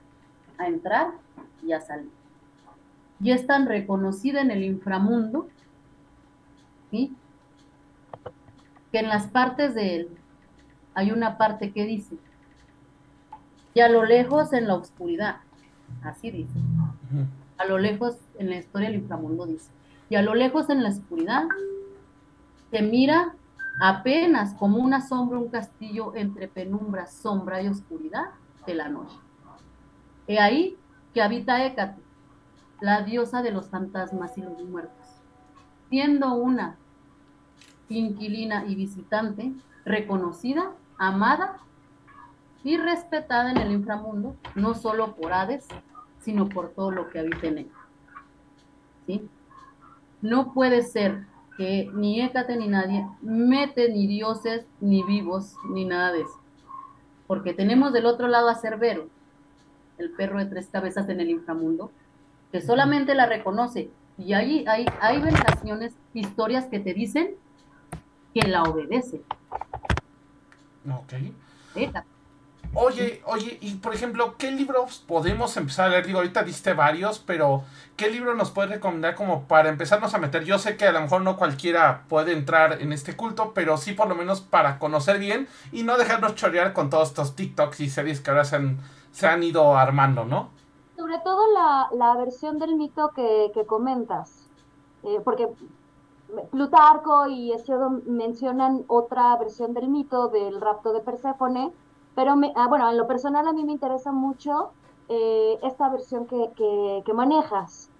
a 0.59 0.66
entrar 0.66 1.12
y 1.62 1.72
a 1.72 1.80
salir. 1.80 2.11
Y 3.22 3.32
es 3.32 3.47
tan 3.47 3.66
reconocida 3.66 4.41
en 4.41 4.51
el 4.51 4.62
inframundo 4.62 5.49
que 6.91 7.11
en 8.93 9.09
las 9.09 9.26
partes 9.28 9.74
de 9.74 9.97
él 9.97 10.20
hay 10.95 11.12
una 11.12 11.38
parte 11.38 11.72
que 11.72 11.84
dice, 11.84 12.16
y 13.74 13.80
a 13.80 13.88
lo 13.88 14.05
lejos 14.05 14.53
en 14.53 14.66
la 14.66 14.74
oscuridad, 14.74 15.36
así 16.03 16.30
dice, 16.30 16.59
a 17.59 17.64
lo 17.66 17.78
lejos 17.78 18.16
en 18.38 18.51
la 18.51 18.57
historia 18.57 18.88
del 18.88 19.01
inframundo 19.01 19.47
dice, 19.47 19.70
y 20.09 20.16
a 20.16 20.22
lo 20.22 20.34
lejos 20.34 20.70
en 20.70 20.82
la 20.82 20.88
oscuridad 20.88 21.45
se 22.70 22.82
mira 22.82 23.34
apenas 23.80 24.55
como 24.55 24.78
una 24.78 25.01
sombra, 25.07 25.38
un 25.38 25.49
castillo 25.49 26.14
entre 26.14 26.49
penumbra, 26.49 27.07
sombra 27.07 27.62
y 27.62 27.68
oscuridad 27.68 28.26
de 28.66 28.74
la 28.74 28.88
noche. 28.88 29.16
He 30.26 30.38
ahí 30.38 30.76
que 31.14 31.22
habita 31.22 31.64
Hécate, 31.64 32.01
la 32.80 33.03
diosa 33.03 33.43
de 33.43 33.53
los 33.53 33.68
fantasmas 33.68 34.36
y 34.38 34.43
los 34.43 34.62
muertos, 34.64 35.07
siendo 35.88 36.34
una 36.34 36.76
inquilina 37.88 38.64
y 38.66 38.74
visitante, 38.74 39.53
reconocida, 39.85 40.72
amada 40.99 41.59
y 42.62 42.76
respetada 42.76 43.51
en 43.51 43.59
el 43.59 43.72
inframundo, 43.72 44.37
no 44.55 44.74
solo 44.74 45.14
por 45.14 45.33
Hades, 45.33 45.66
sino 46.20 46.49
por 46.49 46.70
todo 46.70 46.91
lo 46.91 47.09
que 47.09 47.18
habita 47.18 47.47
en 47.47 47.59
él. 47.59 47.70
¿Sí? 49.07 49.28
No 50.20 50.53
puede 50.53 50.83
ser 50.83 51.26
que 51.57 51.91
ni 51.95 52.20
Hécate 52.20 52.57
ni 52.57 52.68
nadie 52.68 53.07
mete 53.22 53.91
ni 53.91 54.07
dioses, 54.07 54.66
ni 54.81 55.03
vivos, 55.03 55.55
ni 55.70 55.85
nada 55.85 56.12
de 56.12 56.22
eso. 56.22 56.41
Porque 57.26 57.55
tenemos 57.55 57.93
del 57.93 58.07
otro 58.07 58.28
lado 58.28 58.49
a 58.49 58.55
Cerbero, 58.55 59.09
el 59.99 60.11
perro 60.12 60.39
de 60.39 60.47
tres 60.47 60.68
cabezas 60.70 61.09
en 61.09 61.20
el 61.20 61.31
inframundo, 61.31 61.91
que 62.53 62.61
solamente 62.61 63.14
la 63.14 63.26
reconoce. 63.26 63.91
Y 64.18 64.35
ahí 64.35 64.64
hay, 64.66 64.87
hay 65.01 65.20
veneraciones, 65.20 65.95
historias 66.12 66.66
que 66.66 66.81
te 66.81 66.93
dicen 66.93 67.35
que 68.35 68.49
la 68.49 68.62
obedece. 68.62 69.22
Ok. 70.88 71.14
Oye, 72.72 73.20
oye, 73.26 73.59
y 73.61 73.74
por 73.76 73.94
ejemplo, 73.94 74.36
¿qué 74.38 74.53
libros 74.53 75.03
podemos 75.05 75.57
empezar 75.57 75.86
a 75.86 75.90
leer? 75.90 76.07
Digo, 76.07 76.20
ahorita 76.20 76.44
diste 76.44 76.72
varios, 76.72 77.18
pero 77.18 77.64
¿qué 77.96 78.09
libro 78.09 78.36
nos 78.36 78.53
puedes 78.53 78.70
recomendar 78.70 79.16
como 79.16 79.48
para 79.48 79.70
empezarnos 79.70 80.14
a 80.14 80.18
meter? 80.18 80.44
Yo 80.44 80.57
sé 80.59 80.76
que 80.76 80.86
a 80.86 80.92
lo 80.92 81.01
mejor 81.01 81.22
no 81.22 81.36
cualquiera 81.36 82.05
puede 82.09 82.32
entrar 82.32 82.80
en 82.80 82.92
este 82.92 83.16
culto, 83.16 83.53
pero 83.55 83.76
sí 83.76 83.92
por 83.92 84.09
lo 84.09 84.14
menos 84.14 84.40
para 84.40 84.78
conocer 84.78 85.18
bien 85.18 85.48
y 85.72 85.82
no 85.82 85.98
dejarnos 85.98 86.36
chorear 86.36 86.72
con 86.72 86.90
todos 86.90 87.09
estos 87.09 87.34
TikToks 87.34 87.80
y 87.80 87.90
series 87.90 88.20
que 88.20 88.30
ahora 88.30 88.44
se 88.44 88.55
han, 88.55 88.78
se 89.11 89.26
han 89.26 89.42
ido 89.42 89.76
armando, 89.76 90.24
¿no? 90.24 90.51
Sobre 90.96 91.18
todo 91.24 91.40
la, 91.92 92.16
versión 92.18 92.61
del 92.61 92.76
mito 92.76 93.11
que, 93.16 93.51
comentas, 93.66 94.46
eh, 95.03 95.18
porque 95.24 95.48
Plutarco 96.51 97.26
y 97.28 97.53
Hesiodo 97.53 97.91
mencionan 98.07 98.85
otra 98.87 99.37
versión 99.37 99.74
del 99.74 99.89
mito 99.89 100.28
del 100.28 100.61
rapto 100.61 100.93
de 100.93 101.01
Perséfone, 101.01 101.72
pero 102.14 102.35
ah, 102.57 102.66
bueno, 102.68 102.91
en 102.91 102.97
lo 102.97 103.07
personal 103.07 103.47
a 103.47 103.53
mí 103.53 103.64
me 103.64 103.72
interesa 103.72 104.12
mucho 104.12 104.72
eh, 105.09 105.59
esta 105.62 105.89
versión 105.89 106.26
que, 106.26 107.12
manejas. 107.12 107.91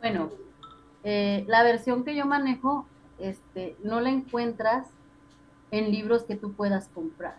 Bueno, 0.00 0.30
eh, 1.04 1.44
la 1.48 1.62
versión 1.62 2.04
que 2.04 2.14
yo 2.14 2.26
manejo 2.26 2.86
este, 3.18 3.76
no 3.82 4.00
la 4.00 4.10
encuentras 4.10 4.88
en 5.70 5.90
libros 5.90 6.24
que 6.24 6.36
tú 6.36 6.52
puedas 6.52 6.88
comprar. 6.88 7.36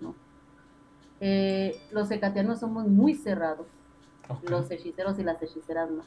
¿no? 0.00 0.14
Eh, 1.20 1.80
los 1.90 2.10
hecatianos 2.10 2.60
somos 2.60 2.86
muy 2.86 3.14
cerrados, 3.14 3.66
los 4.42 4.70
hechiceros 4.70 5.18
y 5.18 5.22
las 5.22 5.42
hechiceras 5.42 5.90
no. 5.90 6.02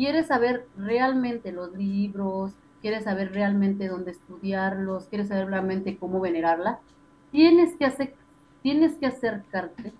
¿Quieres 0.00 0.28
saber 0.28 0.66
realmente 0.78 1.52
los 1.52 1.74
libros? 1.74 2.54
¿Quieres 2.80 3.04
saber 3.04 3.32
realmente 3.34 3.86
dónde 3.86 4.12
estudiarlos? 4.12 5.08
¿Quieres 5.08 5.28
saber 5.28 5.48
realmente 5.48 5.98
cómo 5.98 6.20
venerarla? 6.20 6.78
Tienes 7.32 7.76
que, 7.76 7.84
hacer, 7.84 8.14
tienes 8.62 8.96
que 8.96 9.04
acercarte 9.04 9.92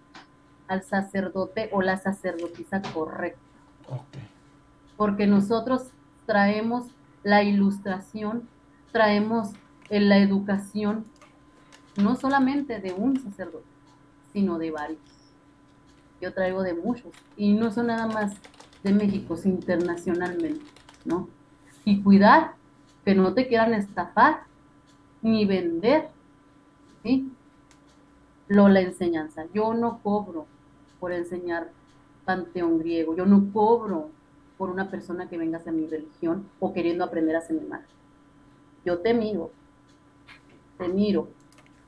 al 0.68 0.84
sacerdote 0.84 1.68
o 1.72 1.82
la 1.82 1.98
sacerdotisa 1.98 2.80
correcta. 2.94 3.42
Porque 4.96 5.26
nosotros 5.26 5.90
traemos 6.24 6.86
la 7.22 7.42
ilustración, 7.42 8.48
traemos 8.92 9.50
la 9.90 10.16
educación, 10.16 11.04
no 11.98 12.16
solamente 12.16 12.80
de 12.80 12.94
un 12.94 13.20
sacerdote, 13.20 13.68
sino 14.32 14.56
de 14.58 14.70
varios. 14.70 15.00
Yo 16.22 16.32
traigo 16.32 16.62
de 16.62 16.72
muchos, 16.72 17.12
y 17.36 17.52
no 17.52 17.70
son 17.70 17.88
nada 17.88 18.06
más 18.06 18.32
de 18.82 18.92
México, 18.92 19.36
internacionalmente, 19.44 20.64
¿no? 21.04 21.28
Y 21.84 22.02
cuidar 22.02 22.54
que 23.04 23.14
no 23.14 23.34
te 23.34 23.48
quieran 23.48 23.74
estafar 23.74 24.42
ni 25.22 25.44
vender, 25.44 26.08
¿sí? 27.02 27.30
Lo 28.48 28.68
la 28.68 28.80
enseñanza. 28.80 29.44
Yo 29.54 29.74
no 29.74 30.00
cobro 30.02 30.46
por 30.98 31.12
enseñar 31.12 31.70
panteón 32.24 32.78
griego, 32.78 33.16
yo 33.16 33.26
no 33.26 33.52
cobro 33.52 34.10
por 34.58 34.70
una 34.70 34.90
persona 34.90 35.28
que 35.28 35.38
venga 35.38 35.60
a 35.64 35.72
mi 35.72 35.86
religión 35.86 36.46
o 36.58 36.72
queriendo 36.72 37.04
aprender 37.04 37.36
a 37.36 37.40
semimar. 37.40 37.82
Yo 38.84 38.98
te 38.98 39.14
miro, 39.14 39.50
te 40.78 40.88
miro 40.88 41.28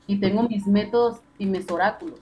y 0.07 0.19
tengo 0.19 0.43
mis 0.43 0.67
métodos 0.67 1.21
y 1.37 1.45
mis 1.45 1.69
oráculos 1.69 2.19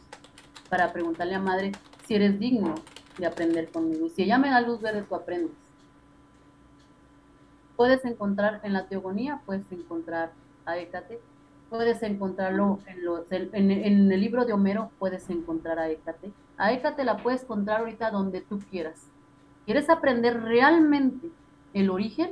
para 0.69 0.91
preguntarle 0.91 1.35
a 1.35 1.39
madre 1.39 1.71
si 2.05 2.15
eres 2.15 2.39
digno 2.39 2.75
de 3.17 3.25
aprender 3.25 3.69
conmigo. 3.69 4.05
Y 4.05 4.09
si 4.09 4.23
ella 4.23 4.37
me 4.37 4.49
da 4.49 4.61
luz 4.61 4.81
verde, 4.81 5.03
tú 5.07 5.15
aprendes. 5.15 5.51
Puedes 7.75 8.03
encontrar 8.05 8.59
en 8.63 8.73
la 8.73 8.87
teogonía, 8.87 9.41
puedes 9.45 9.69
encontrar 9.71 10.31
a 10.65 10.77
Hécate, 10.77 11.19
puedes 11.69 12.03
encontrarlo 12.03 12.79
en, 12.85 13.03
los, 13.03 13.31
en, 13.31 13.71
en, 13.71 14.11
el 14.11 14.21
libro 14.21 14.45
de 14.45 14.53
Homero, 14.53 14.91
puedes 14.99 15.29
encontrar 15.29 15.79
a 15.79 15.89
Hécate. 15.89 16.31
A 16.57 16.73
Hécate 16.73 17.03
la 17.03 17.17
puedes 17.17 17.43
encontrar 17.43 17.79
ahorita 17.79 18.11
donde 18.11 18.41
tú 18.41 18.59
quieras. 18.69 19.07
¿Quieres 19.65 19.89
aprender 19.89 20.41
realmente 20.41 21.29
el 21.73 21.89
origen? 21.89 22.31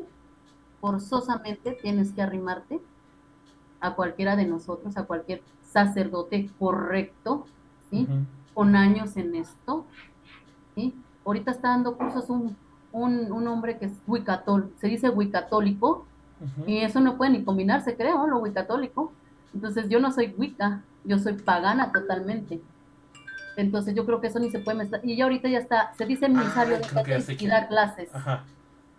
Forzosamente 0.81 1.71
tienes 1.81 2.11
que 2.11 2.21
arrimarte 2.21 2.79
a 3.79 3.95
cualquiera 3.95 4.35
de 4.35 4.45
nosotros, 4.45 4.97
a 4.97 5.03
cualquier 5.03 5.41
sacerdote 5.63 6.49
correcto, 6.59 7.45
¿sí? 7.89 8.07
Con 8.53 8.75
años 8.75 9.15
en 9.17 9.35
esto, 9.35 9.85
¿sí? 10.79 10.95
Ahorita 11.25 11.51
está 11.51 11.69
dando 11.69 11.97
cursos 11.97 12.29
un, 12.29 12.55
un, 12.91 13.47
hombre 13.47 13.77
que 13.77 13.85
es 13.87 13.91
wicatol, 14.07 14.71
se 14.79 14.87
dice 14.87 15.09
wicatólico, 15.09 16.05
y 16.65 16.77
eso 16.77 17.01
no 17.01 17.17
puede 17.17 17.31
ni 17.31 17.43
combinarse, 17.43 17.97
creo, 17.97 18.25
lo 18.25 18.39
wicatólico. 18.39 19.11
Entonces 19.53 19.89
yo 19.89 19.99
no 19.99 20.11
soy 20.13 20.33
wicca, 20.37 20.81
yo 21.03 21.19
soy 21.19 21.33
pagana 21.33 21.91
totalmente. 21.91 22.61
Entonces 23.57 23.93
yo 23.93 24.05
creo 24.05 24.21
que 24.21 24.27
eso 24.27 24.39
ni 24.39 24.49
se 24.49 24.59
puede 24.59 24.77
mezclar. 24.77 25.01
Y 25.03 25.17
ya 25.17 25.25
ahorita 25.25 25.49
ya 25.49 25.59
está, 25.59 25.93
se 25.97 26.05
dice 26.05 26.27
emisario 26.27 26.77
ah, 26.95 27.03
de 27.03 27.37
y 27.37 27.47
da 27.47 27.67
clases. 27.67 28.09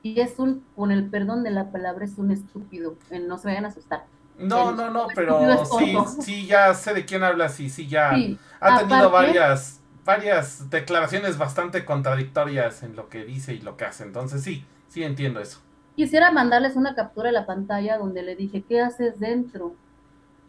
Y 0.03 0.21
es 0.21 0.39
un, 0.39 0.63
con 0.77 0.91
el 0.91 1.09
perdón 1.09 1.43
de 1.43 1.51
la 1.51 1.71
palabra, 1.71 2.05
es 2.05 2.19
un 2.19 2.31
estúpido. 2.31 2.97
No 3.27 3.39
se 3.39 3.49
vayan 3.49 3.65
a 3.65 3.69
asustar. 3.69 4.05
No, 4.39 4.73
no, 4.73 4.91
no, 4.91 5.07
pero 5.15 5.65
sí, 5.65 5.97
sí, 6.21 6.47
ya 6.47 6.73
sé 6.75 6.95
de 6.95 7.05
quién 7.05 7.23
hablas 7.23 7.61
y 7.61 7.69
sí, 7.69 7.87
ya 7.87 8.13
ha 8.59 8.79
tenido 8.79 9.11
varias, 9.11 9.80
varias 10.05 10.71
declaraciones 10.71 11.39
bastante 11.39 11.85
contradictorias 11.85 12.83
en 12.83 12.97
lo 12.97 13.09
que 13.09 13.25
dice 13.25 13.55
y 13.55 13.61
lo 13.61 13.77
que 13.77 13.85
hace. 13.85 14.05
Entonces 14.05 14.43
sí, 14.43 14.65
sí 14.89 15.03
entiendo 15.03 15.41
eso. 15.41 15.61
Quisiera 15.97 16.31
mandarles 16.31 16.77
una 16.77 16.95
captura 16.95 17.29
de 17.29 17.35
la 17.35 17.47
pantalla 17.47 17.99
donde 17.99 18.23
le 18.23 18.37
dije, 18.37 18.63
¿qué 18.67 18.81
haces 18.81 19.19
dentro 19.21 19.75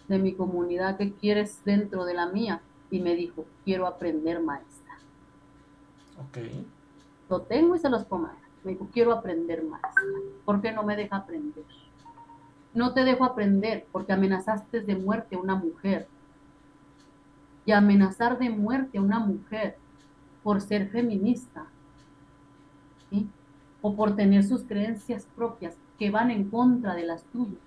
de 0.07 0.19
mi 0.19 0.33
comunidad? 0.33 0.97
¿Qué 0.97 1.11
quieres 1.13 1.59
dentro 1.65 2.05
de 2.05 2.13
la 2.13 2.27
mía? 2.27 2.61
y 2.91 2.99
me 2.99 3.15
dijo, 3.15 3.45
quiero 3.63 3.87
aprender 3.87 4.41
maestra. 4.41 4.97
Ok. 6.19 6.37
Lo 7.29 7.41
tengo 7.41 7.75
y 7.75 7.79
se 7.79 7.89
los 7.89 8.03
pongo. 8.03 8.29
Me 8.63 8.73
dijo, 8.73 8.89
quiero 8.93 9.13
aprender 9.13 9.63
maestra. 9.63 10.03
¿Por 10.45 10.61
qué 10.61 10.73
no 10.73 10.83
me 10.83 10.97
deja 10.97 11.15
aprender? 11.15 11.63
No 12.73 12.93
te 12.93 13.03
dejo 13.05 13.23
aprender 13.23 13.87
porque 13.91 14.13
amenazaste 14.13 14.81
de 14.81 14.95
muerte 14.95 15.35
a 15.37 15.39
una 15.39 15.55
mujer. 15.55 16.07
Y 17.65 17.71
amenazar 17.71 18.39
de 18.39 18.49
muerte 18.49 18.97
a 18.97 19.01
una 19.01 19.19
mujer 19.19 19.77
por 20.43 20.61
ser 20.61 20.89
feminista. 20.89 21.65
O 23.81 23.95
por 23.95 24.15
tener 24.15 24.43
sus 24.43 24.63
creencias 24.63 25.27
propias 25.35 25.75
que 25.97 26.11
van 26.11 26.31
en 26.31 26.49
contra 26.49 26.95
de 26.95 27.03
las 27.03 27.23
tuyas. 27.25 27.59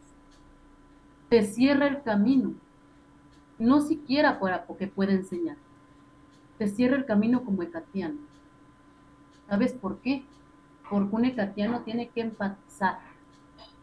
Te 1.28 1.42
cierra 1.42 1.86
el 1.86 2.02
camino 2.02 2.54
no 3.58 3.80
siquiera 3.80 4.38
porque 4.66 4.86
puede 4.86 5.14
enseñar. 5.14 5.56
Te 6.58 6.68
cierra 6.68 6.96
el 6.96 7.04
camino 7.04 7.44
como 7.44 7.62
ecatiano. 7.62 8.18
¿Sabes 9.48 9.72
por 9.72 9.98
qué? 9.98 10.24
Porque 10.90 11.14
un 11.14 11.24
ecatiano 11.24 11.80
tiene 11.80 12.08
que 12.08 12.20
empatizar. 12.20 12.98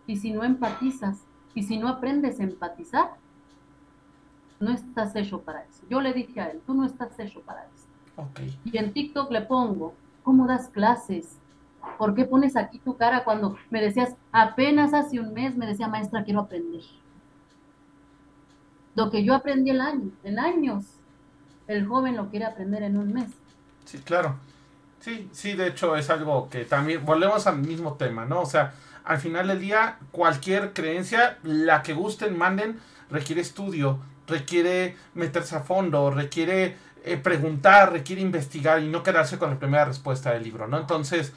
Y 0.07 0.17
si 0.17 0.31
no 0.31 0.43
empatizas, 0.43 1.23
y 1.53 1.63
si 1.63 1.77
no 1.77 1.87
aprendes 1.87 2.39
a 2.39 2.43
empatizar, 2.43 3.11
no 4.61 4.71
estás 4.71 5.15
hecho 5.15 5.41
para 5.41 5.63
eso. 5.63 5.83
Yo 5.89 6.01
le 6.01 6.13
dije 6.13 6.39
a 6.39 6.49
él, 6.49 6.61
tú 6.65 6.73
no 6.73 6.85
estás 6.85 7.19
hecho 7.19 7.41
para 7.41 7.63
eso. 7.63 7.81
Y 8.63 8.77
en 8.77 8.93
TikTok 8.93 9.31
le 9.31 9.41
pongo, 9.41 9.93
¿cómo 10.23 10.47
das 10.47 10.69
clases? 10.69 11.37
¿Por 11.97 12.13
qué 12.13 12.25
pones 12.25 12.55
aquí 12.55 12.77
tu 12.79 12.95
cara 12.95 13.23
cuando 13.23 13.57
me 13.69 13.81
decías, 13.81 14.15
apenas 14.31 14.93
hace 14.93 15.19
un 15.19 15.33
mes 15.33 15.57
me 15.57 15.65
decía, 15.65 15.87
maestra, 15.87 16.23
quiero 16.23 16.41
aprender? 16.41 16.83
Lo 18.95 19.09
que 19.09 19.23
yo 19.23 19.33
aprendí 19.33 19.71
el 19.71 19.81
año, 19.81 20.11
en 20.23 20.37
años, 20.37 20.85
el 21.67 21.87
joven 21.87 22.17
lo 22.17 22.29
quiere 22.29 22.45
aprender 22.45 22.83
en 22.83 22.97
un 22.97 23.13
mes. 23.13 23.29
Sí, 23.85 23.97
claro. 23.99 24.35
Sí, 24.99 25.29
sí, 25.31 25.53
de 25.53 25.67
hecho 25.67 25.95
es 25.95 26.09
algo 26.11 26.49
que 26.49 26.65
también, 26.65 27.03
volvemos 27.03 27.47
al 27.47 27.59
mismo 27.59 27.93
tema, 27.93 28.25
¿no? 28.25 28.41
O 28.41 28.45
sea, 28.45 28.73
al 29.03 29.17
final 29.17 29.47
del 29.47 29.59
día, 29.59 29.97
cualquier 30.11 30.73
creencia, 30.73 31.39
la 31.41 31.81
que 31.81 31.93
gusten, 31.93 32.37
manden, 32.37 32.79
requiere 33.09 33.41
estudio, 33.41 33.99
requiere 34.31 34.95
meterse 35.13 35.55
a 35.55 35.59
fondo, 35.59 36.09
requiere 36.09 36.75
eh, 37.03 37.17
preguntar, 37.17 37.91
requiere 37.91 38.21
investigar 38.21 38.81
y 38.81 38.87
no 38.87 39.03
quedarse 39.03 39.37
con 39.37 39.49
la 39.51 39.59
primera 39.59 39.85
respuesta 39.85 40.31
del 40.31 40.43
libro, 40.43 40.67
¿no? 40.67 40.79
Entonces, 40.79 41.33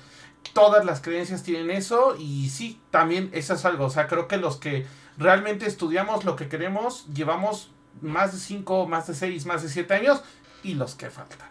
todas 0.53 0.85
las 0.85 1.01
creencias 1.01 1.43
tienen 1.43 1.71
eso 1.71 2.17
y 2.19 2.49
sí, 2.51 2.81
también 2.91 3.31
eso 3.33 3.55
es 3.55 3.65
algo, 3.65 3.87
o 3.87 3.91
sea, 3.91 4.07
creo 4.07 4.29
que 4.29 4.37
los 4.37 4.57
que 4.57 4.87
realmente 5.17 5.67
estudiamos 5.67 6.25
lo 6.25 6.37
que 6.37 6.49
queremos, 6.49 7.07
llevamos 7.13 7.71
más 8.01 8.33
de 8.33 8.39
5, 8.39 8.87
más 8.87 9.07
de 9.07 9.15
6, 9.15 9.47
más 9.47 9.63
de 9.63 9.69
7 9.69 9.95
años 9.95 10.23
y 10.63 10.75
los 10.75 10.95
que 10.95 11.11
faltan. 11.11 11.49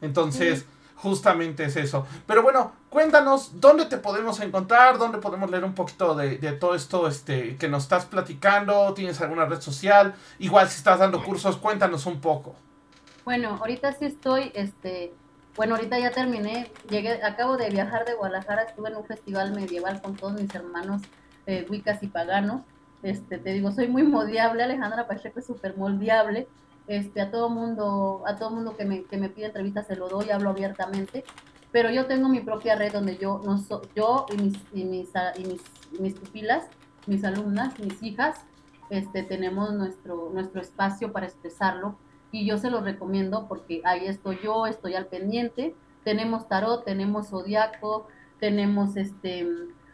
Entonces, 0.00 0.66
justamente 0.98 1.64
es 1.64 1.76
eso. 1.76 2.06
Pero 2.26 2.42
bueno, 2.42 2.72
cuéntanos 2.90 3.60
dónde 3.60 3.86
te 3.86 3.98
podemos 3.98 4.40
encontrar, 4.40 4.98
dónde 4.98 5.18
podemos 5.18 5.50
leer 5.50 5.64
un 5.64 5.74
poquito 5.74 6.14
de, 6.14 6.38
de, 6.38 6.52
todo 6.52 6.74
esto 6.74 7.06
este, 7.08 7.56
que 7.56 7.68
nos 7.68 7.84
estás 7.84 8.04
platicando, 8.04 8.92
tienes 8.94 9.20
alguna 9.20 9.46
red 9.46 9.60
social, 9.60 10.14
igual 10.38 10.68
si 10.68 10.78
estás 10.78 10.98
dando 10.98 11.22
cursos, 11.22 11.56
cuéntanos 11.56 12.06
un 12.06 12.20
poco. 12.20 12.54
Bueno, 13.24 13.58
ahorita 13.60 13.92
sí 13.92 14.06
estoy, 14.06 14.50
este, 14.54 15.12
bueno, 15.56 15.74
ahorita 15.74 15.98
ya 15.98 16.10
terminé, 16.10 16.70
llegué, 16.88 17.22
acabo 17.22 17.56
de 17.56 17.70
viajar 17.70 18.04
de 18.04 18.14
Guadalajara, 18.14 18.62
estuve 18.62 18.88
en 18.90 18.96
un 18.96 19.04
festival 19.04 19.54
medieval 19.54 20.00
con 20.00 20.16
todos 20.16 20.40
mis 20.40 20.54
hermanos 20.54 21.02
eh, 21.46 21.66
wicas 21.68 22.02
y 22.02 22.08
paganos. 22.08 22.62
Este, 23.02 23.38
te 23.38 23.52
digo, 23.52 23.70
soy 23.70 23.86
muy 23.86 24.02
moldeable, 24.02 24.64
Alejandra 24.64 25.06
Pacheco 25.06 25.38
es 25.38 25.46
súper 25.46 25.76
moldeable. 25.76 26.48
Este, 26.88 27.20
a 27.20 27.30
todo 27.30 27.48
mundo, 27.50 28.22
a 28.26 28.36
todo 28.36 28.50
mundo 28.50 28.76
que 28.76 28.84
me, 28.84 29.04
que 29.04 29.18
me 29.18 29.28
pide 29.28 29.46
entrevistas 29.46 29.86
se 29.86 29.94
lo 29.94 30.08
doy, 30.08 30.30
hablo 30.30 30.50
abiertamente. 30.50 31.24
Pero 31.70 31.90
yo 31.90 32.06
tengo 32.06 32.28
mi 32.28 32.40
propia 32.40 32.74
red 32.74 32.92
donde 32.92 33.18
yo, 33.18 33.40
no 33.44 33.62
yo 33.94 34.26
y 34.32 34.42
mis, 34.42 34.58
y 34.72 36.00
mis 36.00 36.14
pupilas, 36.14 36.66
mis 37.06 37.24
alumnas, 37.24 37.78
mis 37.78 38.02
hijas, 38.02 38.40
este, 38.90 39.22
tenemos 39.22 39.72
nuestro, 39.74 40.30
nuestro 40.32 40.60
espacio 40.62 41.12
para 41.12 41.26
expresarlo 41.26 41.98
y 42.32 42.46
yo 42.46 42.58
se 42.58 42.70
lo 42.70 42.80
recomiendo 42.80 43.46
porque 43.48 43.82
ahí 43.84 44.06
estoy 44.06 44.38
yo, 44.42 44.66
estoy 44.66 44.94
al 44.94 45.06
pendiente. 45.06 45.74
Tenemos 46.04 46.48
tarot, 46.48 46.84
tenemos 46.84 47.28
zodiaco, 47.28 48.06
tenemos 48.38 48.96
este 48.96 49.46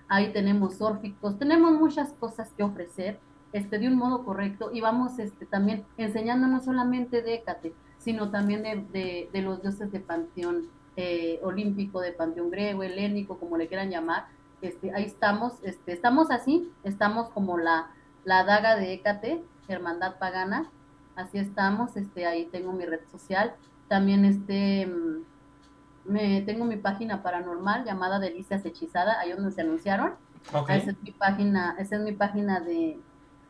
ahí 0.07 0.33
tenemos 0.33 0.81
órficos, 0.81 1.39
tenemos 1.39 1.73
muchas 1.73 2.13
cosas 2.13 2.53
que 2.53 2.63
ofrecer 2.63 3.19
este, 3.55 3.79
de 3.79 3.87
un 3.87 3.95
modo 3.95 4.25
correcto 4.25 4.71
y 4.73 4.81
vamos 4.81 5.21
este, 5.21 5.47
también 5.47 5.87
enseñando 5.97 6.49
no 6.49 6.61
solamente 6.61 7.23
de 7.23 7.35
Hécate, 7.35 7.73
sino 7.99 8.31
también 8.33 8.65
de, 8.65 9.29
de, 9.33 9.43
los 9.43 9.63
dioses 9.63 9.93
de 9.93 10.01
panteón 10.01 10.67
eh, 10.97 11.39
olímpico, 11.41 12.01
de 12.01 12.11
panteón 12.11 12.51
griego, 12.51 12.83
helénico, 12.83 13.39
como 13.39 13.57
le 13.57 13.69
quieran 13.69 13.91
llamar. 13.91 14.27
Este, 14.61 14.93
ahí 14.93 15.05
estamos, 15.05 15.53
este, 15.63 15.93
estamos 15.93 16.33
así, 16.33 16.69
estamos 16.83 17.29
como 17.29 17.57
la, 17.57 17.91
La 18.25 18.43
Daga 18.43 18.75
de 18.75 18.93
Écate, 18.93 19.45
Hermandad 19.69 20.19
Pagana, 20.19 20.69
así 21.15 21.39
estamos, 21.39 21.97
este, 21.97 22.27
ahí 22.27 22.47
tengo 22.47 22.73
mi 22.73 22.85
red 22.85 23.07
social. 23.13 23.55
También 23.87 24.25
este, 24.25 24.87
mm, 24.87 26.13
me, 26.13 26.43
tengo 26.43 26.65
mi 26.65 26.77
página 26.77 27.23
paranormal 27.23 27.85
llamada 27.85 28.19
Delicias 28.19 28.67
Hechizada, 28.67 29.21
ahí 29.21 29.31
donde 29.31 29.53
se 29.53 29.61
anunciaron. 29.61 30.15
Esa 30.69 30.91
es 30.91 31.03
mi 31.05 31.13
página, 31.13 31.77
esa 31.79 31.97
es 31.97 32.03
mi 32.03 32.13
página 32.13 32.59
de, 32.59 32.99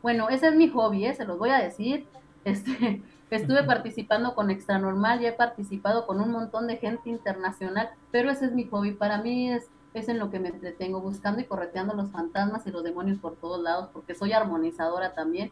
bueno, 0.05 0.29
ese 0.29 0.49
es 0.49 0.55
mi 0.55 0.69
hobby, 0.69 1.03
¿eh? 1.07 1.15
se 1.15 1.25
los 1.25 1.39
voy 1.39 1.49
a 1.49 1.57
decir. 1.57 2.05
Este, 2.45 3.01
estuve 3.31 3.63
participando 3.63 4.35
con 4.35 4.51
Extra 4.51 4.77
Normal, 4.77 5.19
ya 5.19 5.29
he 5.29 5.33
participado 5.33 6.05
con 6.05 6.21
un 6.21 6.29
montón 6.29 6.67
de 6.67 6.77
gente 6.77 7.09
internacional, 7.09 7.89
pero 8.11 8.29
ese 8.29 8.45
es 8.45 8.51
mi 8.51 8.67
hobby. 8.67 8.91
Para 8.91 9.19
mí 9.19 9.51
es, 9.51 9.67
es 9.95 10.07
en 10.09 10.19
lo 10.19 10.29
que 10.29 10.39
me 10.39 10.49
entretengo, 10.49 11.01
buscando 11.01 11.41
y 11.41 11.45
correteando 11.45 11.95
los 11.95 12.11
fantasmas 12.11 12.67
y 12.67 12.69
los 12.69 12.83
demonios 12.83 13.17
por 13.17 13.35
todos 13.35 13.59
lados, 13.63 13.89
porque 13.93 14.13
soy 14.13 14.33
armonizadora 14.33 15.15
también. 15.15 15.49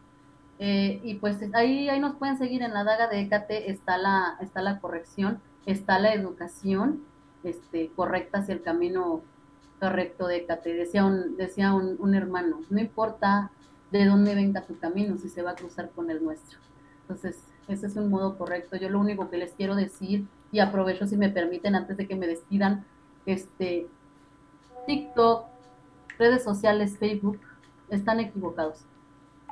Eh, 0.60 1.00
y 1.02 1.14
pues 1.14 1.38
ahí, 1.52 1.88
ahí 1.88 1.98
nos 1.98 2.14
pueden 2.14 2.38
seguir 2.38 2.62
en 2.62 2.74
la 2.74 2.84
daga 2.84 3.08
de 3.08 3.22
Écate, 3.22 3.72
está 3.72 3.98
la, 3.98 4.36
está 4.40 4.62
la 4.62 4.78
corrección, 4.78 5.40
está 5.66 5.98
la 5.98 6.14
educación 6.14 7.02
este, 7.42 7.90
correcta 7.96 8.38
hacia 8.38 8.54
el 8.54 8.62
camino 8.62 9.20
correcto 9.80 10.28
de 10.28 10.36
Écate. 10.36 10.74
Decía 10.74 11.04
un, 11.04 11.36
decía 11.36 11.74
un, 11.74 11.96
un 11.98 12.14
hermano, 12.14 12.60
no 12.70 12.78
importa 12.78 13.50
de 13.98 14.06
dónde 14.06 14.34
venga 14.34 14.62
tu 14.62 14.76
camino, 14.78 15.16
si 15.18 15.28
se 15.28 15.42
va 15.42 15.52
a 15.52 15.54
cruzar 15.54 15.90
con 15.90 16.10
el 16.10 16.22
nuestro. 16.22 16.58
Entonces, 17.02 17.38
ese 17.68 17.86
es 17.86 17.94
un 17.94 18.10
modo 18.10 18.36
correcto. 18.36 18.76
Yo 18.76 18.88
lo 18.88 18.98
único 18.98 19.30
que 19.30 19.36
les 19.36 19.52
quiero 19.52 19.76
decir, 19.76 20.26
y 20.50 20.58
aprovecho 20.58 21.06
si 21.06 21.16
me 21.16 21.28
permiten 21.28 21.76
antes 21.76 21.96
de 21.96 22.08
que 22.08 22.16
me 22.16 22.26
despidan, 22.26 22.84
este, 23.24 23.86
TikTok, 24.88 25.46
redes 26.18 26.42
sociales, 26.42 26.98
Facebook, 26.98 27.40
están 27.88 28.18
equivocados. 28.18 28.80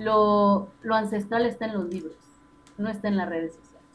Lo, 0.01 0.69
lo 0.83 0.97
ancestral 0.97 1.47
está 1.47 1.67
en 1.67 1.75
los 1.75 1.85
libros, 1.85 2.17
no 2.79 2.89
está 2.89 3.07
en 3.07 3.19
las 3.19 3.29
redes 3.29 3.55
sociales. 3.55 3.87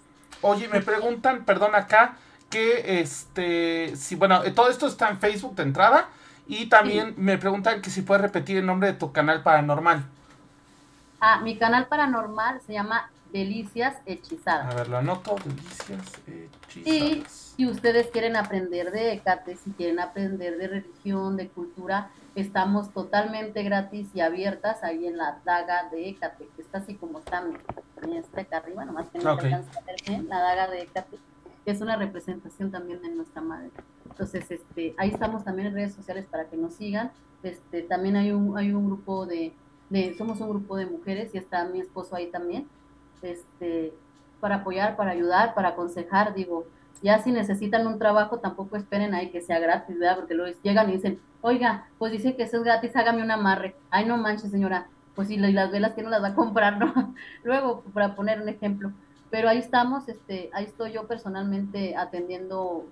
Oye, 0.41 0.69
me 0.69 0.81
preguntan, 0.81 1.43
perdón 1.43 1.75
acá, 1.75 2.19
que 2.49 3.01
este, 3.01 3.97
si 3.97 4.15
bueno, 4.15 4.41
todo 4.53 4.69
esto 4.69 4.87
está 4.87 5.09
en 5.09 5.19
Facebook 5.19 5.55
de 5.55 5.63
entrada 5.63 6.07
y 6.47 6.67
también 6.67 7.15
me 7.17 7.37
preguntan 7.37 7.81
que 7.81 7.89
si 7.89 8.01
puedes 8.01 8.21
repetir 8.21 8.55
el 8.55 8.65
nombre 8.65 8.93
de 8.93 8.97
tu 8.97 9.11
canal 9.11 9.43
paranormal. 9.43 10.05
Ah, 11.19 11.41
mi 11.41 11.57
canal 11.57 11.87
paranormal 11.87 12.61
se 12.61 12.73
llama 12.73 13.09
Delicias 13.31 13.97
Hechizadas. 14.05 14.73
A 14.73 14.77
ver, 14.77 14.89
lo 14.89 14.97
anoto, 14.97 15.35
Delicias 15.43 16.11
Hechizadas. 16.27 16.87
Y 16.87 17.23
si 17.27 17.67
ustedes 17.67 18.07
quieren 18.07 18.35
aprender 18.35 18.91
de 18.91 19.13
Ecate, 19.13 19.55
si 19.55 19.71
quieren 19.71 19.99
aprender 19.99 20.57
de 20.57 20.67
religión, 20.67 21.35
de 21.37 21.49
cultura, 21.49 22.11
estamos 22.35 22.93
totalmente 22.93 23.63
gratis 23.63 24.09
y 24.13 24.21
abiertas 24.21 24.83
ahí 24.83 25.07
en 25.07 25.17
la 25.17 25.39
daga 25.43 25.89
de 25.89 26.09
Ecate, 26.09 26.47
que 26.55 26.61
está 26.61 26.77
así 26.79 26.95
como 26.95 27.19
está, 27.19 27.41
mi, 27.41 28.17
está 28.17 28.41
acá 28.41 28.57
arriba, 28.57 28.85
nomás 28.85 29.09
que 29.09 29.19
no 29.19 29.33
okay. 29.33 29.53
a 29.53 29.57
ver 29.59 29.95
bien, 30.07 30.29
la 30.29 30.39
daga 30.39 30.67
de 30.67 30.83
Ecate, 30.83 31.17
que 31.65 31.71
es 31.71 31.81
una 31.81 31.95
representación 31.95 32.69
también 32.69 33.01
de 33.01 33.09
nuestra 33.09 33.41
madre. 33.41 33.71
Entonces, 34.05 34.49
este, 34.51 34.93
ahí 34.97 35.09
estamos 35.09 35.43
también 35.43 35.69
en 35.69 35.73
redes 35.73 35.93
sociales 35.93 36.25
para 36.29 36.45
que 36.45 36.57
nos 36.57 36.75
sigan. 36.75 37.11
Este, 37.43 37.81
también 37.81 38.15
hay 38.15 38.31
un, 38.31 38.57
hay 38.57 38.71
un 38.71 38.85
grupo 38.85 39.25
de 39.25 39.53
somos 40.17 40.41
un 40.41 40.49
grupo 40.49 40.75
de 40.75 40.85
mujeres 40.85 41.33
y 41.33 41.37
está 41.37 41.65
mi 41.65 41.79
esposo 41.79 42.15
ahí 42.15 42.27
también, 42.27 42.67
este, 43.21 43.93
para 44.39 44.55
apoyar, 44.57 44.95
para 44.95 45.11
ayudar, 45.11 45.53
para 45.53 45.69
aconsejar, 45.69 46.33
digo, 46.33 46.65
ya 47.01 47.19
si 47.19 47.31
necesitan 47.31 47.85
un 47.87 47.99
trabajo, 47.99 48.39
tampoco 48.39 48.75
esperen 48.75 49.13
ahí 49.13 49.29
que 49.29 49.41
sea 49.41 49.59
gratis, 49.59 49.97
¿verdad? 49.99 50.17
Porque 50.17 50.33
luego 50.33 50.57
llegan 50.63 50.89
y 50.89 50.93
dicen, 50.93 51.19
oiga, 51.41 51.87
pues 51.97 52.11
dice 52.11 52.35
que 52.35 52.43
eso 52.43 52.57
es 52.57 52.63
gratis, 52.63 52.95
hágame 52.95 53.21
un 53.21 53.31
amarre. 53.31 53.75
Ay, 53.89 54.05
no 54.05 54.17
manches, 54.17 54.51
señora, 54.51 54.87
pues 55.15 55.27
si 55.27 55.37
las 55.37 55.71
velas 55.71 55.93
que 55.93 56.03
no 56.03 56.09
las 56.09 56.23
va 56.23 56.29
a 56.29 56.35
comprar, 56.35 56.77
¿no? 56.77 57.15
luego, 57.43 57.83
para 57.93 58.15
poner 58.15 58.41
un 58.41 58.49
ejemplo. 58.49 58.91
Pero 59.29 59.49
ahí 59.49 59.57
estamos, 59.57 60.07
este, 60.09 60.49
ahí 60.53 60.65
estoy 60.65 60.93
yo 60.93 61.07
personalmente 61.07 61.95
atendiendo 61.95 62.85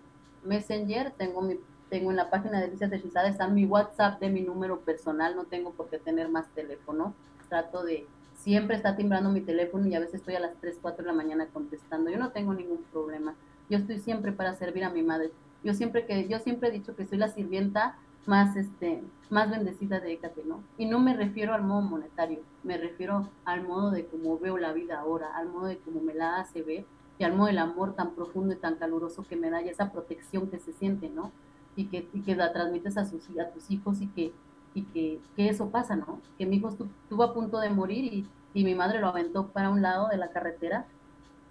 Messenger, 0.43 1.11
tengo 1.11 1.41
mi 1.41 1.57
tengo 1.95 2.11
en 2.11 2.17
la 2.17 2.29
página 2.29 2.59
de 2.59 2.65
Delicias 2.65 2.91
Hechizadas, 2.91 3.31
está 3.31 3.47
mi 3.47 3.63
WhatsApp 3.63 4.19
de 4.19 4.29
mi 4.29 4.41
número 4.41 4.81
personal, 4.81 5.33
no 5.33 5.45
tengo 5.45 5.71
por 5.71 5.87
qué 5.87 5.97
tener 5.97 6.27
más 6.27 6.45
teléfono. 6.49 7.13
Trato 7.47 7.85
de, 7.85 8.05
siempre 8.33 8.75
está 8.75 8.97
timbrando 8.97 9.29
mi 9.29 9.39
teléfono 9.39 9.87
y 9.87 9.95
a 9.95 10.01
veces 10.01 10.15
estoy 10.15 10.35
a 10.35 10.41
las 10.41 10.55
3, 10.59 10.77
4 10.81 11.03
de 11.03 11.07
la 11.07 11.15
mañana 11.15 11.47
contestando. 11.53 12.11
Yo 12.11 12.17
no 12.17 12.31
tengo 12.31 12.53
ningún 12.53 12.83
problema. 12.91 13.33
Yo 13.69 13.77
estoy 13.77 13.99
siempre 13.99 14.33
para 14.33 14.55
servir 14.55 14.83
a 14.83 14.89
mi 14.89 15.03
madre. 15.03 15.31
Yo 15.63 15.73
siempre 15.73 16.05
que 16.05 16.27
yo 16.27 16.37
siempre 16.39 16.67
he 16.67 16.71
dicho 16.73 16.97
que 16.97 17.05
soy 17.05 17.17
la 17.17 17.29
sirvienta 17.29 17.95
más 18.25 18.57
este 18.57 19.01
más 19.29 19.49
bendecida 19.49 20.01
de 20.01 20.11
Écate, 20.11 20.43
¿no? 20.45 20.61
Y 20.77 20.87
no 20.87 20.99
me 20.99 21.15
refiero 21.15 21.53
al 21.53 21.63
modo 21.63 21.81
monetario, 21.81 22.41
me 22.63 22.77
refiero 22.77 23.29
al 23.45 23.63
modo 23.63 23.91
de 23.91 24.05
cómo 24.05 24.37
veo 24.37 24.57
la 24.57 24.73
vida 24.73 24.99
ahora, 24.99 25.33
al 25.37 25.47
modo 25.47 25.67
de 25.67 25.77
cómo 25.77 26.01
me 26.01 26.13
la 26.13 26.41
hace 26.41 26.61
ver 26.61 26.83
y 27.17 27.23
al 27.23 27.31
modo 27.31 27.47
del 27.47 27.59
amor 27.59 27.95
tan 27.95 28.15
profundo 28.15 28.53
y 28.53 28.57
tan 28.57 28.75
caluroso 28.75 29.23
que 29.23 29.37
me 29.37 29.49
da 29.49 29.61
y 29.61 29.69
esa 29.69 29.93
protección 29.93 30.49
que 30.49 30.59
se 30.59 30.73
siente, 30.73 31.07
¿no? 31.07 31.31
Y 31.75 31.85
que, 31.85 32.07
y 32.13 32.21
que 32.21 32.35
la 32.35 32.53
transmites 32.53 32.97
a, 32.97 33.05
sus, 33.05 33.29
a 33.39 33.49
tus 33.49 33.69
hijos 33.69 34.01
y 34.01 34.07
que, 34.07 34.33
y 34.73 34.83
que, 34.83 35.19
que 35.35 35.49
eso 35.49 35.69
pasa, 35.69 35.95
¿no? 35.95 36.21
Que 36.37 36.45
mi 36.45 36.57
hijo 36.57 36.69
estuvo 36.69 37.23
a 37.23 37.33
punto 37.33 37.59
de 37.59 37.69
morir 37.69 38.13
y, 38.13 38.27
y, 38.53 38.63
mi 38.63 38.75
madre 38.75 38.99
lo 38.99 39.07
aventó 39.07 39.47
para 39.47 39.69
un 39.69 39.81
lado 39.81 40.07
de 40.09 40.17
la 40.17 40.29
carretera 40.29 40.85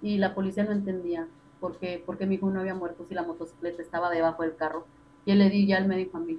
y 0.03 0.19
la 0.19 0.35
policía 0.35 0.65
no 0.65 0.73
entendía 0.73 1.27
por 1.61 1.79
qué, 1.79 2.03
porque 2.05 2.27
mi 2.27 2.37
hijo 2.37 2.51
no 2.51 2.61
había 2.61 2.75
muerto 2.75 3.05
si 3.05 3.15
la 3.15 3.23
motocicleta 3.23 3.83
estaba 3.83 4.11
debajo 4.11 4.43
del 4.43 4.57
carro. 4.57 4.87
Y 5.25 5.33
él 5.33 5.39
le 5.39 5.49
di 5.49 5.67
ya 5.67 5.79
al 5.79 5.89
médico 5.89 6.19
a 6.19 6.21
mí, 6.21 6.39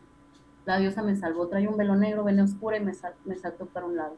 la 0.65 0.77
diosa 0.77 1.03
me 1.03 1.15
salvó, 1.15 1.47
trae 1.47 1.67
un 1.67 1.77
velo 1.77 1.95
negro, 1.95 2.23
vene 2.23 2.41
oscura 2.41 2.77
y 2.77 2.79
me, 2.79 2.93
sal, 2.93 3.13
me 3.23 3.35
saltó 3.35 3.65
para 3.67 3.85
un 3.85 3.95
lado. 3.95 4.15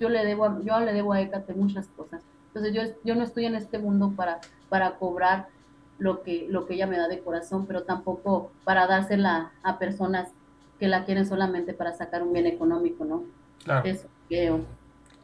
Yo 0.00 0.08
le 0.08 0.24
debo 0.24 0.44
a, 0.44 0.60
yo 0.62 0.80
le 0.80 0.92
debo 0.92 1.12
a 1.12 1.20
Hécate 1.20 1.54
muchas 1.54 1.88
cosas. 1.88 2.22
Entonces 2.48 2.74
yo, 2.74 2.82
yo 3.04 3.14
no 3.14 3.22
estoy 3.22 3.46
en 3.46 3.54
este 3.54 3.78
mundo 3.78 4.12
para, 4.16 4.40
para 4.68 4.96
cobrar 4.98 5.48
lo 6.02 6.22
que, 6.22 6.46
lo 6.48 6.66
que 6.66 6.74
ella 6.74 6.88
me 6.88 6.98
da 6.98 7.06
de 7.06 7.20
corazón, 7.20 7.66
pero 7.66 7.84
tampoco 7.84 8.50
para 8.64 8.88
dársela 8.88 9.52
a 9.62 9.78
personas 9.78 10.28
que 10.80 10.88
la 10.88 11.04
quieren 11.04 11.26
solamente 11.26 11.74
para 11.74 11.92
sacar 11.92 12.24
un 12.24 12.32
bien 12.32 12.46
económico, 12.46 13.04
¿no? 13.04 13.22
Claro. 13.62 13.88
Eso 13.88 14.08
creo. 14.28 14.60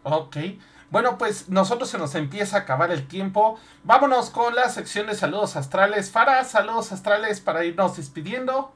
Ok. 0.05 0.37
Bueno, 0.91 1.19
pues 1.19 1.49
nosotros 1.49 1.91
se 1.91 1.99
nos 1.99 2.15
empieza 2.15 2.59
a 2.59 2.61
acabar 2.61 2.93
el 2.93 3.09
tiempo. 3.09 3.59
Vámonos 3.83 4.31
con 4.31 4.55
la 4.55 4.69
sección 4.69 5.09
de 5.09 5.17
saludos 5.17 5.57
astrales. 5.57 6.13
Fara, 6.13 6.45
saludos 6.45 6.93
astrales 6.93 7.41
para 7.41 7.65
irnos 7.65 7.97
despidiendo. 7.97 8.71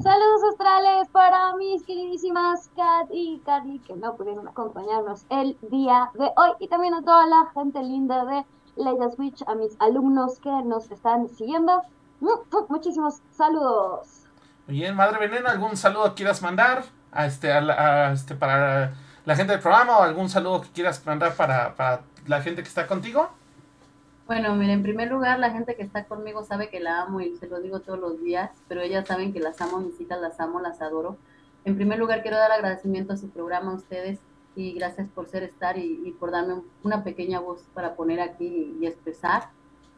Saludos 0.00 0.42
astrales 0.52 1.08
para 1.08 1.56
mis 1.56 1.82
queridísimas 1.84 2.70
Kat 2.76 3.08
y 3.10 3.40
Carly 3.44 3.78
que 3.80 3.94
no 3.94 4.14
pudieron 4.14 4.46
acompañarnos 4.46 5.24
el 5.30 5.56
día 5.62 6.10
de 6.14 6.30
hoy 6.36 6.50
y 6.60 6.68
también 6.68 6.94
a 6.94 7.02
toda 7.02 7.26
la 7.26 7.50
gente 7.54 7.82
linda 7.82 8.24
de 8.26 8.44
Leida 8.76 9.10
Switch, 9.10 9.42
a 9.46 9.54
mis 9.54 9.76
alumnos 9.80 10.38
que 10.40 10.50
nos 10.64 10.90
están 10.90 11.28
siguiendo. 11.28 11.82
Muchísimos 12.68 13.20
saludos. 13.36 14.24
Muy 14.66 14.76
bien, 14.76 14.96
Madre 14.96 15.18
Veneno, 15.18 15.48
¿algún 15.48 15.76
saludo 15.76 16.14
quieras 16.14 16.40
mandar 16.42 16.84
a 17.12 17.26
este, 17.26 17.52
a, 17.52 18.12
este, 18.12 18.34
para 18.34 18.94
la 19.24 19.36
gente 19.36 19.52
del 19.52 19.60
programa 19.60 19.98
o 19.98 20.02
algún 20.02 20.28
saludo 20.28 20.62
que 20.62 20.68
quieras 20.70 21.04
mandar 21.04 21.34
para, 21.34 21.74
para 21.74 22.02
la 22.26 22.40
gente 22.40 22.62
que 22.62 22.68
está 22.68 22.86
contigo? 22.86 23.28
Bueno, 24.26 24.54
mira, 24.54 24.72
en 24.72 24.82
primer 24.82 25.10
lugar, 25.10 25.38
la 25.38 25.50
gente 25.50 25.76
que 25.76 25.82
está 25.82 26.04
conmigo 26.04 26.44
sabe 26.44 26.70
que 26.70 26.80
la 26.80 27.02
amo 27.02 27.20
y 27.20 27.36
se 27.36 27.46
lo 27.46 27.60
digo 27.60 27.80
todos 27.80 27.98
los 27.98 28.22
días, 28.22 28.50
pero 28.68 28.80
ellas 28.80 29.06
saben 29.06 29.34
que 29.34 29.40
las 29.40 29.60
amo, 29.60 29.80
mis 29.80 30.00
hijas 30.00 30.18
las 30.20 30.40
amo, 30.40 30.60
las 30.60 30.80
adoro. 30.80 31.18
En 31.66 31.76
primer 31.76 31.98
lugar, 31.98 32.22
quiero 32.22 32.38
dar 32.38 32.50
agradecimiento 32.50 33.12
a 33.12 33.16
su 33.18 33.28
programa, 33.28 33.72
a 33.72 33.74
ustedes, 33.74 34.18
y 34.56 34.72
gracias 34.72 35.08
por 35.08 35.28
ser 35.28 35.42
estar 35.42 35.78
y, 35.78 36.14
por 36.18 36.30
darme 36.30 36.62
una 36.82 37.02
pequeña 37.02 37.40
voz 37.40 37.62
para 37.74 37.96
poner 37.96 38.20
aquí 38.20 38.76
y, 38.80 38.86
expresar. 38.86 39.50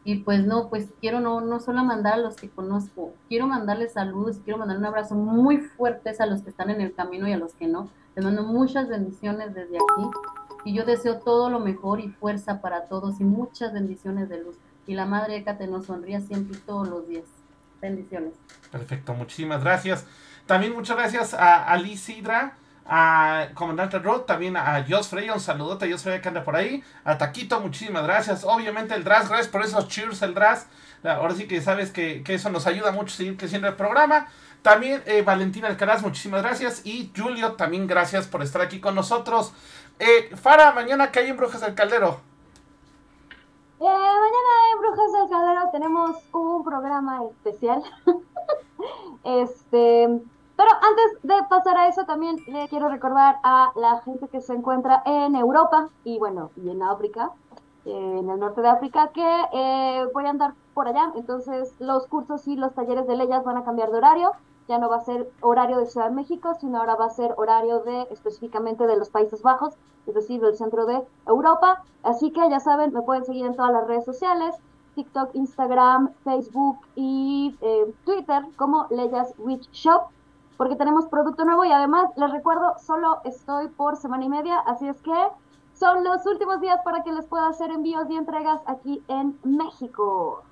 Y 0.03 0.19
pues 0.19 0.45
no, 0.45 0.69
pues 0.69 0.87
quiero 1.01 1.19
no, 1.19 1.41
no 1.41 1.59
solo 1.59 1.83
mandar 1.83 2.13
a 2.13 2.17
los 2.17 2.37
que 2.37 2.49
conozco, 2.49 3.13
quiero 3.27 3.45
mandarles 3.45 3.93
saludos, 3.93 4.39
quiero 4.43 4.57
mandar 4.57 4.77
un 4.77 4.85
abrazo 4.85 5.15
muy 5.15 5.57
fuerte 5.57 6.13
a 6.17 6.25
los 6.25 6.43
que 6.43 6.49
están 6.49 6.69
en 6.69 6.79
el 6.79 6.93
camino 6.93 7.27
y 7.27 7.33
a 7.33 7.37
los 7.37 7.53
que 7.53 7.67
no. 7.67 7.89
Les 8.15 8.23
mando 8.23 8.43
muchas 8.43 8.87
bendiciones 8.87 9.53
desde 9.53 9.75
aquí 9.75 10.09
y 10.63 10.73
yo 10.73 10.85
deseo 10.85 11.19
todo 11.19 11.49
lo 11.49 11.59
mejor 11.59 11.99
y 11.99 12.07
fuerza 12.09 12.61
para 12.61 12.85
todos 12.85 13.19
y 13.19 13.25
muchas 13.25 13.73
bendiciones 13.73 14.29
de 14.29 14.41
luz. 14.41 14.55
Y 14.85 14.93
la 14.93 15.05
Madre 15.05 15.35
Écate 15.35 15.67
nos 15.67 15.87
sonría 15.87 16.21
siempre 16.21 16.57
y 16.57 16.61
todos 16.61 16.87
los 16.87 17.07
días. 17.07 17.25
Bendiciones. 17.81 18.33
Perfecto, 18.71 19.13
muchísimas 19.13 19.61
gracias. 19.61 20.07
También 20.45 20.73
muchas 20.73 20.95
gracias 20.95 21.33
a 21.33 21.65
Alice 21.65 22.11
Hidra 22.11 22.55
a 22.87 23.49
Comandante 23.53 23.99
Rod, 23.99 24.21
también 24.21 24.55
a 24.55 24.85
Jos 24.87 25.09
Freya, 25.09 25.33
un 25.33 25.39
saludote 25.39 25.85
a 25.85 25.91
Jos 25.91 26.03
Freya 26.03 26.21
que 26.21 26.27
anda 26.29 26.43
por 26.43 26.55
ahí, 26.55 26.83
a 27.03 27.17
Taquito, 27.17 27.59
muchísimas 27.59 28.03
gracias, 28.03 28.45
obviamente 28.45 28.95
el 28.95 29.03
Dras, 29.03 29.27
gracias 29.27 29.49
por 29.49 29.61
esos 29.63 29.87
cheers 29.87 30.21
el 30.21 30.33
Dras, 30.33 30.67
ahora 31.03 31.35
sí 31.35 31.47
que 31.47 31.61
sabes 31.61 31.91
que, 31.91 32.23
eso 32.25 32.49
nos 32.49 32.65
ayuda 32.65 32.91
mucho 32.91 33.13
a 33.13 33.17
seguir 33.17 33.37
creciendo 33.37 33.67
el 33.67 33.75
programa, 33.75 34.27
también 34.61 35.03
eh, 35.05 35.21
Valentina 35.21 35.67
Alcaraz, 35.67 36.01
muchísimas 36.01 36.41
gracias, 36.41 36.85
y 36.85 37.11
Julio, 37.15 37.53
también 37.53 37.87
gracias 37.87 38.25
por 38.27 38.41
estar 38.41 38.61
aquí 38.61 38.79
con 38.79 38.95
nosotros. 38.95 39.53
Eh, 39.99 40.35
Fara, 40.35 40.71
mañana 40.71 41.11
que 41.11 41.19
hay 41.19 41.29
en 41.29 41.37
Brujas 41.37 41.61
del 41.61 41.75
Caldero. 41.75 42.21
Eh, 43.79 43.83
mañana 43.83 44.51
en 44.73 44.79
Brujas 44.79 45.11
del 45.13 45.29
Caldero 45.29 45.69
tenemos 45.71 46.17
un 46.33 46.63
programa 46.63 47.21
especial. 47.25 47.83
este 49.23 50.21
Pero 50.57 50.71
antes 50.71 51.21
de 51.21 51.35
pasar 51.47 51.77
a 51.77 51.87
eso, 51.87 52.05
también 52.05 52.37
le 52.47 52.67
quiero 52.67 52.89
recordar 52.89 53.37
a 53.43 53.71
la 53.75 54.01
gente 54.01 54.27
que 54.27 54.41
se 54.41 54.53
encuentra 54.53 55.03
en 55.05 55.35
Europa 55.35 55.89
y 56.03 56.17
bueno, 56.17 56.49
y 56.55 56.71
en 56.71 56.81
África, 56.81 57.31
en 57.85 58.27
el 58.27 58.39
norte 58.39 58.61
de 58.61 58.67
África, 58.67 59.11
que 59.13 59.45
eh, 59.53 60.07
voy 60.15 60.25
a 60.25 60.31
andar 60.31 60.55
por 60.73 60.87
allá. 60.87 61.11
Entonces, 61.15 61.75
los 61.79 62.07
cursos 62.07 62.47
y 62.47 62.55
los 62.55 62.73
talleres 62.73 63.05
de 63.05 63.15
leyes 63.15 63.43
van 63.43 63.57
a 63.57 63.63
cambiar 63.63 63.91
de 63.91 63.99
horario. 63.99 64.31
Ya 64.67 64.79
no 64.79 64.89
va 64.89 64.97
a 64.97 65.01
ser 65.01 65.31
horario 65.41 65.77
de 65.77 65.85
Ciudad 65.85 66.09
de 66.09 66.15
México, 66.15 66.55
sino 66.59 66.79
ahora 66.79 66.95
va 66.95 67.05
a 67.05 67.11
ser 67.11 67.35
horario 67.37 67.81
de 67.81 68.07
específicamente 68.09 68.87
de 68.87 68.97
los 68.97 69.09
Países 69.09 69.43
Bajos, 69.43 69.75
es 70.07 70.15
decir, 70.15 70.41
del 70.41 70.57
centro 70.57 70.87
de 70.87 71.03
Europa. 71.27 71.83
Así 72.01 72.31
que 72.31 72.49
ya 72.49 72.59
saben, 72.59 72.93
me 72.93 73.03
pueden 73.03 73.25
seguir 73.25 73.45
en 73.45 73.55
todas 73.55 73.71
las 73.71 73.87
redes 73.87 74.05
sociales. 74.05 74.55
TikTok, 74.95 75.35
Instagram, 75.35 76.13
Facebook 76.23 76.79
y 76.95 77.55
eh, 77.61 77.93
Twitter 78.03 78.43
como 78.55 78.87
Leyas 78.89 79.35
Witch 79.37 79.69
Shop 79.71 80.09
porque 80.57 80.75
tenemos 80.75 81.05
producto 81.05 81.45
nuevo 81.45 81.63
y 81.65 81.71
además 81.71 82.09
les 82.17 82.31
recuerdo, 82.31 82.75
solo 82.85 83.21
estoy 83.23 83.67
por 83.69 83.97
semana 83.97 84.25
y 84.25 84.29
media, 84.29 84.59
así 84.65 84.87
es 84.87 85.01
que 85.01 85.27
son 85.73 86.03
los 86.03 86.25
últimos 86.25 86.59
días 86.59 86.79
para 86.83 87.03
que 87.03 87.11
les 87.11 87.25
pueda 87.25 87.47
hacer 87.47 87.71
envíos 87.71 88.09
y 88.09 88.15
entregas 88.15 88.61
aquí 88.65 89.03
en 89.07 89.37
México. 89.43 90.43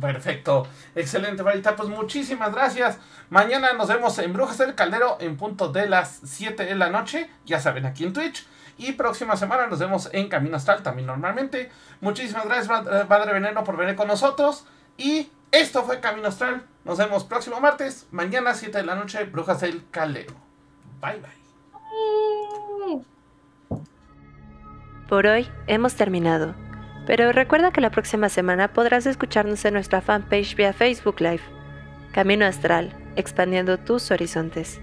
Perfecto, 0.00 0.66
excelente, 0.94 1.42
Marita. 1.42 1.74
Pues 1.74 1.88
muchísimas 1.88 2.52
gracias. 2.52 2.98
Mañana 3.30 3.72
nos 3.72 3.88
vemos 3.88 4.18
en 4.18 4.32
Brujas 4.32 4.58
del 4.58 4.74
Caldero 4.74 5.16
en 5.20 5.36
punto 5.36 5.68
de 5.68 5.88
las 5.88 6.20
7 6.24 6.66
de 6.66 6.74
la 6.74 6.90
noche, 6.90 7.30
ya 7.46 7.60
saben, 7.60 7.86
aquí 7.86 8.04
en 8.04 8.12
Twitch. 8.12 8.46
Y 8.78 8.92
próxima 8.92 9.36
semana 9.36 9.68
nos 9.68 9.78
vemos 9.78 10.10
en 10.12 10.28
Camino 10.28 10.56
Astral 10.56 10.82
también 10.82 11.06
normalmente. 11.06 11.70
Muchísimas 12.02 12.44
gracias, 12.44 13.06
Padre 13.06 13.32
Veneno, 13.32 13.64
por 13.64 13.78
venir 13.78 13.96
con 13.96 14.08
nosotros. 14.08 14.66
Y 14.98 15.30
esto 15.52 15.84
fue 15.84 16.00
Camino 16.00 16.28
Astral. 16.28 16.66
Nos 16.84 16.98
vemos 16.98 17.24
próximo 17.24 17.60
martes, 17.60 18.06
mañana 18.10 18.54
7 18.54 18.78
de 18.78 18.84
la 18.84 18.94
noche, 18.94 19.24
Brujas 19.24 19.60
del 19.60 19.88
Calero. 19.90 20.34
Bye 21.00 21.20
bye. 21.20 21.46
Por 25.08 25.26
hoy 25.26 25.48
hemos 25.66 25.94
terminado. 25.94 26.54
Pero 27.06 27.30
recuerda 27.30 27.70
que 27.70 27.80
la 27.80 27.90
próxima 27.90 28.28
semana 28.28 28.72
podrás 28.72 29.06
escucharnos 29.06 29.64
en 29.64 29.74
nuestra 29.74 30.00
fanpage 30.00 30.56
vía 30.56 30.72
Facebook 30.72 31.20
Live. 31.20 31.42
Camino 32.12 32.44
Astral, 32.44 32.92
expandiendo 33.14 33.78
tus 33.78 34.10
horizontes. 34.10 34.80